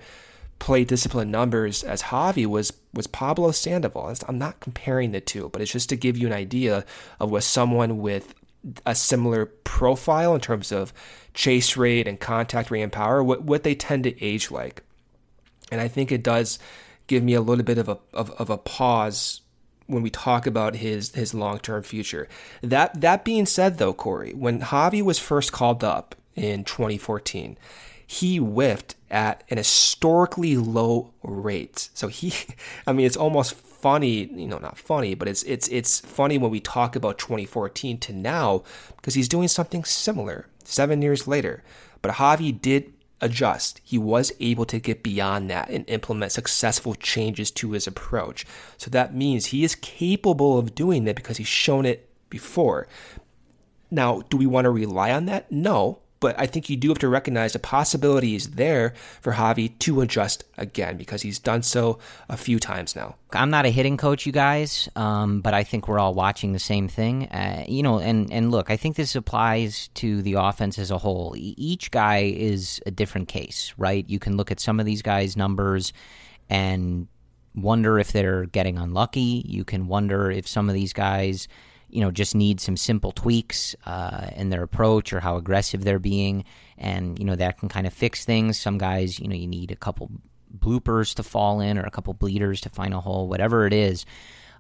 play 0.60 0.84
discipline 0.84 1.30
numbers 1.30 1.84
as 1.84 2.04
Javi 2.04 2.46
was 2.46 2.74
was 2.94 3.08
Pablo 3.08 3.52
Sandoval. 3.52 4.14
I'm 4.28 4.40
not 4.40 4.60
comparing 4.60 5.12
the 5.12 5.22
two, 5.22 5.50
but 5.50 5.62
it's 5.62 5.72
just 5.72 5.90
to 5.90 5.96
give 5.96 6.18
you 6.18 6.28
an 6.28 6.34
idea 6.34 6.86
of 7.20 7.32
what 7.32 7.44
someone 7.44 8.00
with 8.00 8.34
a 8.86 8.96
similar 8.96 9.46
profile 9.46 10.34
in 10.36 10.42
terms 10.42 10.72
of 10.72 10.94
chase 11.34 11.78
rate 11.78 12.08
and 12.08 12.20
contact 12.20 12.72
rate 12.72 12.82
and 12.82 12.92
power, 12.92 13.24
what, 13.24 13.44
what 13.44 13.64
they 13.64 13.76
tend 13.76 14.04
to 14.04 14.24
age 14.24 14.52
like. 14.52 14.84
And 15.72 15.82
I 15.82 15.88
think 15.88 16.12
it 16.12 16.24
does 16.24 16.60
give 17.08 17.24
me 17.24 17.34
a 17.34 17.42
little 17.42 17.64
bit 17.64 17.78
of 17.78 17.90
a 17.90 18.00
of, 18.14 18.32
of 18.32 18.50
a 18.50 18.58
pause 18.58 19.42
when 19.88 20.04
we 20.04 20.10
talk 20.10 20.46
about 20.46 20.76
his 20.76 21.14
his 21.14 21.34
long 21.34 21.60
term 21.60 21.84
future. 21.84 22.28
That 22.62 23.02
that 23.02 23.26
being 23.26 23.46
said, 23.46 23.78
though, 23.78 23.94
Corey, 23.94 24.34
when 24.34 24.62
Javi 24.62 25.02
was 25.02 25.20
first 25.20 25.52
called 25.52 25.84
up 25.84 26.16
in 26.36 26.64
2014, 26.64 27.58
he 28.06 28.38
whiffed 28.38 28.96
at 29.10 29.44
an 29.50 29.58
historically 29.58 30.58
low 30.58 31.14
rate. 31.24 31.90
So 31.94 32.08
he, 32.08 32.34
I 32.88 32.94
mean, 32.94 33.06
it's 33.06 33.18
almost 33.18 33.54
funny, 33.82 34.26
you 34.26 34.48
know, 34.48 34.58
not 34.58 34.78
funny, 34.78 35.16
but 35.16 35.28
it's 35.28 35.44
it's 35.44 35.68
it's 35.70 36.00
funny 36.00 36.38
when 36.38 36.52
we 36.52 36.60
talk 36.60 36.96
about 36.96 37.18
2014 37.18 37.98
to 38.00 38.14
now 38.14 38.64
because 38.96 39.14
he's 39.14 39.30
doing 39.30 39.48
something 39.48 39.84
similar 39.84 40.48
seven 40.64 41.02
years 41.02 41.28
later. 41.28 41.64
But 42.02 42.14
Javi 42.14 42.60
did 42.60 42.94
adjust. 43.22 43.82
He 43.84 43.98
was 43.98 44.32
able 44.40 44.66
to 44.66 44.80
get 44.80 45.04
beyond 45.04 45.50
that 45.50 45.70
and 45.70 45.90
implement 45.90 46.32
successful 46.32 46.96
changes 46.96 47.52
to 47.52 47.72
his 47.72 47.88
approach. 47.88 48.46
So 48.78 48.90
that 48.92 49.16
means 49.16 49.48
he 49.48 49.64
is 49.64 49.76
capable 49.76 50.58
of 50.58 50.76
doing 50.76 51.06
that 51.06 51.16
because 51.16 51.38
he's 51.38 51.48
shown 51.48 51.86
it 51.86 52.10
before. 52.30 52.88
Now, 53.90 54.22
do 54.30 54.38
we 54.38 54.46
want 54.46 54.66
to 54.66 54.70
rely 54.70 55.12
on 55.12 55.26
that? 55.26 55.52
No, 55.52 56.00
but 56.20 56.40
I 56.40 56.46
think 56.48 56.70
you 56.70 56.78
do 56.78 56.90
have 56.90 57.00
to 57.00 57.08
recognize 57.08 57.54
the 57.54 57.60
possibility 57.60 58.36
is 58.36 58.52
there 58.52 58.94
for 59.22 59.34
Javi 59.34 59.78
to 59.80 60.02
adjust 60.02 60.44
again 60.58 60.98
because 60.98 61.22
he's 61.22 61.40
done 61.40 61.64
so 61.64 62.00
a 62.30 62.38
few 62.38 62.60
times 62.60 62.96
now. 62.96 63.16
I'm 63.34 63.50
not 63.50 63.66
a 63.66 63.70
hitting 63.70 63.98
coach, 63.98 64.26
you 64.26 64.32
guys, 64.32 64.90
um, 64.96 65.42
but 65.42 65.54
I 65.54 65.64
think 65.64 65.88
we're 65.88 66.00
all 66.00 66.14
watching 66.14 66.54
the 66.54 66.60
same 66.60 66.88
thing. 66.88 67.28
Uh, 67.28 67.66
you 67.68 67.84
know, 67.84 68.00
and 68.00 68.32
and 68.32 68.52
look, 68.52 68.72
I 68.72 68.78
think 68.78 68.96
this 68.96 69.16
applies 69.16 69.90
to 69.96 70.22
the 70.22 70.34
offense 70.34 70.80
as 70.80 70.92
a 70.92 70.98
whole. 70.98 71.36
Each 71.38 71.92
guy 71.92 72.34
is 72.36 72.82
a 72.86 72.92
different 72.92 73.28
case, 73.28 73.74
right? 73.78 74.08
You 74.10 74.20
can 74.20 74.38
look 74.38 74.52
at 74.52 74.60
some 74.60 74.80
of 74.80 74.86
these 74.86 75.02
guys' 75.02 75.36
numbers 75.36 75.94
and 76.50 77.08
wonder 77.56 78.00
if 78.00 78.12
they're 78.12 78.46
getting 78.46 78.78
unlucky. 78.78 79.44
You 79.46 79.66
can 79.66 79.88
wonder 79.88 80.32
if 80.32 80.48
some 80.48 80.70
of 80.70 80.76
these 80.76 80.94
guys 80.94 81.48
you 81.90 82.02
know 82.02 82.12
just 82.12 82.36
need 82.36 82.60
some 82.60 82.78
simple 82.78 83.12
tweaks 83.12 83.76
uh, 83.86 84.30
in 84.36 84.50
their 84.50 84.64
approach 84.64 85.14
or 85.14 85.20
how 85.20 85.38
aggressive 85.38 85.84
they're 85.84 86.00
being, 86.00 86.46
and 86.78 87.18
you 87.20 87.26
know 87.26 87.36
that 87.36 87.58
can 87.58 87.70
kind 87.70 87.88
of 87.88 87.94
fix 87.94 88.26
things. 88.26 88.60
Some 88.60 88.78
guys, 88.78 89.20
you 89.20 89.28
know, 89.28 89.36
you 89.36 89.48
need 89.48 89.72
a 89.72 89.76
couple 89.76 90.12
bloopers 90.58 91.16
to 91.16 91.24
fall 91.24 91.60
in 91.60 91.78
or 91.78 91.84
a 91.84 91.92
couple 91.92 92.14
bleeders 92.14 92.62
to 92.62 92.70
find 92.70 92.94
a 92.94 93.00
hole, 93.00 93.28
whatever 93.28 93.68
it 93.68 93.74
is. 93.74 94.06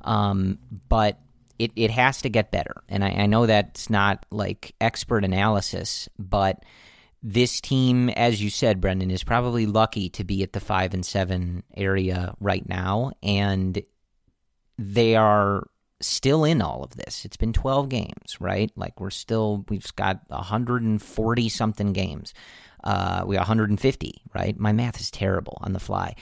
Um, 0.01 0.59
but 0.89 1.19
it, 1.59 1.71
it 1.75 1.91
has 1.91 2.21
to 2.21 2.29
get 2.29 2.51
better, 2.51 2.83
and 2.87 3.03
I, 3.03 3.09
I 3.09 3.25
know 3.25 3.45
that's 3.45 3.89
not 3.89 4.25
like 4.31 4.75
expert 4.79 5.23
analysis, 5.23 6.07
but 6.19 6.63
this 7.23 7.59
team, 7.59 8.09
as 8.09 8.41
you 8.41 8.49
said, 8.49 8.79
Brendan, 8.79 9.11
is 9.11 9.23
probably 9.23 9.65
lucky 9.65 10.09
to 10.09 10.23
be 10.23 10.43
at 10.43 10.53
the 10.53 10.59
five 10.59 10.93
and 10.93 11.05
seven 11.05 11.63
area 11.75 12.35
right 12.39 12.67
now, 12.69 13.11
and 13.23 13.81
they 14.77 15.15
are 15.15 15.67
still 15.99 16.43
in 16.43 16.61
all 16.61 16.83
of 16.83 16.95
this. 16.95 17.25
It's 17.25 17.37
been 17.37 17.53
12 17.53 17.89
games, 17.89 18.37
right? 18.39 18.71
Like 18.75 18.99
we're 18.99 19.09
still, 19.09 19.65
we've 19.69 19.95
got 19.95 20.21
140 20.27 21.49
something 21.49 21.93
games. 21.93 22.33
Uh, 22.83 23.23
we 23.25 23.35
got 23.35 23.41
150, 23.41 24.21
right? 24.33 24.59
My 24.59 24.71
math 24.71 24.99
is 24.99 25.11
terrible 25.11 25.57
on 25.61 25.73
the 25.73 25.79
fly. 25.79 26.15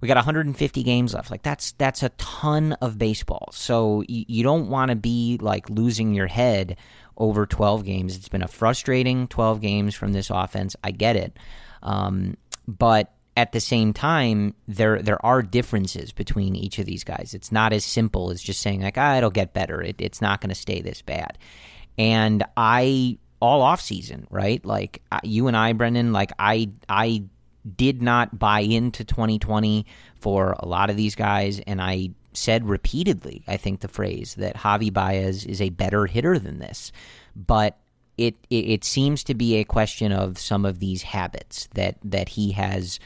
We 0.00 0.08
got 0.08 0.16
150 0.16 0.82
games 0.82 1.14
left. 1.14 1.30
Like 1.30 1.42
that's 1.42 1.72
that's 1.72 2.02
a 2.02 2.10
ton 2.10 2.74
of 2.74 2.98
baseball. 2.98 3.48
So 3.52 3.98
y- 4.08 4.24
you 4.28 4.42
don't 4.42 4.68
want 4.68 4.90
to 4.90 4.96
be 4.96 5.38
like 5.40 5.68
losing 5.68 6.14
your 6.14 6.28
head 6.28 6.76
over 7.16 7.46
12 7.46 7.84
games. 7.84 8.16
It's 8.16 8.28
been 8.28 8.42
a 8.42 8.48
frustrating 8.48 9.26
12 9.26 9.60
games 9.60 9.94
from 9.94 10.12
this 10.12 10.30
offense. 10.30 10.76
I 10.84 10.92
get 10.92 11.16
it, 11.16 11.36
um, 11.82 12.36
but 12.68 13.12
at 13.38 13.52
the 13.52 13.60
same 13.60 13.92
time, 13.92 14.52
there 14.66 15.00
there 15.00 15.24
are 15.24 15.42
differences 15.42 16.10
between 16.10 16.56
each 16.56 16.80
of 16.80 16.86
these 16.86 17.04
guys. 17.04 17.34
It's 17.34 17.52
not 17.52 17.72
as 17.72 17.84
simple 17.84 18.32
as 18.32 18.42
just 18.42 18.60
saying 18.60 18.82
like, 18.82 18.98
ah, 18.98 19.16
it'll 19.16 19.30
get 19.30 19.54
better. 19.54 19.80
It, 19.80 20.00
it's 20.00 20.20
not 20.20 20.40
going 20.40 20.48
to 20.48 20.56
stay 20.56 20.80
this 20.80 21.02
bad. 21.02 21.38
And 21.96 22.42
I 22.56 23.18
all 23.38 23.62
off 23.62 23.80
season, 23.80 24.26
right? 24.28 24.64
Like 24.64 25.02
you 25.22 25.46
and 25.46 25.56
I, 25.56 25.72
Brendan, 25.72 26.12
like 26.12 26.32
I 26.36 26.70
I 26.88 27.26
did 27.76 28.02
not 28.02 28.36
buy 28.36 28.60
into 28.60 29.04
2020 29.04 29.86
for 30.18 30.56
a 30.58 30.66
lot 30.66 30.90
of 30.90 30.96
these 30.96 31.14
guys, 31.14 31.60
and 31.60 31.80
I 31.80 32.10
said 32.32 32.68
repeatedly, 32.68 33.44
I 33.46 33.56
think, 33.56 33.80
the 33.80 33.88
phrase 33.88 34.34
that 34.34 34.56
Javi 34.56 34.92
Baez 34.92 35.46
is 35.46 35.60
a 35.60 35.70
better 35.70 36.06
hitter 36.06 36.40
than 36.40 36.58
this. 36.58 36.90
But 37.36 37.78
it, 38.16 38.34
it, 38.50 38.64
it 38.64 38.84
seems 38.84 39.22
to 39.24 39.34
be 39.34 39.56
a 39.56 39.64
question 39.64 40.10
of 40.10 40.38
some 40.38 40.64
of 40.64 40.80
these 40.80 41.02
habits 41.02 41.68
that, 41.74 41.98
that 42.02 42.30
he 42.30 42.50
has 42.52 42.98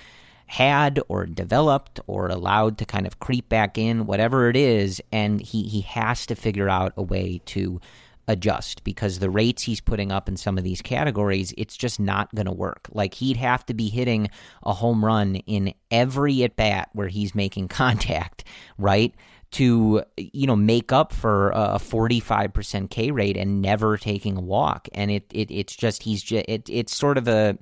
had 0.53 1.01
or 1.09 1.25
developed 1.25 1.99
or 2.07 2.29
allowed 2.29 2.77
to 2.77 2.85
kind 2.85 3.07
of 3.07 3.19
creep 3.19 3.49
back 3.49 3.79
in, 3.79 4.05
whatever 4.05 4.51
it 4.51 4.57
is, 4.57 5.01
and 5.11 5.41
he, 5.41 5.63
he 5.63 5.81
has 5.81 6.27
to 6.27 6.35
figure 6.35 6.69
out 6.69 6.93
a 6.95 7.03
way 7.03 7.41
to 7.47 7.81
adjust 8.29 8.85
because 8.85 9.19
the 9.19 9.31
rates 9.31 9.63
he's 9.63 9.81
putting 9.81 10.13
up 10.13 10.29
in 10.29 10.37
some 10.37 10.59
of 10.59 10.63
these 10.63 10.83
categories, 10.83 11.55
it's 11.57 11.75
just 11.75 11.99
not 11.99 12.35
going 12.35 12.45
to 12.45 12.53
work. 12.53 12.87
Like 12.93 13.15
he'd 13.15 13.39
have 13.39 13.65
to 13.65 13.73
be 13.73 13.89
hitting 13.89 14.29
a 14.63 14.75
home 14.75 15.03
run 15.03 15.37
in 15.37 15.73
every 15.91 16.43
at 16.45 16.55
bat 16.55 16.91
where 16.93 17.09
he's 17.09 17.35
making 17.35 17.69
contact, 17.83 18.45
right? 18.77 19.15
To 19.53 20.03
you 20.19 20.47
know 20.47 20.57
make 20.57 20.93
up 20.93 21.15
for 21.15 21.51
a 21.51 21.79
45% 21.79 22.91
K 22.91 23.11
rate 23.11 23.39
and 23.39 23.63
never 23.63 23.97
taking 23.97 24.37
a 24.37 24.41
walk, 24.41 24.89
and 24.93 25.11
it, 25.11 25.25
it 25.33 25.51
it's 25.51 25.75
just 25.75 26.03
he's 26.03 26.23
just 26.23 26.45
it, 26.47 26.69
it's 26.69 26.95
sort 26.95 27.17
of 27.17 27.27
a 27.27 27.57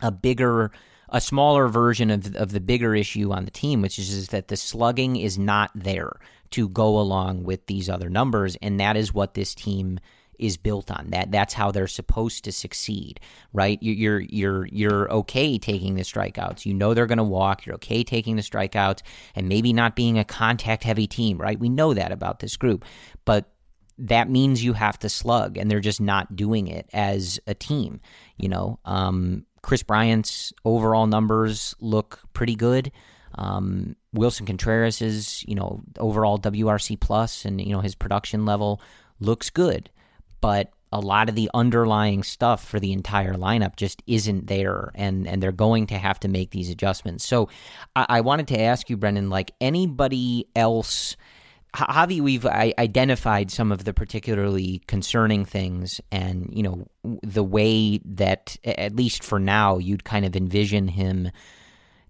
a 0.00 0.10
bigger 0.10 0.70
a 1.14 1.20
smaller 1.20 1.68
version 1.68 2.10
of 2.10 2.34
of 2.34 2.50
the 2.50 2.60
bigger 2.60 2.94
issue 2.94 3.32
on 3.32 3.44
the 3.44 3.50
team, 3.50 3.80
which 3.80 3.98
is, 3.98 4.12
is 4.12 4.28
that 4.28 4.48
the 4.48 4.56
slugging 4.56 5.14
is 5.14 5.38
not 5.38 5.70
there 5.74 6.12
to 6.50 6.68
go 6.68 6.98
along 6.98 7.44
with 7.44 7.64
these 7.66 7.88
other 7.88 8.10
numbers, 8.10 8.56
and 8.60 8.80
that 8.80 8.96
is 8.96 9.14
what 9.14 9.34
this 9.34 9.54
team 9.54 10.00
is 10.40 10.56
built 10.56 10.90
on. 10.90 11.10
That 11.10 11.30
that's 11.30 11.54
how 11.54 11.70
they're 11.70 11.86
supposed 11.86 12.42
to 12.44 12.52
succeed, 12.52 13.20
right? 13.52 13.78
You're 13.80 14.20
you're 14.20 14.66
you're 14.66 15.10
okay 15.12 15.56
taking 15.56 15.94
the 15.94 16.02
strikeouts. 16.02 16.66
You 16.66 16.74
know 16.74 16.94
they're 16.94 17.06
going 17.06 17.18
to 17.18 17.24
walk. 17.24 17.64
You're 17.64 17.76
okay 17.76 18.02
taking 18.02 18.34
the 18.34 18.42
strikeouts, 18.42 19.02
and 19.36 19.48
maybe 19.48 19.72
not 19.72 19.94
being 19.94 20.18
a 20.18 20.24
contact 20.24 20.82
heavy 20.82 21.06
team, 21.06 21.38
right? 21.38 21.58
We 21.58 21.68
know 21.68 21.94
that 21.94 22.10
about 22.10 22.40
this 22.40 22.56
group, 22.56 22.84
but 23.24 23.50
that 23.98 24.28
means 24.28 24.64
you 24.64 24.72
have 24.72 24.98
to 24.98 25.08
slug, 25.08 25.56
and 25.56 25.70
they're 25.70 25.78
just 25.78 26.00
not 26.00 26.34
doing 26.34 26.66
it 26.66 26.90
as 26.92 27.38
a 27.46 27.54
team. 27.54 28.00
You 28.36 28.48
know, 28.48 28.80
um, 28.84 29.46
Kris 29.64 29.82
Bryant's 29.82 30.52
overall 30.66 31.06
numbers 31.06 31.74
look 31.80 32.20
pretty 32.34 32.54
good. 32.54 32.92
Um, 33.36 33.96
Willson 34.14 34.46
Contreras' 34.46 35.42
you 35.48 35.54
know 35.54 35.82
overall 35.98 36.38
WRC 36.38 37.00
plus 37.00 37.46
and 37.46 37.58
you 37.60 37.72
know 37.72 37.80
his 37.80 37.94
production 37.94 38.44
level 38.44 38.80
looks 39.20 39.48
good, 39.48 39.90
but 40.42 40.70
a 40.92 41.00
lot 41.00 41.30
of 41.30 41.34
the 41.34 41.50
underlying 41.54 42.22
stuff 42.22 42.62
for 42.62 42.78
the 42.78 42.92
entire 42.92 43.34
lineup 43.34 43.74
just 43.76 44.02
isn't 44.06 44.48
there, 44.48 44.92
and 44.94 45.26
and 45.26 45.42
they're 45.42 45.50
going 45.50 45.86
to 45.86 45.96
have 45.96 46.20
to 46.20 46.28
make 46.28 46.50
these 46.50 46.68
adjustments. 46.68 47.26
So 47.26 47.48
I, 47.96 48.06
I 48.10 48.20
wanted 48.20 48.48
to 48.48 48.60
ask 48.60 48.90
you, 48.90 48.98
Brendan, 48.98 49.30
like 49.30 49.52
anybody 49.62 50.46
else. 50.54 51.16
Javi, 51.74 52.20
we've 52.20 52.46
identified 52.46 53.50
some 53.50 53.72
of 53.72 53.84
the 53.84 53.92
particularly 53.92 54.80
concerning 54.86 55.44
things, 55.44 56.00
and 56.12 56.48
you 56.52 56.62
know 56.62 56.86
the 57.22 57.42
way 57.42 57.98
that, 58.04 58.56
at 58.64 58.94
least 58.94 59.24
for 59.24 59.40
now, 59.40 59.78
you'd 59.78 60.04
kind 60.04 60.24
of 60.24 60.36
envision 60.36 60.86
him 60.86 61.30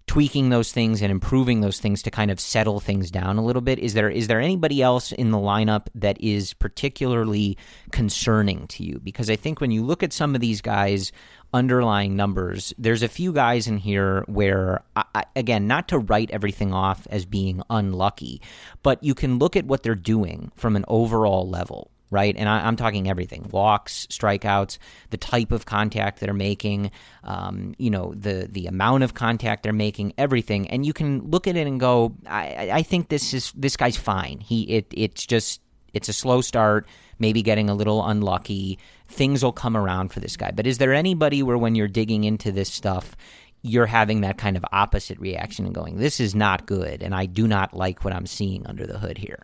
tweaking 0.07 0.49
those 0.49 0.71
things 0.71 1.01
and 1.01 1.11
improving 1.11 1.61
those 1.61 1.79
things 1.79 2.03
to 2.03 2.11
kind 2.11 2.29
of 2.29 2.39
settle 2.39 2.79
things 2.79 3.09
down 3.09 3.37
a 3.37 3.43
little 3.43 3.61
bit. 3.61 3.79
Is 3.79 3.93
there 3.93 4.09
is 4.09 4.27
there 4.27 4.39
anybody 4.39 4.81
else 4.81 5.11
in 5.11 5.31
the 5.31 5.37
lineup 5.37 5.87
that 5.95 6.21
is 6.21 6.53
particularly 6.53 7.57
concerning 7.91 8.67
to 8.67 8.83
you? 8.83 8.99
Because 8.99 9.29
I 9.29 9.35
think 9.35 9.59
when 9.59 9.71
you 9.71 9.83
look 9.83 10.03
at 10.03 10.13
some 10.13 10.35
of 10.35 10.41
these 10.41 10.61
guys 10.61 11.11
underlying 11.53 12.15
numbers, 12.15 12.73
there's 12.77 13.03
a 13.03 13.07
few 13.07 13.33
guys 13.33 13.67
in 13.67 13.77
here 13.77 14.23
where 14.27 14.83
I, 14.95 15.25
again, 15.35 15.67
not 15.67 15.87
to 15.87 15.99
write 15.99 16.29
everything 16.31 16.73
off 16.73 17.07
as 17.09 17.25
being 17.25 17.63
unlucky, 17.69 18.41
but 18.83 19.03
you 19.03 19.15
can 19.15 19.39
look 19.39 19.55
at 19.55 19.65
what 19.65 19.83
they're 19.83 19.95
doing 19.95 20.51
from 20.55 20.75
an 20.75 20.85
overall 20.87 21.49
level 21.49 21.91
right? 22.09 22.35
And 22.37 22.47
I, 22.47 22.67
am 22.67 22.75
talking 22.75 23.09
everything: 23.09 23.47
walks, 23.51 24.07
strikeouts, 24.07 24.77
the 25.09 25.17
type 25.17 25.51
of 25.51 25.65
contact 25.65 26.19
they're 26.19 26.33
making, 26.33 26.91
um, 27.23 27.75
you 27.77 27.89
know, 27.89 28.13
the 28.15 28.47
the 28.49 28.67
amount 28.67 29.03
of 29.03 29.13
contact 29.13 29.63
they're 29.63 29.73
making, 29.73 30.13
everything. 30.17 30.67
And 30.69 30.85
you 30.85 30.93
can 30.93 31.29
look 31.29 31.47
at 31.47 31.55
it 31.55 31.67
and 31.67 31.79
go, 31.79 32.15
I, 32.27 32.69
I 32.71 32.81
think 32.83 33.09
this 33.09 33.33
is 33.33 33.51
this 33.55 33.77
guy's 33.77 33.97
fine. 33.97 34.39
He 34.39 34.63
it 34.63 34.93
it's 34.95 35.25
just 35.25 35.61
it's 35.93 36.09
a 36.09 36.13
slow 36.13 36.41
start, 36.41 36.87
maybe 37.19 37.41
getting 37.41 37.69
a 37.69 37.73
little 37.73 38.05
unlucky. 38.05 38.77
Things 39.07 39.43
will 39.43 39.53
come 39.53 39.77
around 39.77 40.09
for 40.09 40.19
this 40.19 40.35
guy. 40.35 40.51
But 40.51 40.67
is 40.67 40.77
there 40.77 40.93
anybody 40.93 41.41
where 41.41 41.57
when 41.57 41.73
you're 41.73 41.87
digging 41.87 42.25
into 42.25 42.51
this 42.51 42.71
stuff? 42.71 43.15
You're 43.61 43.87
having 43.87 44.21
that 44.21 44.37
kind 44.37 44.57
of 44.57 44.65
opposite 44.71 45.17
reaction 45.19 45.65
and 45.65 45.73
going, 45.73 45.97
This 45.97 46.19
is 46.19 46.35
not 46.35 46.67
good, 46.67 47.01
and 47.01 47.15
I 47.15 47.25
do 47.25 47.47
not 47.47 47.73
like 47.73 48.03
what 48.03 48.13
I'm 48.13 48.27
seeing 48.27 48.67
under 48.67 48.85
the 48.85 48.99
hood 48.99 49.17
here. 49.17 49.43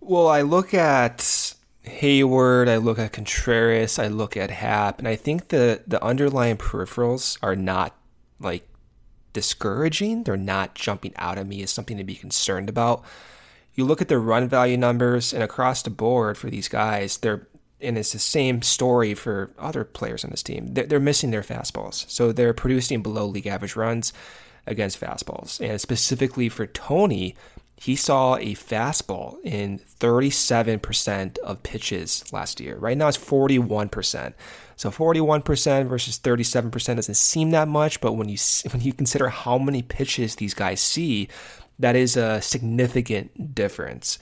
Well, 0.00 0.28
I 0.28 0.42
look 0.42 0.72
at 0.74 1.18
Heyward, 1.84 2.68
I 2.68 2.76
look 2.76 2.98
at 2.98 3.12
Contreras, 3.12 3.98
I 3.98 4.08
look 4.08 4.36
at 4.36 4.50
Happ, 4.50 4.98
and 4.98 5.06
I 5.06 5.16
think 5.16 5.48
the 5.48 5.82
the 5.86 6.02
underlying 6.02 6.56
peripherals 6.56 7.38
are 7.42 7.56
not 7.56 7.94
like 8.38 8.66
discouraging. 9.32 10.24
They're 10.24 10.36
not 10.36 10.74
jumping 10.74 11.12
out 11.16 11.38
at 11.38 11.46
me 11.46 11.62
as 11.62 11.70
something 11.70 11.96
to 11.96 12.04
be 12.04 12.14
concerned 12.14 12.68
about. 12.68 13.04
You 13.74 13.84
look 13.84 14.00
at 14.00 14.08
the 14.08 14.18
run 14.18 14.48
value 14.48 14.76
numbers, 14.76 15.32
and 15.32 15.42
across 15.42 15.82
the 15.82 15.90
board 15.90 16.36
for 16.36 16.50
these 16.50 16.68
guys, 16.68 17.18
they're 17.18 17.46
and 17.80 17.96
it's 17.96 18.12
the 18.12 18.18
same 18.18 18.62
story 18.62 19.14
for 19.14 19.50
other 19.58 19.84
players 19.84 20.24
on 20.24 20.30
this 20.30 20.42
team. 20.42 20.74
They're, 20.74 20.86
they're 20.86 21.00
missing 21.00 21.30
their 21.30 21.42
fastballs, 21.42 22.08
so 22.10 22.32
they're 22.32 22.52
producing 22.52 23.02
below 23.02 23.26
league 23.26 23.46
average 23.46 23.76
runs 23.76 24.12
against 24.66 25.00
fastballs. 25.00 25.66
And 25.66 25.80
specifically 25.80 26.48
for 26.48 26.66
Tony, 26.66 27.36
he 27.80 27.96
saw 27.96 28.36
a 28.36 28.54
fastball 28.54 29.38
in 29.42 29.78
37% 29.78 31.38
of 31.38 31.62
pitches 31.62 32.30
last 32.30 32.60
year. 32.60 32.76
Right 32.76 32.96
now 32.96 33.08
it's 33.08 33.16
41%. 33.16 34.34
So 34.76 34.90
41% 34.90 35.88
versus 35.88 36.18
37% 36.18 36.96
doesn't 36.96 37.14
seem 37.14 37.52
that 37.52 37.68
much, 37.68 38.02
but 38.02 38.12
when 38.12 38.28
you 38.28 38.36
when 38.70 38.82
you 38.82 38.92
consider 38.92 39.30
how 39.30 39.56
many 39.56 39.80
pitches 39.80 40.36
these 40.36 40.52
guys 40.52 40.82
see, 40.82 41.28
that 41.78 41.96
is 41.96 42.18
a 42.18 42.42
significant 42.42 43.54
difference. 43.54 44.18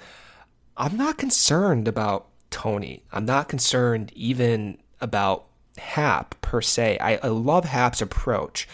I'm 0.76 0.96
not 0.96 1.18
concerned 1.18 1.88
about 1.88 2.28
Tony. 2.50 3.02
I'm 3.10 3.24
not 3.24 3.48
concerned 3.48 4.12
even 4.14 4.78
about 5.00 5.46
Happ 5.78 6.40
per 6.42 6.60
se. 6.60 6.98
I, 7.00 7.16
I 7.16 7.26
love 7.26 7.64
Happ's 7.64 8.00
approach. 8.00 8.68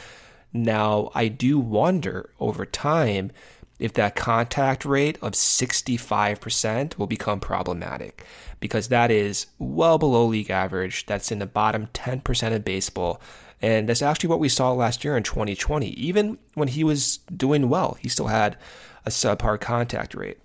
Now, 0.53 1.11
I 1.15 1.29
do 1.29 1.59
wonder 1.59 2.29
over 2.39 2.67
time 2.67 3.33
if 3.79 3.93
that 3.95 4.15
contact 4.15 4.85
rate 4.85 5.19
of 5.21 5.33
65% 5.33 6.99
will 6.99 7.07
become 7.07 7.41
problematic 7.41 8.25
because 8.61 8.89
that 8.89 9.11
is 9.11 9.47
well 9.59 9.99
below 9.99 10.25
league 10.27 10.51
average. 10.51 11.07
That's 11.07 11.33
in 11.33 11.39
the 11.39 11.47
bottom 11.47 11.89
10% 11.93 12.55
of 12.55 12.65
baseball. 12.65 13.21
And 13.61 13.89
that's 13.89 14.03
actually 14.03 14.29
what 14.29 14.41
we 14.41 14.49
saw 14.49 14.73
last 14.73 15.05
year 15.05 15.17
in 15.17 15.23
2020. 15.23 15.89
Even 15.91 16.39
when 16.55 16.69
he 16.69 16.85
was 16.85 17.19
doing 17.37 17.69
well, 17.69 17.97
he 18.01 18.09
still 18.09 18.29
had 18.29 18.57
a 19.05 19.11
subpar 19.11 19.61
contact 19.61 20.15
rate. 20.15 20.39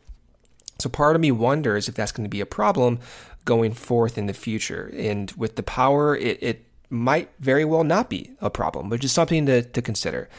So 0.79 0.89
part 0.89 1.15
of 1.15 1.21
me 1.21 1.31
wonders 1.31 1.87
if 1.87 1.95
that's 1.95 2.11
going 2.11 2.25
to 2.25 2.29
be 2.29 2.41
a 2.41 2.45
problem 2.45 2.99
going 3.45 3.73
forth 3.73 4.17
in 4.17 4.27
the 4.27 4.33
future. 4.33 4.91
And 4.95 5.31
with 5.33 5.55
the 5.55 5.63
power, 5.63 6.15
it, 6.15 6.41
it 6.41 6.65
might 6.89 7.29
very 7.39 7.65
well 7.65 7.83
not 7.83 8.09
be 8.09 8.31
a 8.41 8.49
problem, 8.49 8.89
which 8.89 9.03
is 9.03 9.11
something 9.11 9.45
to, 9.45 9.61
to 9.61 9.81
consider. 9.81 10.29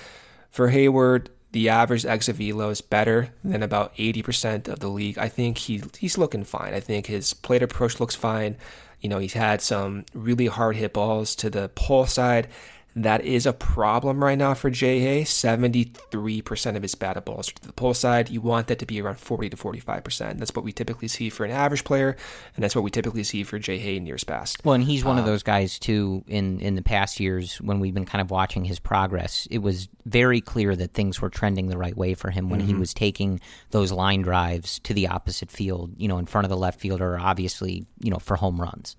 For 0.50 0.70
Heyward, 0.70 1.28
the 1.52 1.68
average 1.68 2.06
exit 2.06 2.36
velo 2.36 2.70
is 2.70 2.80
better 2.80 3.30
than 3.42 3.62
about 3.62 3.94
80% 3.96 4.68
of 4.68 4.80
the 4.80 4.88
league. 4.88 5.18
I 5.18 5.28
think 5.28 5.58
he 5.58 5.82
he's 5.98 6.18
looking 6.18 6.44
fine. 6.44 6.74
I 6.74 6.80
think 6.80 7.06
his 7.06 7.34
plate 7.34 7.62
approach 7.62 7.98
looks 8.00 8.14
fine. 8.14 8.56
You 9.00 9.08
know, 9.08 9.18
he's 9.18 9.32
had 9.32 9.62
some 9.62 10.04
really 10.14 10.46
hard 10.46 10.76
hit 10.76 10.92
balls 10.92 11.34
to 11.36 11.50
the 11.50 11.70
pull 11.74 12.06
side 12.06 12.48
that 12.96 13.24
is 13.24 13.46
a 13.46 13.52
problem 13.52 14.22
right 14.22 14.38
now 14.38 14.54
for 14.54 14.70
J.A. 14.70 15.24
73% 15.24 16.76
of 16.76 16.82
his 16.82 16.94
batted 16.94 17.24
balls 17.24 17.52
to 17.52 17.66
the 17.66 17.72
pull 17.72 17.94
side. 17.94 18.30
You 18.30 18.40
want 18.40 18.66
that 18.66 18.78
to 18.80 18.86
be 18.86 19.00
around 19.00 19.18
40 19.18 19.50
to 19.50 19.56
45%. 19.56 20.38
That's 20.38 20.54
what 20.54 20.64
we 20.64 20.72
typically 20.72 21.08
see 21.08 21.30
for 21.30 21.44
an 21.44 21.50
average 21.50 21.84
player, 21.84 22.16
and 22.54 22.62
that's 22.62 22.74
what 22.74 22.82
we 22.82 22.90
typically 22.90 23.24
see 23.24 23.44
for 23.44 23.58
J.A. 23.58 23.96
in 23.96 24.06
years 24.06 24.24
past. 24.24 24.64
Well, 24.64 24.74
and 24.74 24.84
he's 24.84 25.04
one 25.04 25.16
um, 25.16 25.20
of 25.20 25.26
those 25.26 25.42
guys, 25.42 25.78
too, 25.78 26.24
in, 26.26 26.60
in 26.60 26.74
the 26.74 26.82
past 26.82 27.20
years 27.20 27.60
when 27.60 27.80
we've 27.80 27.94
been 27.94 28.06
kind 28.06 28.20
of 28.20 28.30
watching 28.30 28.64
his 28.64 28.78
progress. 28.78 29.46
It 29.50 29.58
was 29.58 29.88
very 30.04 30.40
clear 30.40 30.74
that 30.74 30.92
things 30.92 31.20
were 31.20 31.30
trending 31.30 31.68
the 31.68 31.78
right 31.78 31.96
way 31.96 32.14
for 32.14 32.30
him 32.30 32.50
when 32.50 32.60
mm-hmm. 32.60 32.68
he 32.70 32.74
was 32.74 32.92
taking 32.92 33.40
those 33.70 33.92
line 33.92 34.22
drives 34.22 34.80
to 34.80 34.94
the 34.94 35.06
opposite 35.08 35.50
field, 35.50 35.92
you 35.96 36.08
know, 36.08 36.18
in 36.18 36.26
front 36.26 36.44
of 36.44 36.48
the 36.48 36.56
left 36.56 36.80
fielder, 36.80 37.18
obviously, 37.18 37.86
you 38.00 38.10
know, 38.10 38.18
for 38.18 38.36
home 38.36 38.60
runs 38.60 38.96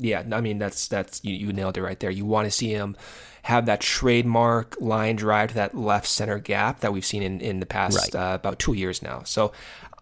yeah, 0.00 0.24
I 0.32 0.40
mean 0.40 0.58
that's 0.58 0.88
that's 0.88 1.24
you, 1.24 1.34
you 1.34 1.52
nailed 1.52 1.76
it 1.76 1.82
right 1.82 1.98
there. 2.00 2.10
You 2.10 2.24
want 2.24 2.46
to 2.46 2.50
see 2.50 2.70
him 2.70 2.96
have 3.42 3.66
that 3.66 3.80
trademark 3.80 4.76
line 4.80 5.16
drive 5.16 5.50
to 5.50 5.54
that 5.54 5.74
left 5.74 6.06
center 6.06 6.38
gap 6.38 6.80
that 6.80 6.92
we've 6.92 7.04
seen 7.04 7.22
in 7.22 7.40
in 7.40 7.60
the 7.60 7.66
past 7.66 8.14
right. 8.14 8.32
uh, 8.32 8.34
about 8.34 8.58
two 8.58 8.74
years 8.74 9.02
now. 9.02 9.22
So 9.24 9.52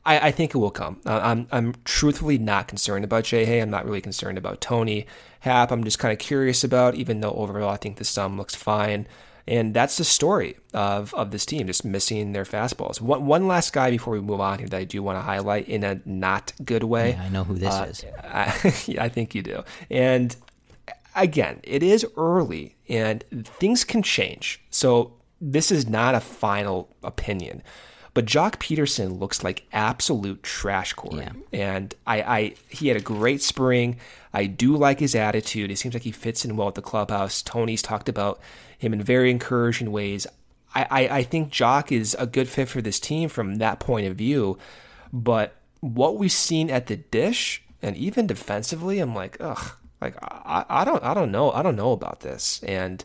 I, 0.05 0.29
I 0.29 0.31
think 0.31 0.55
it 0.55 0.59
will 0.59 0.71
come. 0.71 1.01
Uh, 1.05 1.21
I'm 1.23 1.47
I'm 1.53 1.75
truthfully 1.85 2.39
not 2.39 2.67
concerned 2.67 3.05
about 3.05 3.25
J-Hey. 3.25 3.61
I'm 3.61 3.71
not 3.71 3.85
really 3.85 4.01
concerned 4.01 4.39
about 4.39 4.61
Tony 4.61 5.07
Happ. 5.41 5.71
I'm 5.71 5.85
just 5.85 5.99
kind 5.99 6.13
of 6.13 6.19
curious 6.19 6.65
about, 6.65 6.95
even 6.95 7.21
though 7.21 7.33
overall 7.33 7.71
I 7.71 7.77
think 7.77 7.97
the 7.97 8.05
sum 8.05 8.37
looks 8.39 8.55
fine. 8.55 9.07
And 9.49 9.73
that's 9.73 9.97
the 9.97 10.05
story 10.05 10.59
of, 10.75 11.15
of 11.15 11.31
this 11.31 11.47
team, 11.47 11.67
just 11.67 11.83
missing 11.83 12.33
their 12.33 12.45
fastballs. 12.45 13.01
One, 13.01 13.25
one 13.25 13.49
last 13.49 13.73
guy 13.73 13.91
before 13.91 14.13
we 14.13 14.21
move 14.21 14.41
on 14.41 14.59
here 14.59 14.69
that 14.69 14.77
I 14.77 14.85
do 14.85 15.03
want 15.03 15.17
to 15.17 15.23
highlight 15.23 15.67
in 15.69 15.85
a 15.85 16.01
not 16.05 16.53
good 16.63 16.85
way. 16.85 17.13
Yeah, 17.13 17.23
I 17.23 17.29
know 17.31 17.45
who 17.45 17.55
this 17.55 17.75
uh, 17.75 17.87
is. 17.89 18.05
I, 18.23 18.45
I 19.07 19.09
think 19.09 19.35
you 19.35 19.43
do. 19.43 19.65
And 19.91 20.37
again, 21.17 21.61
it 21.63 21.83
is 21.83 22.07
early 22.19 22.77
and 22.91 23.25
things 23.59 23.85
can 23.85 24.03
change. 24.03 24.61
So 24.69 25.15
this 25.41 25.73
is 25.73 25.89
not 25.89 26.15
a 26.15 26.21
final 26.21 26.95
opinion. 27.03 27.63
But 28.13 28.27
Joc 28.27 28.57
Pederson 28.57 29.19
looks 29.19 29.43
like 29.45 29.65
absolute 29.73 30.43
trash 30.43 30.93
Corey. 30.93 31.29
Yeah. 31.53 31.77
And 31.79 31.95
I, 32.07 32.23
I 32.23 32.55
he 32.69 32.89
had 32.89 32.97
a 32.97 33.01
great 33.01 33.41
spring. 33.41 33.97
I 34.39 34.47
do 34.47 34.77
like 34.77 35.01
his 35.01 35.17
attitude. 35.17 35.73
It 35.73 35.79
seems 35.79 35.95
like 35.95 36.05
he 36.05 36.13
fits 36.13 36.45
in 36.45 36.57
well 36.57 36.67
with 36.67 36.77
the 36.77 36.83
clubhouse. 36.83 37.43
Tony's 37.43 37.83
talked 37.83 38.09
about 38.09 38.39
him 38.79 38.93
in 38.93 39.03
very 39.03 39.33
encouraging 39.33 39.91
ways. 39.91 40.29
I, 40.77 40.87
I, 40.89 41.01
I 41.19 41.23
think 41.25 41.53
Joc 41.53 41.91
is 41.91 42.15
a 42.21 42.27
good 42.27 42.49
fit 42.49 42.69
for 42.69 42.81
this 42.81 43.01
team 43.01 43.29
from 43.29 43.57
that 43.57 43.81
point 43.81 44.07
of 44.07 44.15
view. 44.15 44.57
But 45.13 45.57
what 45.81 46.19
we've 46.19 46.31
seen 46.31 46.71
at 46.71 46.87
the 46.87 46.99
dish 46.99 47.65
and 47.83 47.97
even 47.97 48.29
defensively, 48.29 49.01
I'm 49.01 49.13
like, 49.13 49.39
ugh, 49.41 49.73
like 50.01 50.15
I, 50.23 50.65
I 50.69 50.85
don't 50.85 51.03
I 51.03 51.15
don't 51.15 51.33
know 51.33 51.51
I 51.51 51.63
don't 51.63 51.75
know 51.75 51.91
about 51.91 52.21
this. 52.21 52.63
And 52.63 53.05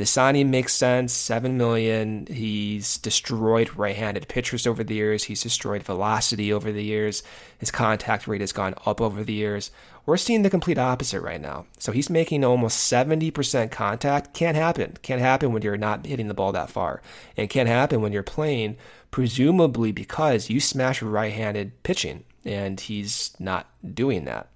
the 0.00 0.06
signing 0.06 0.50
makes 0.50 0.72
sense. 0.72 1.12
Seven 1.12 1.58
million. 1.58 2.24
He's 2.24 2.96
destroyed 2.96 3.76
right-handed 3.76 4.28
pitchers 4.28 4.66
over 4.66 4.82
the 4.82 4.94
years. 4.94 5.24
He's 5.24 5.42
destroyed 5.42 5.82
velocity 5.82 6.54
over 6.54 6.72
the 6.72 6.82
years. 6.82 7.22
His 7.58 7.70
contact 7.70 8.26
rate 8.26 8.40
has 8.40 8.50
gone 8.50 8.74
up 8.86 9.02
over 9.02 9.22
the 9.22 9.34
years. 9.34 9.70
We're 10.06 10.16
seeing 10.16 10.40
the 10.40 10.48
complete 10.48 10.78
opposite 10.78 11.20
right 11.20 11.38
now. 11.40 11.66
So 11.78 11.92
he's 11.92 12.08
making 12.08 12.46
almost 12.46 12.90
70% 12.90 13.70
contact. 13.70 14.32
Can't 14.32 14.56
happen. 14.56 14.96
Can't 15.02 15.20
happen 15.20 15.52
when 15.52 15.60
you're 15.60 15.76
not 15.76 16.06
hitting 16.06 16.28
the 16.28 16.34
ball 16.34 16.52
that 16.52 16.70
far. 16.70 17.02
And 17.36 17.50
can't 17.50 17.68
happen 17.68 18.00
when 18.00 18.14
you're 18.14 18.22
playing, 18.22 18.78
presumably 19.10 19.92
because 19.92 20.48
you 20.48 20.60
smash 20.60 21.02
right 21.02 21.34
handed 21.34 21.82
pitching. 21.82 22.24
And 22.46 22.80
he's 22.80 23.36
not 23.38 23.68
doing 23.94 24.24
that. 24.24 24.48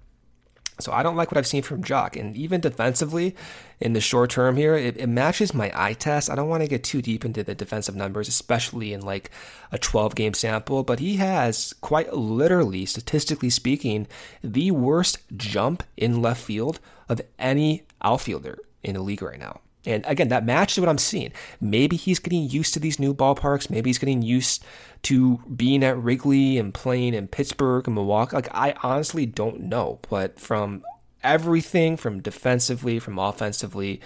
So 0.79 0.91
I 0.91 1.03
don't 1.03 1.15
like 1.15 1.29
what 1.31 1.37
I've 1.37 1.45
seen 1.47 1.61
from 1.61 1.83
Joc. 1.83 2.19
And 2.19 2.35
even 2.35 2.61
defensively, 2.61 3.35
in 3.79 3.93
the 3.93 4.01
short 4.01 4.29
term 4.29 4.55
here, 4.55 4.75
it, 4.75 4.97
it, 4.97 5.07
matches 5.07 5.53
my 5.53 5.71
eye 5.73 5.93
test. 5.93 6.29
I 6.29 6.35
don't 6.35 6.49
want 6.49 6.63
to 6.63 6.69
get 6.69 6.83
too 6.83 7.01
deep 7.01 7.25
into 7.25 7.43
the 7.43 7.55
defensive 7.55 7.95
numbers, 7.95 8.27
especially 8.27 8.93
in 8.93 9.01
like 9.01 9.31
a 9.71 9.77
12 9.77 10.15
game 10.15 10.33
sample, 10.33 10.83
but 10.83 10.99
he 10.99 11.17
has 11.17 11.73
quite 11.81 12.13
literally, 12.13 12.85
statistically 12.85 13.49
speaking, 13.49 14.07
the 14.43 14.71
worst 14.71 15.19
jump 15.35 15.83
in 15.97 16.21
left 16.21 16.41
field 16.41 16.79
of 17.09 17.21
any 17.37 17.83
outfielder 18.01 18.59
in 18.83 18.95
the 18.95 19.01
league 19.01 19.21
right 19.21 19.39
now. 19.39 19.61
And 19.85 20.03
again, 20.07 20.29
that 20.29 20.45
matches 20.45 20.79
what 20.79 20.89
I'm 20.89 20.97
seeing. 20.97 21.31
Maybe 21.61 21.95
he's 21.95 22.19
getting 22.19 22.49
used 22.49 22.73
to 22.73 22.79
these 22.79 22.99
new 22.99 23.13
ballparks. 23.13 23.69
Maybe 23.69 23.89
he's 23.89 23.99
getting 23.99 24.21
used 24.21 24.63
to 25.03 25.37
being 25.55 25.83
at 25.83 25.97
Wrigley 25.97 26.57
and 26.57 26.73
playing 26.73 27.13
in 27.13 27.27
Pittsburgh 27.27 27.87
and 27.87 27.95
Milwaukee. 27.95 28.35
Like, 28.35 28.49
I 28.51 28.73
honestly 28.81 29.25
don't 29.25 29.61
know. 29.61 29.99
But 30.09 30.39
from 30.39 30.83
everything, 31.25 31.97
from 31.97 32.21
defensively, 32.21 32.99
from 32.99 33.19
offensively, 33.19 33.99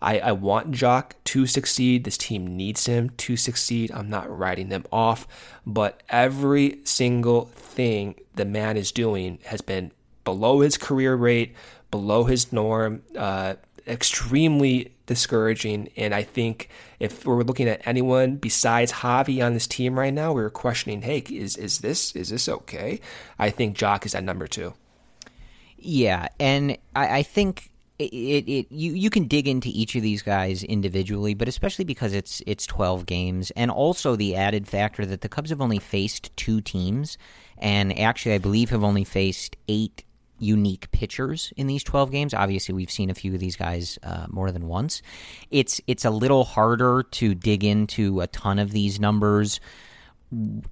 I, 0.00 0.18
I 0.20 0.32
want 0.32 0.72
Joc 0.72 1.12
to 1.24 1.46
succeed. 1.46 2.04
This 2.04 2.16
team 2.16 2.56
needs 2.56 2.86
him 2.86 3.10
to 3.18 3.36
succeed. 3.36 3.90
I'm 3.92 4.08
not 4.08 4.34
writing 4.36 4.70
them 4.70 4.84
off. 4.90 5.26
But 5.66 6.02
every 6.08 6.80
single 6.84 7.46
thing 7.46 8.14
the 8.34 8.46
man 8.46 8.76
is 8.76 8.92
doing 8.92 9.38
has 9.44 9.60
been 9.60 9.92
below 10.24 10.60
his 10.60 10.78
career 10.78 11.14
rate, 11.14 11.54
below 11.90 12.24
his 12.24 12.52
norm. 12.52 13.02
Uh, 13.14 13.54
extremely 13.86 14.92
discouraging. 15.06 15.90
And 15.96 16.14
I 16.14 16.22
think 16.22 16.68
if 16.98 17.26
we're 17.26 17.42
looking 17.42 17.68
at 17.68 17.86
anyone 17.86 18.36
besides 18.36 18.92
Javi 18.92 19.44
on 19.44 19.54
this 19.54 19.66
team 19.66 19.98
right 19.98 20.14
now, 20.14 20.32
we 20.32 20.42
are 20.42 20.50
questioning, 20.50 21.02
hey, 21.02 21.18
is 21.30 21.56
is 21.56 21.80
this 21.80 22.14
is 22.14 22.30
this 22.30 22.48
okay? 22.48 23.00
I 23.38 23.50
think 23.50 23.76
Joc 23.76 24.06
is 24.06 24.14
at 24.14 24.24
number 24.24 24.46
two. 24.46 24.74
Yeah, 25.80 26.28
and 26.38 26.76
I, 26.94 27.18
I 27.18 27.22
think 27.22 27.70
it, 27.98 28.12
it, 28.12 28.50
it, 28.50 28.66
you 28.70 28.92
you 28.92 29.10
can 29.10 29.26
dig 29.26 29.48
into 29.48 29.68
each 29.68 29.94
of 29.94 30.02
these 30.02 30.22
guys 30.22 30.62
individually, 30.62 31.34
but 31.34 31.48
especially 31.48 31.84
because 31.84 32.12
it's 32.12 32.42
it's 32.46 32.66
twelve 32.66 33.06
games, 33.06 33.50
and 33.52 33.70
also 33.70 34.16
the 34.16 34.36
added 34.36 34.68
factor 34.68 35.06
that 35.06 35.22
the 35.22 35.28
Cubs 35.28 35.50
have 35.50 35.60
only 35.60 35.78
faced 35.78 36.34
two 36.36 36.60
teams, 36.60 37.18
and 37.58 37.98
actually 37.98 38.34
I 38.34 38.38
believe 38.38 38.70
have 38.70 38.84
only 38.84 39.04
faced 39.04 39.56
eight 39.68 40.04
unique 40.40 40.90
pitchers 40.90 41.52
in 41.56 41.66
these 41.66 41.84
12 41.84 42.10
games. 42.10 42.34
Obviously, 42.34 42.74
we've 42.74 42.90
seen 42.90 43.10
a 43.10 43.14
few 43.14 43.34
of 43.34 43.40
these 43.40 43.56
guys 43.56 43.98
uh, 44.02 44.26
more 44.28 44.50
than 44.50 44.66
once. 44.66 45.02
It's 45.50 45.80
it's 45.86 46.04
a 46.04 46.10
little 46.10 46.44
harder 46.44 47.04
to 47.04 47.34
dig 47.34 47.62
into 47.62 48.20
a 48.20 48.26
ton 48.26 48.58
of 48.58 48.72
these 48.72 48.98
numbers. 48.98 49.60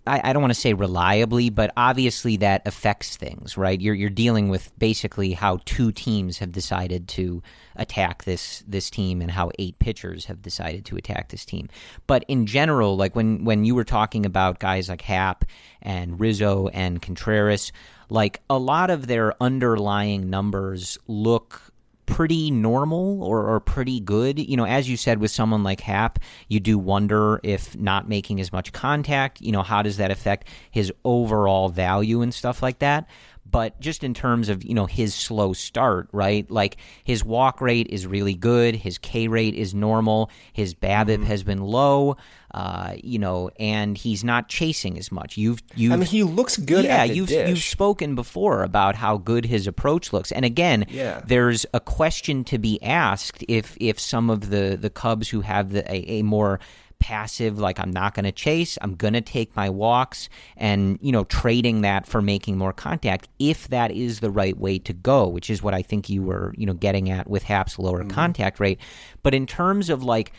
I, 0.06 0.20
I 0.22 0.32
don't 0.32 0.42
want 0.42 0.54
to 0.54 0.61
say 0.61 0.72
reliably, 0.72 1.50
but 1.50 1.72
obviously 1.76 2.36
that 2.38 2.62
affects 2.64 3.16
things, 3.16 3.56
right? 3.56 3.80
You're 3.80 3.94
you're 3.94 4.09
dealing 4.09 4.48
with 4.50 4.70
basically 4.78 5.32
how 5.32 5.59
two 5.64 5.90
teams 5.90 6.38
have 6.38 6.52
decided 6.52 7.09
to 7.09 7.42
attack 7.74 8.22
this 8.22 8.62
this 8.68 8.88
team 8.88 9.20
and 9.20 9.30
how 9.30 9.50
eight 9.59 9.78
pitchers 9.80 10.26
have 10.26 10.42
decided 10.42 10.84
to 10.86 10.96
attack 10.96 11.30
this 11.30 11.44
team. 11.44 11.68
But 12.06 12.24
in 12.28 12.46
general, 12.46 12.96
like 12.96 13.16
when 13.16 13.44
when 13.44 13.64
you 13.64 13.74
were 13.74 13.84
talking 13.84 14.24
about 14.24 14.61
guys 14.61 14.88
like 14.88 15.02
Happ 15.02 15.44
and 15.82 16.20
Rizzo 16.20 16.68
and 16.68 17.02
Contreras, 17.02 17.72
like 18.11 18.40
a 18.48 18.59
lot 18.59 18.90
of 18.90 19.09
their 19.09 19.34
underlying 19.42 20.30
numbers 20.30 20.98
look 21.09 21.67
pretty 22.09 22.50
normal 22.50 23.22
or, 23.22 23.46
or 23.48 23.61
pretty 23.61 24.00
good. 24.00 24.38
You 24.38 24.56
know, 24.56 24.64
as 24.64 24.88
you 24.88 24.96
said, 24.96 25.20
with 25.20 25.30
someone 25.30 25.62
like 25.62 25.80
Happ, 25.80 26.18
you 26.48 26.59
do 26.59 26.78
wonder 26.78 27.38
if 27.42 27.76
not 27.76 28.09
making 28.09 28.40
as 28.40 28.50
much 28.50 28.72
contact, 28.72 29.40
you 29.40 29.52
know, 29.52 29.62
how 29.62 29.82
does 29.82 29.98
that 29.98 30.11
affect 30.11 30.48
his 30.70 30.92
overall 31.04 31.68
value 31.68 32.22
and 32.22 32.32
stuff 32.32 32.62
like 32.62 32.78
that? 32.78 33.06
But 33.51 33.80
just 33.80 34.05
in 34.05 34.14
terms 34.14 34.49
of, 34.49 34.64
you 34.64 34.74
know, 34.74 34.86
his 34.86 35.14
slow 35.14 35.53
start, 35.53 36.09
right? 36.12 36.51
Like 36.51 36.76
his 37.05 37.24
walk 37.24 37.61
rate 37.61 37.88
is 37.88 38.07
really 38.07 38.34
good. 38.34 38.76
His 38.76 38.99
K 38.99 39.28
rate 39.28 39.55
is 39.55 39.74
normal. 39.74 40.30
His 40.53 40.74
BABIP 40.74 41.07
mm-hmm. 41.07 41.22
has 41.24 41.42
been 41.42 41.62
low. 41.62 42.16
Uh, 42.53 42.94
you 43.05 43.18
know, 43.18 43.51
and 43.61 43.96
he's 43.96 44.24
not 44.24 44.49
chasing 44.49 44.99
as 44.99 45.12
much. 45.12 45.36
You've, 45.36 45.62
you 45.74 45.92
I 45.92 45.96
mean, 45.96 46.07
he 46.07 46.22
looks 46.22 46.57
good. 46.57 46.86
Yeah, 46.86 47.05
you've 47.05 47.28
dish. 47.28 47.46
you've 47.46 47.59
spoken 47.59 48.14
before 48.14 48.62
about 48.62 48.94
how 48.94 49.18
good 49.18 49.44
his 49.44 49.66
approach 49.66 50.14
looks, 50.14 50.32
and 50.32 50.46
again, 50.46 50.86
yeah. 50.88 51.20
there's 51.26 51.66
a 51.74 51.80
question 51.80 52.44
to 52.44 52.59
be 52.59 52.82
asked 52.82 53.44
if 53.49 53.76
if 53.78 54.01
some 54.01 54.30
of 54.30 54.49
the 54.49 54.78
the 54.80 54.88
Cubs 54.88 55.28
who 55.28 55.42
have 55.42 55.72
the, 55.72 55.84
a, 55.92 56.20
a 56.20 56.22
more 56.22 56.59
passive 57.01 57.59
like 57.59 57.78
i'm 57.78 57.92
not 57.92 58.14
going 58.14 58.24
to 58.24 58.32
chase 58.32 58.76
i'm 58.82 58.94
going 58.94 59.14
to 59.14 59.20
take 59.20 59.55
my 59.55 59.70
walks 59.70 60.28
and 60.57 60.99
you 61.01 61.12
know 61.12 61.24
trading 61.24 61.80
that 61.82 62.07
for 62.07 62.20
making 62.20 62.59
more 62.59 62.72
contact 62.72 63.28
if 63.38 63.68
that 63.68 63.90
is 63.90 64.20
the 64.20 64.30
right 64.30 64.59
way 64.59 64.78
to 64.78 64.92
go 64.92 65.26
which 65.26 65.49
is 65.49 65.62
what 65.62 65.74
i 65.74 65.82
think 65.82 66.09
you 66.09 66.22
were 66.22 66.53
you 66.57 66.66
know 66.66 66.74
getting 66.74 67.09
at 67.11 67.28
with 67.28 67.42
Happ's 67.44 67.78
lower 67.78 68.01
mm-hmm. 68.01 68.11
contact 68.11 68.61
rate 68.61 68.80
but 69.22 69.34
in 69.34 69.46
terms 69.46 69.90
of 69.90 70.03
like 70.03 70.32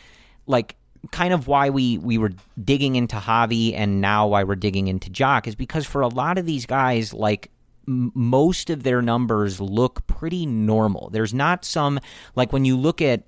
like 0.46 0.76
kind 1.10 1.32
of 1.32 1.46
why 1.46 1.70
we 1.70 1.98
we 1.98 2.18
were 2.18 2.32
digging 2.62 2.96
into 2.96 3.16
Javi 3.16 3.74
and 3.74 4.00
now 4.00 4.26
why 4.28 4.44
we're 4.44 4.56
digging 4.56 4.88
into 4.88 5.10
Joc 5.10 5.46
is 5.46 5.54
because 5.54 5.86
for 5.86 6.02
a 6.02 6.08
lot 6.08 6.38
of 6.38 6.46
these 6.46 6.66
guys 6.66 7.14
like 7.14 7.50
m- 7.88 8.12
most 8.14 8.70
of 8.70 8.82
their 8.82 9.00
numbers 9.00 9.60
look 9.60 10.06
pretty 10.06 10.44
normal. 10.44 11.08
There's 11.10 11.32
not 11.32 11.64
some 11.64 12.00
like 12.36 12.52
when 12.52 12.64
you 12.64 12.76
look 12.76 13.00
at 13.00 13.24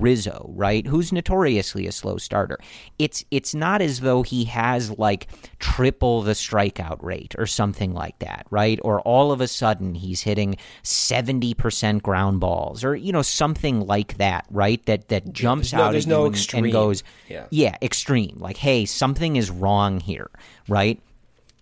Rizzo, 0.00 0.50
right? 0.54 0.86
Who's 0.86 1.12
notoriously 1.12 1.86
a 1.86 1.92
slow 1.92 2.16
starter. 2.16 2.58
It's 2.98 3.24
it's 3.30 3.54
not 3.54 3.80
as 3.80 4.00
though 4.00 4.22
he 4.22 4.44
has 4.44 4.90
like 4.98 5.28
triple 5.58 6.22
the 6.22 6.32
strikeout 6.32 7.02
rate 7.02 7.34
or 7.38 7.46
something 7.46 7.94
like 7.94 8.18
that, 8.18 8.46
right? 8.50 8.78
Or 8.82 9.00
all 9.00 9.32
of 9.32 9.40
a 9.40 9.48
sudden 9.48 9.94
he's 9.94 10.22
hitting 10.22 10.56
70% 10.82 12.02
ground 12.02 12.40
balls 12.40 12.84
or 12.84 12.96
you 12.96 13.12
know 13.12 13.22
something 13.22 13.86
like 13.86 14.18
that, 14.18 14.46
right? 14.50 14.84
That 14.86 15.08
that 15.08 15.32
jumps 15.32 15.70
there's 15.70 15.80
out 15.80 15.92
no, 15.92 15.98
at 15.98 16.06
no 16.06 16.24
you 16.24 16.32
and, 16.54 16.64
and, 16.66 16.72
goes, 16.72 17.02
yeah. 17.28 17.46
yeah, 17.50 17.76
extreme. 17.80 18.36
Like, 18.38 18.56
hey, 18.56 18.84
something 18.84 19.36
is 19.36 19.50
wrong 19.50 20.00
here, 20.00 20.30
right? 20.68 21.00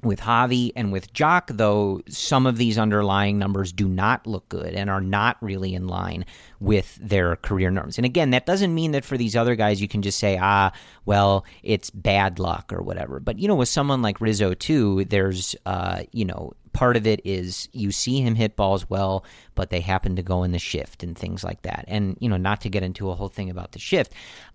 With 0.03 0.21
Javi 0.21 0.73
and 0.75 0.91
with 0.91 1.13
Joc, 1.13 1.57
though, 1.57 2.03
some 2.09 2.45
of 2.45 2.57
these 2.57 2.77
underlying 2.77 3.39
numbers 3.39 3.73
do 3.73 3.89
not 3.89 4.27
look 4.27 4.49
good 4.49 4.75
and 4.75 4.91
are 4.91 5.01
not 5.01 5.37
really 5.41 5.75
in 5.75 5.87
line 5.87 6.25
with 6.59 6.99
their 7.01 7.37
career 7.37 7.71
norms. 7.71 7.99
And 7.99 8.05
again, 8.05 8.31
that 8.31 8.45
doesn't 8.45 8.75
mean 8.75 8.93
that 8.93 9.05
for 9.05 9.17
these 9.17 9.37
other 9.37 9.55
guys 9.55 9.81
you 9.81 9.87
can 9.87 10.03
just 10.03 10.19
say, 10.19 10.39
ah, 10.43 10.73
well, 11.05 11.47
it's 11.63 11.91
bad 11.91 12.41
luck 12.41 12.73
or 12.73 12.83
whatever. 12.83 13.21
But, 13.21 13.39
you 13.39 13.47
know, 13.47 13.55
with 13.55 13.69
someone 13.69 14.03
like 14.03 14.21
Rizzo, 14.21 14.55
too, 14.55 15.05
there's, 15.05 15.55
uh, 15.67 16.03
you 16.11 16.25
know, 16.25 16.53
part 16.73 16.97
of 16.97 17.07
it 17.07 17.21
is 17.25 17.69
you 17.73 17.93
see 17.93 18.21
him 18.21 18.35
hit 18.35 18.57
balls 18.57 18.89
well, 18.89 19.25
but 19.55 19.71
they 19.71 19.81
happen 19.81 20.17
to 20.17 20.23
go 20.23 20.43
in 20.43 20.53
the 20.53 20.59
shift 20.59 21.03
and 21.03 21.17
things 21.17 21.45
like 21.45 21.63
that. 21.63 21.85
And, 21.87 22.17
you 22.21 22.29
know, 22.29 22.37
not 22.37 22.61
to 22.63 22.71
get 22.71 22.83
into 22.83 23.11
a 23.11 23.15
whole 23.15 23.29
thing 23.29 23.51
about 23.51 23.73
the 23.73 23.79
shift, 23.79 24.13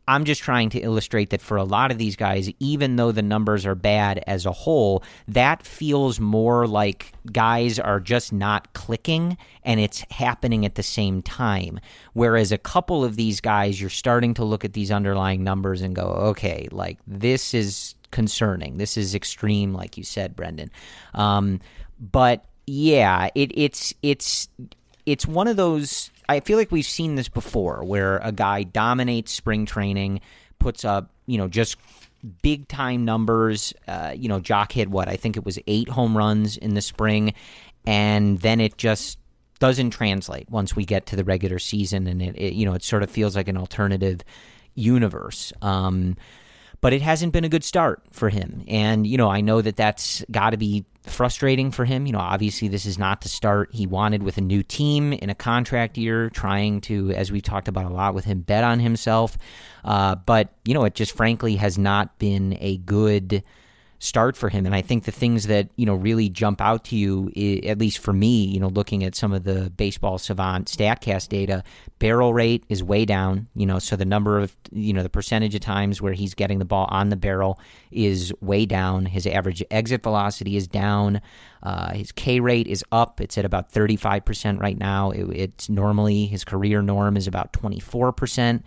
I'm 0.07 0.23
just 0.23 0.41
trying 0.41 0.69
to 0.69 0.79
illustrate 0.79 1.31
that 1.31 1.41
for 1.41 1.57
a 1.57 1.63
lot 1.63 1.91
of 1.91 1.97
these 1.97 2.15
guys, 2.15 2.49
even 2.59 2.95
though 2.95 3.11
the 3.11 3.21
numbers 3.21 3.65
are 3.65 3.75
bad 3.75 4.23
as 4.25 4.45
a 4.45 4.51
whole, 4.51 5.03
that 5.27 5.65
feels 5.65 6.19
more 6.19 6.65
like 6.65 7.11
guys 7.31 7.77
are 7.77 7.99
just 7.99 8.31
not 8.31 8.71
clicking 8.73 9.37
and 9.63 9.79
it's 9.79 10.05
happening 10.11 10.65
at 10.65 10.75
the 10.75 10.83
same 10.83 11.21
time. 11.21 11.79
Whereas 12.13 12.51
a 12.51 12.57
couple 12.57 13.03
of 13.03 13.17
these 13.17 13.41
guys, 13.41 13.81
you're 13.81 13.89
starting 13.89 14.33
to 14.35 14.45
look 14.45 14.63
at 14.63 14.73
these 14.73 14.91
underlying 14.91 15.43
numbers 15.43 15.81
and 15.81 15.93
go, 15.93 16.03
okay, 16.03 16.69
like 16.71 16.99
this 17.05 17.53
is 17.53 17.95
concerning. 18.11 18.77
This 18.77 18.95
is 18.95 19.13
extreme, 19.13 19.73
like 19.73 19.97
you 19.97 20.03
said, 20.03 20.35
Brendan. 20.35 20.71
Um, 21.13 21.59
but 21.99 22.45
yeah, 22.65 23.29
it, 23.35 23.51
it's 23.55 23.93
it's 24.01 24.47
it's 25.07 25.25
one 25.25 25.47
of 25.47 25.55
those 25.55 26.11
I 26.29 26.41
feel 26.41 26.57
like 26.57 26.71
we've 26.71 26.85
seen 26.85 27.15
this 27.15 27.29
before 27.29 27.83
where 27.83 28.17
a 28.17 28.31
guy 28.33 28.63
dominates 28.63 29.31
spring 29.31 29.65
training, 29.65 30.19
puts 30.59 30.83
up, 30.83 31.09
you 31.25 31.37
know, 31.37 31.47
just 31.47 31.77
big 32.41 32.67
time 32.67 33.05
numbers. 33.05 33.73
Uh, 33.87 34.13
you 34.15 34.27
know, 34.27 34.41
Joc 34.41 34.73
hit 34.73 34.89
what? 34.89 35.07
I 35.07 35.15
think 35.15 35.37
it 35.37 35.45
was 35.45 35.57
eight 35.65 35.87
home 35.87 36.17
runs 36.17 36.57
in 36.57 36.73
the 36.73 36.81
spring, 36.81 37.33
and 37.85 38.39
then 38.39 38.59
it 38.59 38.77
just 38.77 39.17
doesn't 39.59 39.91
translate 39.91 40.49
once 40.49 40.75
we 40.75 40.83
get 40.83 41.05
to 41.07 41.15
the 41.15 41.23
regular 41.23 41.59
season, 41.59 42.05
and 42.07 42.21
it, 42.21 42.35
it 42.35 42.53
you 42.53 42.65
know, 42.65 42.73
it 42.73 42.83
sort 42.83 43.01
of 43.01 43.09
feels 43.09 43.35
like 43.35 43.47
an 43.47 43.57
alternative 43.57 44.21
universe. 44.75 45.53
Um, 45.61 46.17
but 46.81 46.93
it 46.93 47.01
hasn't 47.01 47.33
been 47.33 47.43
a 47.43 47.49
good 47.49 47.63
start 47.63 48.03
for 48.11 48.29
him. 48.29 48.63
And, 48.67 49.07
you 49.07 49.17
know, 49.17 49.29
I 49.29 49.41
know 49.41 49.61
that 49.61 49.75
that's 49.75 50.23
got 50.29 50.51
to 50.51 50.57
be 50.57 50.85
frustrating 51.03 51.71
for 51.71 51.85
him. 51.85 52.05
You 52.05 52.13
know, 52.13 52.19
obviously, 52.19 52.67
this 52.67 52.85
is 52.85 52.97
not 52.97 53.21
the 53.21 53.29
start 53.29 53.69
he 53.73 53.87
wanted 53.87 54.23
with 54.23 54.37
a 54.37 54.41
new 54.41 54.61
team 54.61 55.13
in 55.13 55.29
a 55.29 55.35
contract 55.35 55.97
year, 55.97 56.29
trying 56.29 56.81
to, 56.81 57.11
as 57.11 57.31
we've 57.31 57.43
talked 57.43 57.67
about 57.67 57.85
a 57.85 57.93
lot 57.93 58.13
with 58.13 58.25
him, 58.25 58.41
bet 58.41 58.63
on 58.63 58.79
himself. 58.79 59.37
Uh, 59.83 60.15
but, 60.15 60.49
you 60.65 60.73
know, 60.73 60.83
it 60.83 60.95
just 60.95 61.15
frankly 61.15 61.55
has 61.55 61.77
not 61.77 62.19
been 62.19 62.57
a 62.59 62.77
good 62.77 63.43
start 63.99 64.37
for 64.37 64.49
him. 64.49 64.65
And 64.65 64.75
I 64.75 64.81
think 64.81 65.05
the 65.05 65.11
things 65.11 65.47
that, 65.47 65.69
you 65.75 65.85
know, 65.85 65.95
really 65.95 66.29
jump 66.29 66.61
out 66.61 66.83
to 66.85 66.95
you, 66.95 67.31
at 67.65 67.79
least 67.79 67.97
for 67.97 68.13
me, 68.13 68.45
you 68.45 68.59
know, 68.59 68.67
looking 68.67 69.03
at 69.03 69.15
some 69.15 69.33
of 69.33 69.43
the 69.43 69.71
baseball 69.71 70.17
savant 70.17 70.67
StatCast 70.67 71.29
data, 71.29 71.63
barrel 71.97 72.33
rate 72.33 72.63
is 72.69 72.83
way 72.83 73.05
down, 73.05 73.47
you 73.55 73.65
know, 73.65 73.79
so 73.79 73.95
the 73.95 74.05
number 74.05 74.39
of, 74.39 74.55
you 74.71 74.93
know, 74.93 75.01
the 75.01 75.09
percentage 75.09 75.55
of 75.55 75.61
times 75.61 76.01
where 76.01 76.13
he's 76.13 76.35
getting 76.35 76.59
the 76.59 76.65
ball 76.65 76.87
on 76.91 77.09
the 77.09 77.15
barrel 77.15 77.59
is 77.91 78.31
way 78.39 78.65
down. 78.65 79.07
His 79.07 79.25
average 79.25 79.63
exit 79.71 80.03
velocity 80.03 80.57
is 80.57 80.67
down. 80.67 81.21
Uh, 81.63 81.93
his 81.93 82.11
K 82.11 82.39
rate 82.39 82.67
is 82.67 82.83
up. 82.91 83.19
It's 83.19 83.37
at 83.37 83.45
about 83.45 83.71
35% 83.71 84.59
right 84.59 84.77
now. 84.77 85.09
It, 85.09 85.23
it's 85.31 85.69
normally 85.69 86.27
his 86.27 86.43
career 86.43 86.83
norm 86.83 87.17
is 87.17 87.25
about 87.25 87.51
24%. 87.53 88.61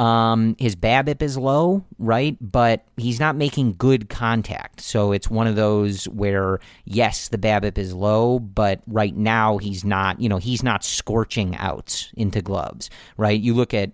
Um, 0.00 0.56
his 0.58 0.76
BABIP 0.76 1.20
is 1.20 1.36
low, 1.36 1.84
right? 1.98 2.34
But 2.40 2.86
he's 2.96 3.20
not 3.20 3.36
making 3.36 3.74
good 3.74 4.08
contact. 4.08 4.80
So 4.80 5.12
it's 5.12 5.28
one 5.28 5.46
of 5.46 5.56
those 5.56 6.06
where, 6.08 6.58
yes, 6.86 7.28
the 7.28 7.36
BABIP 7.36 7.76
is 7.76 7.92
low, 7.92 8.38
but 8.38 8.80
right 8.86 9.14
now 9.14 9.58
he's 9.58 9.84
not, 9.84 10.18
you 10.18 10.30
know, 10.30 10.38
he's 10.38 10.62
not 10.62 10.84
scorching 10.84 11.54
outs 11.58 12.12
into 12.16 12.40
gloves, 12.40 12.88
right? 13.18 13.38
You 13.38 13.52
look 13.52 13.74
at 13.74 13.90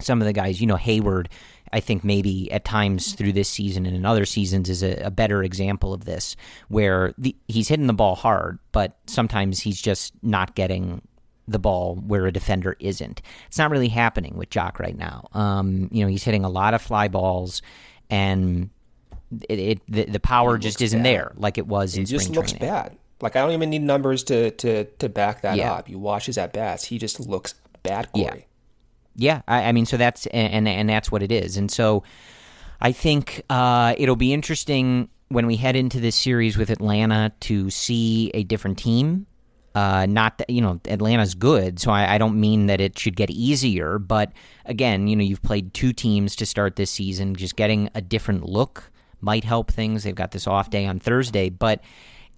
some 0.00 0.20
of 0.20 0.26
the 0.26 0.32
guys, 0.32 0.60
you 0.60 0.66
know, 0.66 0.76
Heyward. 0.76 1.28
I 1.72 1.78
think 1.78 2.02
maybe 2.02 2.50
at 2.50 2.64
times 2.64 3.14
through 3.14 3.32
this 3.32 3.48
season 3.48 3.86
and 3.86 3.94
in 3.94 4.04
other 4.04 4.24
seasons 4.24 4.68
is 4.68 4.82
a, 4.82 4.96
a 4.96 5.10
better 5.12 5.44
example 5.44 5.94
of 5.94 6.06
this, 6.06 6.34
where 6.68 7.14
the, 7.18 7.36
he's 7.46 7.68
hitting 7.68 7.86
the 7.86 7.92
ball 7.92 8.16
hard, 8.16 8.58
but 8.72 8.96
sometimes 9.06 9.60
he's 9.60 9.80
just 9.80 10.12
not 10.22 10.56
getting 10.56 11.02
the 11.48 11.58
ball 11.58 11.96
where 11.96 12.26
a 12.26 12.32
defender 12.32 12.76
isn't. 12.80 13.22
It's 13.46 13.58
not 13.58 13.70
really 13.70 13.88
happening 13.88 14.36
with 14.36 14.50
Joc 14.50 14.78
right 14.78 14.96
now. 14.96 15.28
Um, 15.32 15.88
you 15.92 16.02
know, 16.02 16.08
he's 16.08 16.24
hitting 16.24 16.44
a 16.44 16.48
lot 16.48 16.74
of 16.74 16.82
fly 16.82 17.08
balls, 17.08 17.62
and 18.10 18.70
it, 19.48 19.58
it 19.58 19.80
the, 19.88 20.04
the, 20.04 20.20
power 20.20 20.58
just 20.58 20.82
isn't 20.82 21.00
bad. 21.00 21.06
there 21.06 21.32
like 21.36 21.58
it 21.58 21.66
was. 21.66 21.94
He 21.94 22.00
in 22.00 22.06
just 22.06 22.30
looks 22.30 22.52
training. 22.52 22.68
bad. 22.68 22.96
Like 23.20 23.36
I 23.36 23.40
don't 23.40 23.52
even 23.52 23.70
need 23.70 23.82
numbers 23.82 24.24
to 24.24 24.50
to 24.52 24.84
to 24.84 25.08
back 25.08 25.42
that 25.42 25.56
yeah. 25.56 25.72
up. 25.72 25.88
You 25.88 25.98
watch 25.98 26.26
his 26.26 26.38
at 26.38 26.52
bats, 26.52 26.84
he 26.84 26.98
just 26.98 27.20
looks 27.20 27.54
bad. 27.82 28.10
Corey. 28.12 28.46
Yeah, 29.16 29.42
yeah. 29.42 29.42
I, 29.48 29.68
I 29.68 29.72
mean, 29.72 29.86
so 29.86 29.96
that's 29.96 30.26
and 30.26 30.68
and 30.68 30.88
that's 30.88 31.10
what 31.10 31.22
it 31.22 31.32
is. 31.32 31.56
And 31.56 31.70
so 31.70 32.02
I 32.80 32.92
think 32.92 33.42
uh, 33.48 33.94
it'll 33.96 34.16
be 34.16 34.32
interesting 34.32 35.08
when 35.28 35.46
we 35.46 35.56
head 35.56 35.76
into 35.76 35.98
this 35.98 36.14
series 36.14 36.56
with 36.56 36.70
Atlanta 36.70 37.32
to 37.40 37.70
see 37.70 38.30
a 38.34 38.44
different 38.44 38.78
team 38.78 39.26
uh, 39.76 40.06
not 40.06 40.38
that, 40.38 40.48
you 40.48 40.62
know, 40.62 40.80
Atlanta's 40.88 41.34
good, 41.34 41.78
so 41.78 41.90
I, 41.90 42.14
I, 42.14 42.18
don't 42.18 42.40
mean 42.40 42.64
that 42.68 42.80
it 42.80 42.98
should 42.98 43.14
get 43.14 43.28
easier. 43.28 43.98
But 43.98 44.32
again, 44.64 45.06
you 45.06 45.14
know, 45.14 45.22
you've 45.22 45.42
played 45.42 45.74
two 45.74 45.92
teams 45.92 46.34
to 46.36 46.46
start 46.46 46.76
this 46.76 46.90
season. 46.90 47.34
Just 47.34 47.56
getting 47.56 47.90
a 47.94 48.00
different 48.00 48.46
look 48.46 48.90
might 49.20 49.44
help 49.44 49.70
things. 49.70 50.02
They've 50.02 50.14
got 50.14 50.30
this 50.30 50.46
off 50.46 50.70
day 50.70 50.86
on 50.86 50.98
Thursday, 50.98 51.50
but 51.50 51.82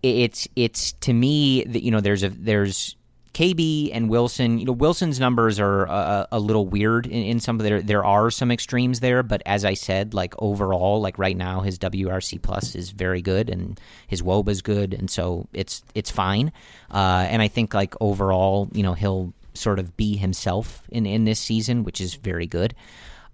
it's 0.02 0.48
it's 0.56 0.94
to 0.94 1.12
me 1.12 1.62
that 1.62 1.84
you 1.84 1.92
know 1.92 2.00
there's 2.00 2.24
a 2.24 2.30
there's 2.30 2.96
KB 3.38 3.90
and 3.92 4.10
Willson, 4.10 4.58
you 4.58 4.64
know, 4.64 4.74
Willson's 4.74 5.20
numbers 5.20 5.60
are 5.60 5.84
a, 5.84 6.26
a 6.32 6.40
little 6.40 6.66
weird 6.66 7.06
in, 7.06 7.22
in, 7.22 7.38
some 7.38 7.60
of 7.60 7.62
there. 7.62 7.80
There 7.80 8.04
are 8.04 8.32
some 8.32 8.50
extremes 8.50 8.98
there, 8.98 9.22
but 9.22 9.42
as 9.46 9.64
I 9.64 9.74
said, 9.74 10.12
like 10.12 10.34
overall, 10.40 11.00
like 11.00 11.20
right 11.20 11.36
now, 11.36 11.60
his 11.60 11.78
WRC 11.78 12.42
plus 12.42 12.74
is 12.74 12.90
very 12.90 13.22
good, 13.22 13.48
and 13.48 13.80
his 14.08 14.22
WOBA 14.22 14.48
is 14.48 14.60
good, 14.60 14.92
and 14.92 15.08
so 15.08 15.46
it's 15.52 15.84
it's 15.94 16.10
fine. 16.10 16.50
Uh, 16.90 17.28
and 17.30 17.40
I 17.40 17.46
think 17.46 17.74
like 17.74 17.94
overall, 18.00 18.70
you 18.72 18.82
know, 18.82 18.94
he'll 18.94 19.32
sort 19.54 19.78
of 19.78 19.96
be 19.96 20.16
himself 20.16 20.82
in 20.88 21.06
in 21.06 21.24
this 21.24 21.38
season, 21.38 21.84
which 21.84 22.00
is 22.00 22.14
very 22.14 22.48
good. 22.48 22.74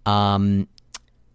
Um, 0.05 0.69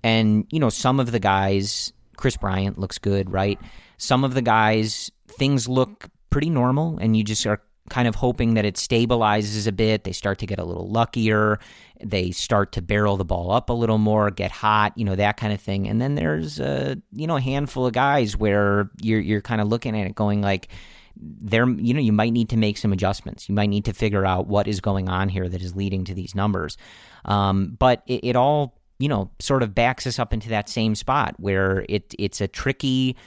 and 0.04 0.46
you 0.52 0.60
know, 0.60 0.70
some 0.70 1.00
of 1.00 1.12
the 1.12 1.20
guys, 1.20 1.92
Kris 2.18 2.38
Bryant 2.38 2.78
looks 2.78 3.00
good, 3.00 3.32
right? 3.32 3.60
Some 3.98 4.24
of 4.24 4.36
the 4.36 4.44
guys, 4.44 5.10
things 5.28 5.68
look 5.68 6.06
pretty 6.30 6.52
normal, 6.52 7.00
and 7.00 7.18
you 7.18 7.24
just 7.24 7.48
are 7.48 7.64
kind 7.90 8.08
of 8.08 8.16
hoping 8.16 8.54
that 8.54 8.66
it 8.66 8.76
stabilizes 8.76 9.68
a 9.68 9.72
bit. 9.72 10.04
They 10.04 10.12
start 10.12 10.40
to 10.40 10.46
get 10.46 10.60
a 10.60 10.64
little 10.64 10.90
luckier. 10.90 11.60
They 12.04 12.32
start 12.32 12.72
to 12.74 12.82
barrel 12.82 13.18
the 13.18 13.26
ball 13.26 13.52
up 13.52 13.70
a 13.70 13.74
little 13.74 13.98
more, 13.98 14.32
get 14.32 14.52
hot, 14.52 14.98
you 14.98 15.04
know, 15.06 15.16
that 15.16 15.38
kind 15.38 15.52
of 15.52 15.60
thing. 15.60 15.88
And 15.88 16.02
then 16.02 16.16
there's 16.16 16.60
a 16.60 17.02
you 17.12 17.28
know 17.28 17.38
a 17.38 17.42
handful 17.42 17.86
of 17.86 17.94
guys 17.94 18.38
where 18.38 18.90
you're 19.02 19.20
you're 19.20 19.42
kind 19.42 19.62
of 19.62 19.68
looking 19.68 20.00
at 20.00 20.08
it 20.08 20.16
going 20.16 20.42
like 20.42 20.70
there 21.22 21.68
you 21.68 21.94
know 21.94 22.00
you 22.00 22.14
might 22.14 22.32
need 22.32 22.50
to 22.50 22.58
make 22.58 22.78
some 22.78 22.94
adjustments. 22.94 23.50
You 23.50 23.56
might 23.56 23.70
need 23.70 23.86
to 23.86 23.94
figure 23.94 24.26
out 24.26 24.48
what 24.48 24.68
is 24.68 24.80
going 24.80 25.10
on 25.10 25.30
here 25.30 25.50
that 25.50 25.62
is 25.62 25.76
leading 25.76 26.06
to 26.06 26.14
these 26.14 26.36
numbers. 26.36 26.78
Um, 27.26 27.76
but 27.78 28.04
it, 28.08 28.24
it 28.24 28.36
all 28.36 28.80
you 29.00 29.10
know 29.10 29.32
sort 29.40 29.64
of 29.64 29.74
backs 29.76 30.06
us 30.08 30.20
up 30.20 30.34
into 30.34 30.50
that 30.50 30.70
same 30.70 30.96
spot 30.96 31.36
where 31.38 31.86
it 31.90 32.14
it's 32.18 32.42
a 32.42 32.48
tricky 32.48 33.18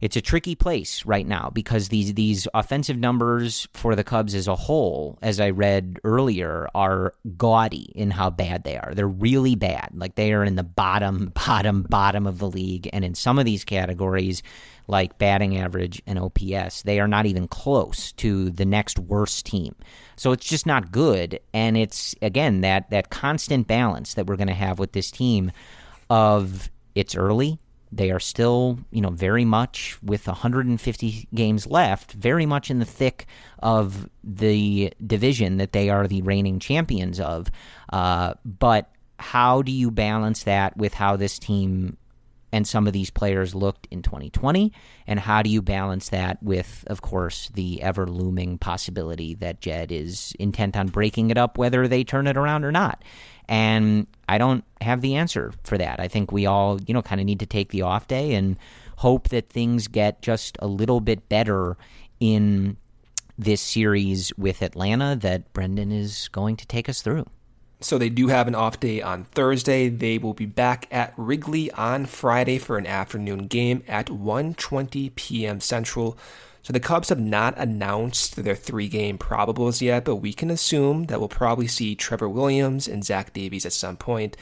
it's 0.00 0.16
a 0.16 0.20
tricky 0.20 0.54
place 0.54 1.04
right 1.04 1.26
now 1.26 1.50
because 1.52 1.88
these 1.88 2.14
these 2.14 2.46
offensive 2.54 2.96
numbers 2.96 3.66
for 3.74 3.96
the 3.96 4.04
Cubs 4.04 4.34
as 4.34 4.46
a 4.46 4.54
whole, 4.54 5.18
as 5.22 5.40
I 5.40 5.50
read 5.50 5.98
earlier, 6.04 6.68
are 6.74 7.14
gaudy 7.36 7.92
in 7.94 8.10
how 8.12 8.30
bad 8.30 8.62
they 8.64 8.76
are. 8.76 8.94
They're 8.94 9.08
really 9.08 9.56
bad. 9.56 9.90
Like 9.94 10.14
they 10.14 10.32
are 10.32 10.44
in 10.44 10.54
the 10.54 10.62
bottom, 10.62 11.32
bottom, 11.46 11.82
bottom 11.82 12.26
of 12.26 12.38
the 12.38 12.48
league, 12.48 12.88
and 12.92 13.04
in 13.04 13.14
some 13.14 13.38
of 13.38 13.44
these 13.44 13.64
categories, 13.64 14.42
like 14.86 15.18
batting 15.18 15.56
average 15.56 16.00
and 16.06 16.18
OPS, 16.18 16.82
they 16.82 17.00
are 17.00 17.08
not 17.08 17.26
even 17.26 17.48
close 17.48 18.12
to 18.12 18.50
the 18.50 18.64
next 18.64 18.98
worst 18.98 19.46
team. 19.46 19.74
So 20.16 20.32
it's 20.32 20.46
just 20.46 20.64
not 20.64 20.92
good, 20.92 21.40
and 21.52 21.76
it's 21.76 22.14
again 22.22 22.60
that 22.60 22.90
that 22.90 23.10
constant 23.10 23.66
balance 23.66 24.14
that 24.14 24.26
we're 24.26 24.36
going 24.36 24.48
to 24.48 24.54
have 24.54 24.78
with 24.78 24.92
this 24.92 25.10
team 25.10 25.50
of 26.08 26.70
it's 26.94 27.16
early 27.16 27.58
they 27.90 28.10
are 28.10 28.20
still, 28.20 28.78
you 28.90 29.00
know, 29.00 29.10
very 29.10 29.44
much 29.44 29.98
with 30.02 30.26
150 30.26 31.28
games 31.34 31.66
left, 31.66 32.12
very 32.12 32.46
much 32.46 32.70
in 32.70 32.78
the 32.78 32.84
thick 32.84 33.26
of 33.60 34.08
the 34.22 34.92
division 35.04 35.56
that 35.56 35.72
they 35.72 35.88
are 35.88 36.06
the 36.06 36.22
reigning 36.22 36.58
champions 36.58 37.18
of. 37.18 37.50
Uh, 37.92 38.34
but 38.44 38.90
how 39.18 39.62
do 39.62 39.72
you 39.72 39.90
balance 39.90 40.44
that 40.44 40.76
with 40.76 40.94
how 40.94 41.16
this 41.16 41.38
team 41.38 41.96
and 42.52 42.66
some 42.66 42.86
of 42.86 42.92
these 42.92 43.10
players 43.10 43.54
looked 43.54 43.86
in 43.90 44.02
2020? 44.02 44.72
And 45.06 45.20
how 45.20 45.42
do 45.42 45.50
you 45.50 45.62
balance 45.62 46.08
that 46.10 46.42
with, 46.42 46.84
of 46.86 47.02
course, 47.02 47.50
the 47.54 47.82
ever 47.82 48.06
looming 48.06 48.58
possibility 48.58 49.34
that 49.34 49.60
Jed 49.60 49.92
is 49.92 50.34
intent 50.38 50.76
on 50.76 50.88
breaking 50.88 51.30
it 51.30 51.38
up, 51.38 51.58
whether 51.58 51.88
they 51.88 52.04
turn 52.04 52.26
it 52.26 52.36
around 52.36 52.64
or 52.64 52.72
not? 52.72 53.02
And 53.48 54.06
I 54.28 54.38
don't 54.38 54.64
have 54.80 55.00
the 55.00 55.16
answer 55.16 55.52
for 55.64 55.78
that. 55.78 56.00
I 56.00 56.08
think 56.08 56.32
we 56.32 56.46
all, 56.46 56.80
you 56.82 56.94
know, 56.94 57.02
kind 57.02 57.20
of 57.20 57.26
need 57.26 57.40
to 57.40 57.46
take 57.46 57.70
the 57.70 57.82
off 57.82 58.06
day 58.06 58.34
and 58.34 58.58
hope 58.96 59.28
that 59.28 59.48
things 59.48 59.88
get 59.88 60.22
just 60.22 60.58
a 60.60 60.66
little 60.66 61.00
bit 61.00 61.28
better 61.28 61.76
in 62.20 62.76
this 63.38 63.60
series 63.60 64.32
with 64.36 64.62
Atlanta 64.62 65.16
that 65.16 65.52
Brendan 65.52 65.92
is 65.92 66.28
going 66.28 66.56
to 66.56 66.66
take 66.66 66.88
us 66.88 67.00
through. 67.00 67.24
So 67.80 67.96
they 67.96 68.08
do 68.08 68.26
have 68.28 68.48
an 68.48 68.56
off 68.56 68.80
day 68.80 69.00
on 69.00 69.24
Thursday. 69.24 69.88
They 69.88 70.18
will 70.18 70.34
be 70.34 70.46
back 70.46 70.88
at 70.90 71.14
Wrigley 71.16 71.70
on 71.72 72.06
Friday 72.06 72.58
for 72.58 72.76
an 72.76 72.86
afternoon 72.86 73.46
game 73.46 73.84
at 73.86 74.06
1:20 74.06 75.14
p.m. 75.14 75.60
Central. 75.60 76.18
So 76.62 76.72
the 76.72 76.80
Cubs 76.80 77.08
have 77.08 77.20
not 77.20 77.56
announced 77.56 78.36
their 78.36 78.56
three 78.56 78.88
game 78.88 79.16
probables 79.16 79.80
yet, 79.80 80.04
but 80.04 80.16
we 80.16 80.32
can 80.32 80.50
assume 80.50 81.04
that 81.04 81.20
we'll 81.20 81.28
probably 81.28 81.68
see 81.68 81.94
Trevor 81.94 82.28
Williams 82.28 82.88
and 82.88 83.04
Zach 83.04 83.32
Davies 83.32 83.64
at 83.64 83.72
some 83.72 83.96
point. 83.96 84.36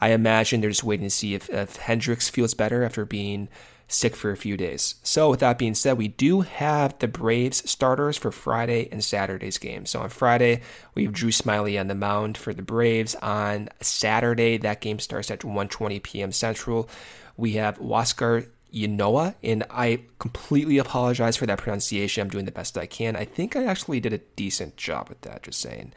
I 0.00 0.10
imagine 0.10 0.60
they're 0.60 0.70
just 0.70 0.82
waiting 0.82 1.06
to 1.06 1.10
see 1.10 1.34
if, 1.34 1.48
if 1.48 1.76
Hendricks 1.76 2.28
feels 2.28 2.54
better 2.54 2.82
after 2.82 3.04
being 3.04 3.48
sick 3.92 4.16
for 4.16 4.30
a 4.30 4.36
few 4.36 4.56
days. 4.56 4.96
So, 5.02 5.30
with 5.30 5.40
that 5.40 5.58
being 5.58 5.74
said, 5.74 5.98
we 5.98 6.08
do 6.08 6.40
have 6.40 6.98
the 6.98 7.08
Braves 7.08 7.68
starters 7.70 8.16
for 8.16 8.32
Friday 8.32 8.88
and 8.90 9.02
Saturday's 9.04 9.58
game. 9.58 9.86
So, 9.86 10.00
on 10.00 10.08
Friday, 10.08 10.62
we 10.94 11.04
have 11.04 11.12
Drew 11.12 11.30
Smyly 11.30 11.78
on 11.78 11.88
the 11.88 11.94
mound 11.94 12.36
for 12.38 12.52
the 12.52 12.62
Braves. 12.62 13.14
On 13.16 13.68
Saturday, 13.80 14.56
that 14.58 14.80
game 14.80 14.98
starts 14.98 15.30
at 15.30 15.40
1:20 15.40 16.02
p.m. 16.02 16.32
Central. 16.32 16.88
We 17.36 17.52
have 17.52 17.78
Huascar 17.78 18.48
Ynoa, 18.72 19.34
and 19.42 19.64
I 19.70 20.00
completely 20.18 20.78
apologize 20.78 21.36
for 21.36 21.46
that 21.46 21.58
pronunciation. 21.58 22.22
I'm 22.22 22.30
doing 22.30 22.46
the 22.46 22.52
best 22.52 22.78
I 22.78 22.86
can. 22.86 23.16
I 23.16 23.24
think 23.24 23.54
I 23.54 23.64
actually 23.64 24.00
did 24.00 24.12
a 24.12 24.18
decent 24.18 24.76
job 24.76 25.08
with 25.08 25.20
that, 25.22 25.42
just 25.42 25.60
saying. 25.60 25.92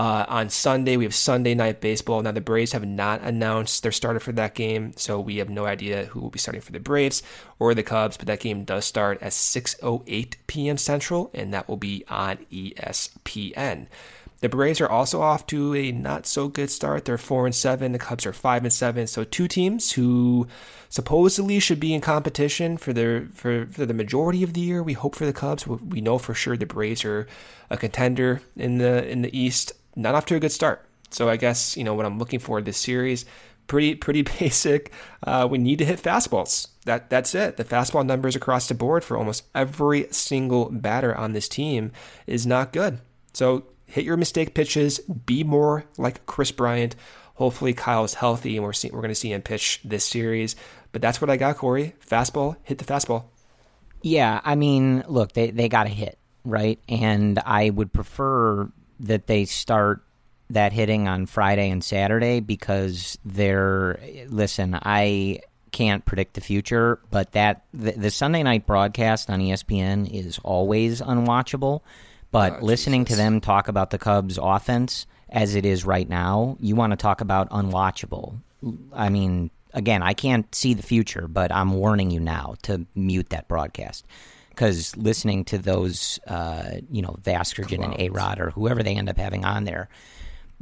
Uh, 0.00 0.24
on 0.28 0.48
Sunday, 0.48 0.96
we 0.96 1.04
have 1.04 1.14
Sunday 1.14 1.54
night 1.54 1.82
baseball. 1.82 2.22
Now, 2.22 2.32
the 2.32 2.40
Braves 2.40 2.72
have 2.72 2.86
not 2.86 3.20
announced 3.20 3.82
their 3.82 3.92
starter 3.92 4.18
for 4.18 4.32
that 4.32 4.54
game, 4.54 4.94
so 4.96 5.20
we 5.20 5.36
have 5.36 5.50
no 5.50 5.66
idea 5.66 6.06
who 6.06 6.20
will 6.20 6.30
be 6.30 6.38
starting 6.38 6.62
for 6.62 6.72
the 6.72 6.80
Braves 6.80 7.22
or 7.58 7.74
the 7.74 7.82
Cubs. 7.82 8.16
But 8.16 8.26
that 8.28 8.40
game 8.40 8.64
does 8.64 8.86
start 8.86 9.20
at 9.20 9.32
6:08 9.32 10.36
p.m. 10.46 10.78
Central, 10.78 11.30
and 11.34 11.52
that 11.52 11.68
will 11.68 11.76
be 11.76 12.02
on 12.08 12.38
ESPN. 12.50 13.88
The 14.40 14.48
Braves 14.48 14.80
are 14.80 14.88
also 14.88 15.20
off 15.20 15.46
to 15.48 15.74
a 15.74 15.92
not 15.92 16.26
so 16.26 16.48
good 16.48 16.70
start. 16.70 17.04
They're 17.04 17.18
four 17.18 17.44
and 17.44 17.54
seven. 17.54 17.92
The 17.92 17.98
Cubs 17.98 18.24
are 18.24 18.32
five 18.32 18.64
and 18.64 18.72
seven. 18.72 19.06
So 19.06 19.24
two 19.24 19.48
teams 19.48 19.92
who 19.92 20.48
supposedly 20.88 21.60
should 21.60 21.78
be 21.78 21.92
in 21.92 22.00
competition 22.00 22.78
for 22.78 22.94
the 22.94 23.28
for, 23.34 23.66
for 23.66 23.84
the 23.84 23.92
majority 23.92 24.42
of 24.42 24.54
the 24.54 24.62
year. 24.62 24.82
We 24.82 24.94
hope 24.94 25.14
for 25.14 25.26
the 25.26 25.34
Cubs. 25.34 25.66
We 25.66 26.00
know 26.00 26.16
for 26.16 26.32
sure 26.32 26.56
the 26.56 26.64
Braves 26.64 27.04
are 27.04 27.26
a 27.68 27.76
contender 27.76 28.40
in 28.56 28.78
the 28.78 29.06
in 29.06 29.20
the 29.20 29.38
East 29.38 29.74
not 29.96 30.14
off 30.14 30.26
to 30.26 30.36
a 30.36 30.40
good 30.40 30.52
start. 30.52 30.86
So 31.10 31.28
I 31.28 31.36
guess 31.36 31.76
you 31.76 31.84
know 31.84 31.94
what 31.94 32.06
I'm 32.06 32.18
looking 32.18 32.38
for 32.38 32.60
this 32.60 32.78
series. 32.78 33.24
Pretty 33.66 33.94
pretty 33.94 34.22
basic. 34.40 34.92
Uh, 35.22 35.46
we 35.50 35.58
need 35.58 35.78
to 35.78 35.84
hit 35.84 36.02
fastballs. 36.02 36.68
That 36.84 37.10
that's 37.10 37.34
it. 37.34 37.56
The 37.56 37.64
fastball 37.64 38.06
numbers 38.06 38.36
across 38.36 38.68
the 38.68 38.74
board 38.74 39.04
for 39.04 39.16
almost 39.16 39.44
every 39.54 40.06
single 40.10 40.70
batter 40.70 41.14
on 41.14 41.32
this 41.32 41.48
team 41.48 41.92
is 42.26 42.46
not 42.46 42.72
good. 42.72 43.00
So 43.32 43.64
hit 43.86 44.04
your 44.04 44.16
mistake 44.16 44.54
pitches. 44.54 44.98
Be 45.00 45.44
more 45.44 45.84
like 45.98 46.26
Kris 46.26 46.52
Bryant. 46.52 46.96
Hopefully 47.34 47.72
Kyle's 47.72 48.14
healthy 48.14 48.56
and 48.56 48.64
we're 48.64 48.72
see, 48.74 48.90
we're 48.90 49.00
going 49.00 49.08
to 49.08 49.14
see 49.14 49.32
him 49.32 49.40
pitch 49.40 49.80
this 49.82 50.04
series. 50.04 50.56
But 50.92 51.00
that's 51.00 51.20
what 51.20 51.30
I 51.30 51.36
got, 51.36 51.56
Corey. 51.56 51.94
Fastball, 52.06 52.56
hit 52.64 52.78
the 52.78 52.84
fastball. 52.84 53.24
Yeah, 54.02 54.40
I 54.44 54.54
mean, 54.54 55.04
look, 55.08 55.32
they 55.32 55.50
they 55.50 55.68
got 55.68 55.86
a 55.86 55.90
hit 55.90 56.18
right, 56.44 56.78
and 56.88 57.38
I 57.38 57.70
would 57.70 57.92
prefer 57.92 58.70
that 59.00 59.26
they 59.26 59.44
start 59.44 60.02
that 60.50 60.72
hitting 60.72 61.08
on 61.08 61.26
Friday 61.26 61.70
and 61.70 61.82
Saturday 61.82 62.40
because 62.40 63.18
they're 63.24 64.00
listen, 64.28 64.78
I 64.82 65.40
can't 65.70 66.04
predict 66.04 66.34
the 66.34 66.40
future, 66.40 66.98
but 67.10 67.32
that 67.32 67.64
the, 67.72 67.92
the 67.92 68.10
Sunday 68.10 68.42
night 68.42 68.66
broadcast 68.66 69.30
on 69.30 69.40
ESPN 69.40 70.10
is 70.12 70.38
always 70.42 71.00
unwatchable. 71.00 71.80
But 72.32 72.58
oh, 72.60 72.64
listening 72.64 73.04
Jesus. 73.04 73.16
to 73.16 73.22
them 73.22 73.40
talk 73.40 73.68
about 73.68 73.90
the 73.90 73.98
Cubs 73.98 74.38
offense 74.40 75.06
as 75.28 75.54
it 75.54 75.64
is 75.64 75.84
right 75.84 76.08
now, 76.08 76.56
you 76.60 76.76
want 76.76 76.92
to 76.92 76.96
talk 76.96 77.20
about 77.20 77.50
unwatchable. 77.50 78.40
I 78.92 79.08
mean, 79.08 79.50
again, 79.72 80.02
I 80.02 80.14
can't 80.14 80.52
see 80.54 80.74
the 80.74 80.82
future, 80.82 81.28
but 81.28 81.52
I'm 81.52 81.72
warning 81.72 82.10
you 82.10 82.20
now 82.20 82.56
to 82.62 82.86
mute 82.94 83.30
that 83.30 83.48
broadcast 83.48 84.06
because 84.60 84.94
listening 84.94 85.42
to 85.42 85.56
those, 85.56 86.20
uh, 86.26 86.72
you 86.90 87.00
know, 87.00 87.16
Vasgersian 87.22 87.82
and 87.82 87.98
A 87.98 88.10
Rod 88.10 88.38
or 88.38 88.50
whoever 88.50 88.82
they 88.82 88.94
end 88.94 89.08
up 89.08 89.16
having 89.16 89.42
on 89.42 89.64
there 89.64 89.88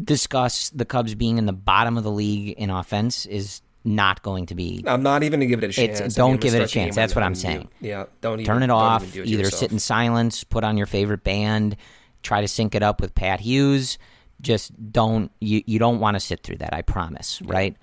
discuss 0.03 0.71
the 0.71 0.85
Cubs 0.85 1.17
being 1.17 1.37
in 1.37 1.47
the 1.47 1.53
bottom 1.53 1.99
of 1.99 2.05
the 2.05 2.11
league 2.13 2.51
in 2.57 2.71
offense 2.71 3.27
is 3.27 3.61
not 3.83 4.23
going 4.23 4.47
to 4.47 4.55
be. 4.55 4.85
I'm 4.87 5.03
not 5.03 5.25
even 5.25 5.41
going 5.41 5.49
to 5.51 5.57
give 5.57 5.65
it 5.65 5.71
a 5.71 5.73
chance. 5.73 6.15
don't 6.15 6.41
give 6.41 6.55
it 6.55 6.63
a 6.63 6.69
chance. 6.69 6.95
That's 6.95 7.17
what 7.17 7.25
I'm 7.25 7.35
saying. 7.35 7.71
Yeah, 7.81 8.05
don't 8.21 8.35
even, 8.35 8.45
turn 8.45 8.63
it 8.63 8.71
off. 8.71 9.03
It 9.17 9.27
either 9.27 9.43
yourself. 9.43 9.59
sit 9.59 9.73
in 9.73 9.81
silence, 9.81 10.45
put 10.45 10.63
on 10.63 10.77
your 10.77 10.87
favorite 10.87 11.25
band, 11.25 11.77
try 12.23 12.41
to 12.41 12.47
sync 12.47 12.77
it 12.77 12.85
up 12.85 13.01
with 13.01 13.17
Pat 13.17 13.41
Hughes. 13.41 13.99
Just 14.41 14.71
don't 14.93 15.33
you 15.41 15.65
you 15.67 15.81
don't 15.81 15.99
want 15.99 16.15
to 16.15 16.21
sit 16.21 16.45
through 16.45 16.59
that. 16.59 16.73
I 16.73 16.83
promise. 16.83 17.41
Yeah. 17.45 17.53
Right? 17.53 17.77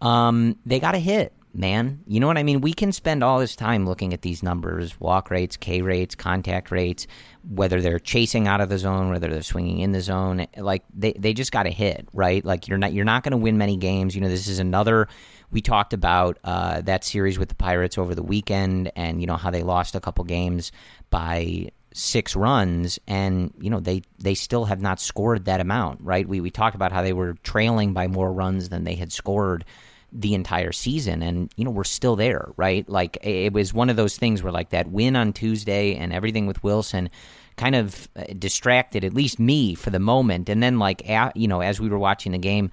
Um, 0.00 0.56
they 0.64 0.78
got 0.78 0.94
a 0.94 0.98
hit 0.98 1.32
man. 1.54 2.00
You 2.06 2.20
know 2.20 2.26
what 2.26 2.38
I 2.38 2.42
mean? 2.42 2.60
We 2.60 2.72
can 2.72 2.92
spend 2.92 3.22
all 3.22 3.38
this 3.38 3.56
time 3.56 3.86
looking 3.86 4.12
at 4.12 4.22
these 4.22 4.42
numbers 4.42 4.98
walk 5.00 5.30
rates, 5.30 5.56
K 5.56 5.82
rates, 5.82 6.14
contact 6.14 6.70
rates, 6.70 7.06
whether 7.48 7.80
they're 7.80 7.98
chasing 7.98 8.46
out 8.46 8.60
of 8.60 8.68
the 8.68 8.78
zone, 8.78 9.10
whether 9.10 9.28
they're 9.28 9.42
swinging 9.42 9.80
in 9.80 9.92
the 9.92 10.00
zone. 10.00 10.46
Like 10.56 10.84
they, 10.94 11.12
they 11.12 11.32
just 11.32 11.52
got 11.52 11.64
to 11.64 11.70
hit, 11.70 12.08
right? 12.12 12.44
Like 12.44 12.68
you're 12.68 12.78
not 12.78 12.92
you're 12.92 13.04
not 13.04 13.22
going 13.22 13.32
to 13.32 13.38
win 13.38 13.58
many 13.58 13.76
games. 13.76 14.14
You 14.14 14.20
know, 14.20 14.28
this 14.28 14.48
is 14.48 14.58
another. 14.58 15.08
We 15.50 15.62
talked 15.62 15.92
about 15.92 16.38
uh, 16.44 16.82
that 16.82 17.04
series 17.04 17.38
with 17.38 17.48
the 17.48 17.54
Pirates 17.54 17.96
over 17.96 18.14
the 18.14 18.22
weekend, 18.22 18.92
and 18.96 19.20
you 19.20 19.26
know 19.26 19.36
how 19.36 19.50
they 19.50 19.62
lost 19.62 19.94
a 19.94 20.00
couple 20.00 20.24
games 20.24 20.72
by 21.10 21.70
six 21.94 22.36
runs, 22.36 22.98
and 23.06 23.52
you 23.58 23.70
know 23.70 23.80
they 23.80 24.02
they 24.18 24.34
still 24.34 24.66
have 24.66 24.80
not 24.80 25.00
scored 25.00 25.46
that 25.46 25.60
amount, 25.60 26.00
right? 26.02 26.28
We 26.28 26.40
we 26.40 26.50
talked 26.50 26.76
about 26.76 26.92
how 26.92 27.02
they 27.02 27.12
were 27.12 27.34
trailing 27.42 27.92
by 27.92 28.08
more 28.08 28.32
runs 28.32 28.68
than 28.68 28.84
they 28.84 28.94
had 28.94 29.12
scored 29.12 29.64
the 30.12 30.34
entire 30.34 30.72
season 30.72 31.22
and 31.22 31.52
you 31.56 31.64
know 31.64 31.70
we're 31.70 31.84
still 31.84 32.16
there 32.16 32.50
right 32.56 32.88
like 32.88 33.18
it 33.22 33.52
was 33.52 33.74
one 33.74 33.90
of 33.90 33.96
those 33.96 34.16
things 34.16 34.42
where 34.42 34.52
like 34.52 34.70
that 34.70 34.90
win 34.90 35.16
on 35.16 35.32
Tuesday 35.32 35.94
and 35.94 36.12
everything 36.12 36.46
with 36.46 36.62
Willson 36.62 37.08
kind 37.56 37.74
of 37.74 38.08
uh, 38.16 38.24
distracted 38.38 39.04
at 39.04 39.12
least 39.12 39.38
me 39.38 39.74
for 39.74 39.90
the 39.90 39.98
moment 39.98 40.48
and 40.48 40.62
then 40.62 40.78
like 40.78 41.02
you 41.34 41.46
know 41.46 41.60
as 41.60 41.80
we 41.80 41.88
were 41.88 41.98
watching 41.98 42.32
the 42.32 42.38
game 42.38 42.70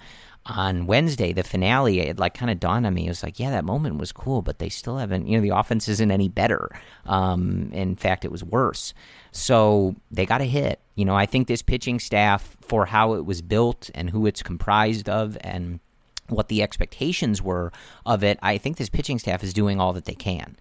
on 0.48 0.86
Wednesday, 0.86 1.32
the 1.32 1.42
finale, 1.42 2.00
it 2.00 2.18
like 2.18 2.34
kind 2.34 2.50
of 2.50 2.60
dawned 2.60 2.86
on 2.86 2.94
me. 2.94 3.06
It 3.06 3.08
was 3.08 3.22
like, 3.22 3.40
yeah, 3.40 3.50
that 3.50 3.64
moment 3.64 3.98
was 3.98 4.12
cool, 4.12 4.42
but 4.42 4.58
they 4.58 4.68
still 4.68 4.96
haven't, 4.96 5.26
you 5.26 5.36
know, 5.36 5.42
the 5.42 5.56
offense 5.56 5.88
isn't 5.88 6.10
any 6.10 6.28
better. 6.28 6.70
Um, 7.04 7.70
in 7.72 7.96
fact, 7.96 8.24
it 8.24 8.30
was 8.30 8.44
worse. 8.44 8.94
So 9.32 9.96
they 10.10 10.26
got 10.26 10.40
a 10.40 10.44
hit. 10.44 10.80
You 10.94 11.04
know, 11.04 11.16
I 11.16 11.26
think 11.26 11.48
this 11.48 11.62
pitching 11.62 11.98
staff, 11.98 12.56
for 12.60 12.86
how 12.86 13.14
it 13.14 13.24
was 13.24 13.42
built 13.42 13.90
and 13.94 14.10
who 14.10 14.26
it's 14.26 14.42
comprised 14.42 15.08
of, 15.08 15.36
and 15.40 15.80
what 16.28 16.48
the 16.48 16.62
expectations 16.62 17.42
were 17.42 17.72
of 18.04 18.22
it, 18.24 18.38
I 18.42 18.58
think 18.58 18.76
this 18.76 18.88
pitching 18.88 19.18
staff 19.18 19.42
is 19.42 19.52
doing 19.52 19.80
all 19.80 19.92
that 19.94 20.04
they 20.04 20.14
can. 20.14 20.56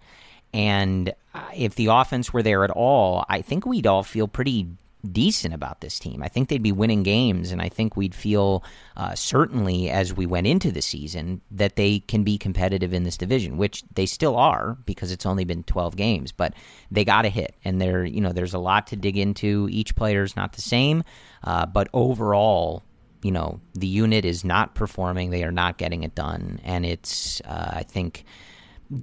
And 0.54 1.14
uh, 1.34 1.42
if 1.56 1.76
the 1.76 1.88
offense 1.88 2.32
were 2.32 2.44
there 2.44 2.64
at 2.64 2.72
all, 2.72 3.26
I 3.28 3.42
think 3.42 3.66
we'd 3.66 3.88
all 3.88 4.04
feel 4.04 4.28
pretty 4.28 4.68
decent 5.12 5.54
about 5.54 5.82
this 5.82 6.00
team. 6.00 6.22
I 6.24 6.28
think 6.28 6.50
they'd 6.50 6.62
be 6.62 6.72
winning 6.72 7.04
games, 7.04 7.52
and 7.52 7.62
I 7.62 7.70
think 7.70 7.96
we'd 7.96 8.16
feel 8.16 8.64
uh, 8.98 9.16
certainly 9.16 9.90
as 9.90 10.14
we 10.14 10.26
went 10.26 10.48
into 10.48 10.72
the 10.72 10.82
season 10.82 11.42
that 11.52 11.76
they 11.76 12.00
can 12.00 12.24
be 12.24 12.38
competitive 12.38 12.94
in 12.94 13.04
this 13.04 13.18
division, 13.18 13.58
which 13.58 13.84
they 13.94 14.06
still 14.06 14.36
are 14.36 14.78
because 14.86 15.12
it's 15.12 15.26
only 15.26 15.46
been 15.46 15.64
12 15.64 15.96
games. 15.96 16.32
But 16.32 16.54
they 16.92 17.06
got 17.06 17.26
a 17.26 17.30
hit, 17.30 17.56
and 17.64 17.82
there, 17.82 18.06
you 18.06 18.22
know, 18.22 18.32
there's 18.32 18.54
a 18.54 18.60
lot 18.60 18.88
to 18.88 18.96
dig 18.96 19.18
into. 19.18 19.68
Each 19.72 19.96
player's 19.96 20.36
not 20.36 20.54
the 20.54 20.62
same, 20.62 21.04
uh, 21.44 21.66
but 21.66 21.90
overall, 21.94 22.84
you 23.26 23.32
know 23.32 23.60
the 23.74 23.88
unit 23.88 24.24
is 24.24 24.46
not 24.46 24.76
performing 24.76 25.32
they 25.32 25.44
are 25.44 25.52
not 25.52 25.78
getting 25.78 26.04
it 26.04 26.14
done 26.14 26.60
and 26.64 26.86
it's 26.86 27.42
uh, 27.42 27.72
i 27.74 27.84
think 27.84 28.24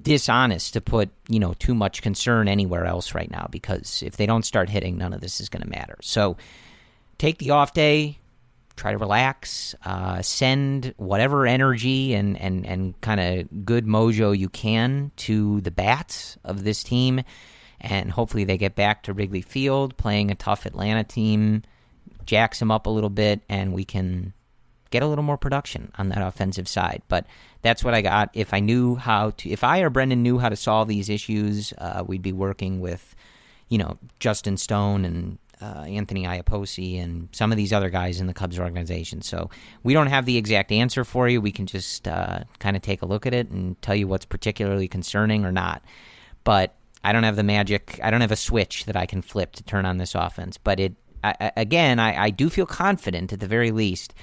dishonest 0.03 0.75
to 0.75 0.81
put 0.81 1.11
you 1.29 1.41
know 1.41 1.55
too 1.55 1.75
much 1.75 2.03
concern 2.03 2.49
anywhere 2.49 2.85
else 2.85 3.15
right 3.15 3.31
now 3.31 3.49
because 3.51 4.03
if 4.03 4.17
they 4.17 4.27
don't 4.27 4.45
start 4.45 4.69
hitting 4.69 4.97
none 4.97 5.13
of 5.13 5.21
this 5.21 5.41
is 5.41 5.49
going 5.49 5.63
to 5.63 5.69
matter. 5.69 5.97
So 6.03 6.37
take 7.19 7.39
the 7.39 7.51
off 7.51 7.73
day 7.73 8.19
try 8.75 8.93
to 8.93 8.99
relax 8.99 9.75
uh, 9.85 10.23
send 10.23 10.95
whatever 10.97 11.47
energy 11.47 12.15
and 12.15 12.41
and 12.41 12.65
and 12.65 12.99
kind 13.01 13.21
of 13.21 13.65
good 13.67 13.87
mojo 13.87 14.37
you 14.37 14.49
can 14.49 15.11
to 15.17 15.61
the 15.61 15.71
bats 15.71 16.39
of 16.45 16.65
this 16.65 16.83
team 16.83 17.23
and 17.81 18.11
hopefully 18.11 18.45
they 18.45 18.57
get 18.57 18.75
back 18.75 19.03
to 19.03 19.13
Wrigley 19.13 19.43
Field 19.43 19.97
playing 19.97 20.31
a 20.31 20.35
tough 20.35 20.65
Atlanta 20.65 21.05
team 21.05 21.63
jacks 22.27 22.61
him 22.61 22.71
up 22.71 22.87
a 22.87 22.91
little 22.91 23.11
bit, 23.11 23.41
and 23.49 23.73
we 23.73 23.85
can 23.85 24.33
get 24.91 25.03
a 25.03 25.07
little 25.07 25.25
more 25.25 25.39
production 25.39 25.91
on 25.99 26.11
that 26.11 26.23
offensive 26.23 26.69
side. 26.69 27.03
But 27.09 27.27
that's 27.63 27.83
what 27.83 27.95
I 27.95 28.03
got. 28.03 28.31
If 28.35 28.55
I 28.55 28.61
knew 28.61 28.97
how 28.97 29.31
to, 29.31 29.51
if 29.51 29.65
I 29.65 29.81
or 29.81 29.91
Brendan 29.91 30.23
knew 30.23 30.39
how 30.39 30.49
to 30.49 30.57
solve 30.57 30.87
these 30.87 31.09
issues, 31.09 31.73
uh, 31.79 32.05
we'd 32.07 32.23
be 32.23 32.33
working 32.33 32.81
with, 32.81 33.17
you 33.69 33.79
know, 33.79 33.99
Justin 34.21 34.57
Stone 34.57 35.05
and 35.05 35.39
uh, 35.63 35.85
Anthony 35.87 36.25
Iapoce 36.25 37.01
and 37.01 37.29
some 37.33 37.53
of 37.53 37.57
these 37.57 37.73
other 37.73 37.89
guys 37.89 38.21
in 38.21 38.27
the 38.27 38.35
Cubs 38.35 38.59
organization. 38.59 39.23
So 39.23 39.49
we 39.83 39.95
don't 39.95 40.09
have 40.09 40.27
the 40.27 40.37
exact 40.37 40.73
answer 40.73 41.05
for 41.05 41.29
you. 41.29 41.41
We 41.41 41.53
can 41.53 41.67
just 41.67 42.07
uh, 42.07 42.41
kind 42.59 42.77
of 42.77 42.83
take 42.83 43.03
a 43.03 43.07
look 43.07 43.27
at 43.27 43.35
it 43.35 43.49
and 43.51 43.81
tell 43.81 43.95
you 43.95 44.09
what's 44.09 44.27
particularly 44.27 44.89
concerning 44.89 45.45
or 45.45 45.53
not. 45.53 45.83
But 46.45 46.75
I 47.05 47.13
don't 47.13 47.23
have 47.23 47.37
the 47.37 47.45
magic. 47.45 48.01
I 48.03 48.11
don't 48.11 48.21
have 48.21 48.33
a 48.33 48.37
switch 48.37 48.85
that 48.87 48.97
I 48.97 49.07
can 49.07 49.23
flip 49.23 49.53
to 49.53 49.63
turn 49.63 49.87
on 49.87 49.99
this 49.99 50.15
offense. 50.15 50.59
But 50.59 50.81
it 50.81 50.95
I, 51.25 51.53
again, 51.57 51.99
I, 51.99 52.25
I 52.25 52.31
do 52.31 52.51
feel 52.51 52.67
confident 52.67 53.33
at 53.33 53.41
the 53.41 53.47
very 53.47 53.71
least 53.71 54.15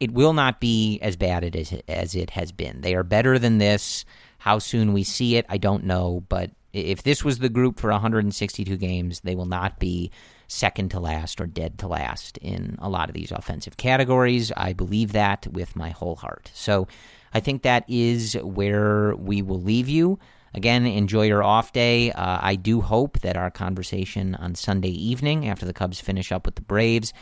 it 0.00 0.12
will 0.12 0.32
not 0.32 0.60
be 0.60 1.00
as 1.00 1.16
bad 1.16 1.56
as, 1.56 1.74
as 1.88 2.14
it 2.14 2.30
has 2.30 2.52
been. 2.52 2.82
They 2.82 2.94
are 2.94 3.02
better 3.02 3.38
than 3.38 3.58
this. 3.58 4.04
How 4.38 4.60
soon 4.60 4.92
we 4.92 5.02
see 5.02 5.36
it, 5.36 5.44
I 5.48 5.58
don't 5.58 5.84
know, 5.84 6.24
but 6.28 6.50
If 6.72 7.02
this 7.02 7.24
was 7.24 7.38
the 7.38 7.48
group 7.48 7.80
for 7.80 7.90
162 7.90 8.76
games, 8.76 9.20
they 9.20 9.34
will 9.34 9.46
not 9.46 9.78
be 9.78 10.10
second 10.46 10.90
to 10.90 11.00
last 11.00 11.40
or 11.40 11.46
dead 11.46 11.78
to 11.78 11.88
last 11.88 12.38
in 12.38 12.76
a 12.80 12.88
lot 12.88 13.08
of 13.08 13.14
these 13.14 13.32
offensive 13.32 13.76
categories. 13.76 14.52
I 14.56 14.72
believe 14.74 15.12
that 15.12 15.46
with 15.50 15.74
my 15.76 15.90
whole 15.90 16.16
heart. 16.16 16.50
So 16.54 16.86
I 17.32 17.40
think 17.40 17.62
that 17.62 17.84
is 17.88 18.34
where 18.42 19.16
we 19.16 19.42
will 19.42 19.60
leave 19.60 19.88
you. 19.88 20.18
Again, 20.54 20.86
enjoy 20.86 21.26
your 21.26 21.42
off 21.42 21.72
day. 21.72 22.10
Uh, 22.12 22.38
I 22.40 22.56
do 22.56 22.80
hope 22.80 23.20
that 23.20 23.36
our 23.36 23.50
conversation 23.50 24.34
on 24.34 24.54
Sunday 24.54 24.90
evening, 24.90 25.48
after 25.48 25.66
the 25.66 25.72
Cubs 25.72 26.00
finish 26.00 26.32
up 26.32 26.46
with 26.46 26.54
the 26.56 26.62
Braves, 26.62 27.12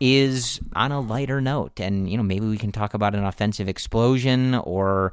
is 0.00 0.60
on 0.74 0.92
a 0.92 1.00
lighter 1.00 1.40
note. 1.40 1.78
And, 1.78 2.10
you 2.10 2.16
know, 2.16 2.22
maybe 2.22 2.46
we 2.46 2.56
can 2.56 2.72
talk 2.72 2.94
about 2.94 3.14
an 3.14 3.24
offensive 3.24 3.68
explosion 3.68 4.54
or 4.54 5.12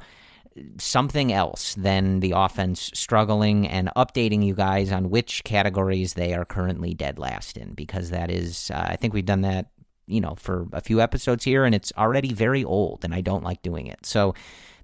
something 0.78 1.32
else 1.32 1.74
than 1.74 2.20
the 2.20 2.32
offense 2.34 2.90
struggling 2.94 3.66
and 3.68 3.90
updating 3.96 4.44
you 4.44 4.54
guys 4.54 4.90
on 4.92 5.10
which 5.10 5.44
categories 5.44 6.14
they 6.14 6.34
are 6.34 6.44
currently 6.44 6.94
dead 6.94 7.18
last 7.18 7.56
in 7.56 7.74
because 7.74 8.10
that 8.10 8.30
is 8.30 8.70
uh, 8.72 8.86
I 8.88 8.96
think 8.96 9.14
we've 9.14 9.24
done 9.24 9.42
that 9.42 9.70
you 10.06 10.20
know 10.20 10.34
for 10.36 10.66
a 10.72 10.80
few 10.80 11.00
episodes 11.00 11.44
here 11.44 11.64
and 11.64 11.74
it's 11.74 11.92
already 11.96 12.32
very 12.32 12.64
old 12.64 13.04
and 13.04 13.14
I 13.14 13.20
don't 13.20 13.44
like 13.44 13.62
doing 13.62 13.86
it. 13.86 14.04
So 14.04 14.34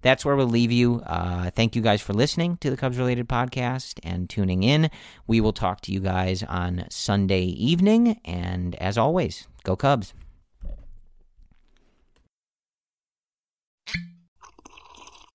that's 0.04 0.24
where 0.24 0.36
we'll 0.36 0.46
leave 0.46 0.70
you. 0.70 1.00
Uh, 1.06 1.50
thank 1.50 1.74
you 1.74 1.80
guys 1.80 2.02
for 2.02 2.12
listening 2.12 2.58
to 2.58 2.70
the 2.70 2.76
Cubs 2.76 2.98
related 2.98 3.26
podcast 3.26 3.98
and 4.02 4.28
tuning 4.28 4.62
in. 4.62 4.90
We 5.26 5.40
will 5.40 5.54
talk 5.54 5.80
to 5.82 5.92
you 5.92 6.00
guys 6.00 6.42
on 6.42 6.84
Sunday 6.90 7.44
evening. 7.44 8.20
And 8.24 8.74
as 8.76 8.98
always, 8.98 9.48
go 9.64 9.74
Cubs. 9.76 10.12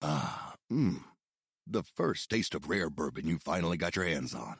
Ah, 0.02 0.54
mmm. 0.72 1.04
The 1.68 1.84
first 1.84 2.30
taste 2.30 2.56
of 2.56 2.70
rare 2.70 2.90
bourbon 2.90 3.28
you 3.28 3.40
finally 3.40 3.76
got 3.76 3.96
your 3.96 4.06
hands 4.06 4.34
on. 4.34 4.56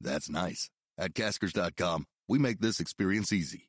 That's 0.00 0.28
nice. 0.28 0.70
At 0.98 1.14
caskers.com, 1.14 2.06
we 2.28 2.38
make 2.38 2.60
this 2.60 2.80
experience 2.80 3.32
easy. 3.32 3.68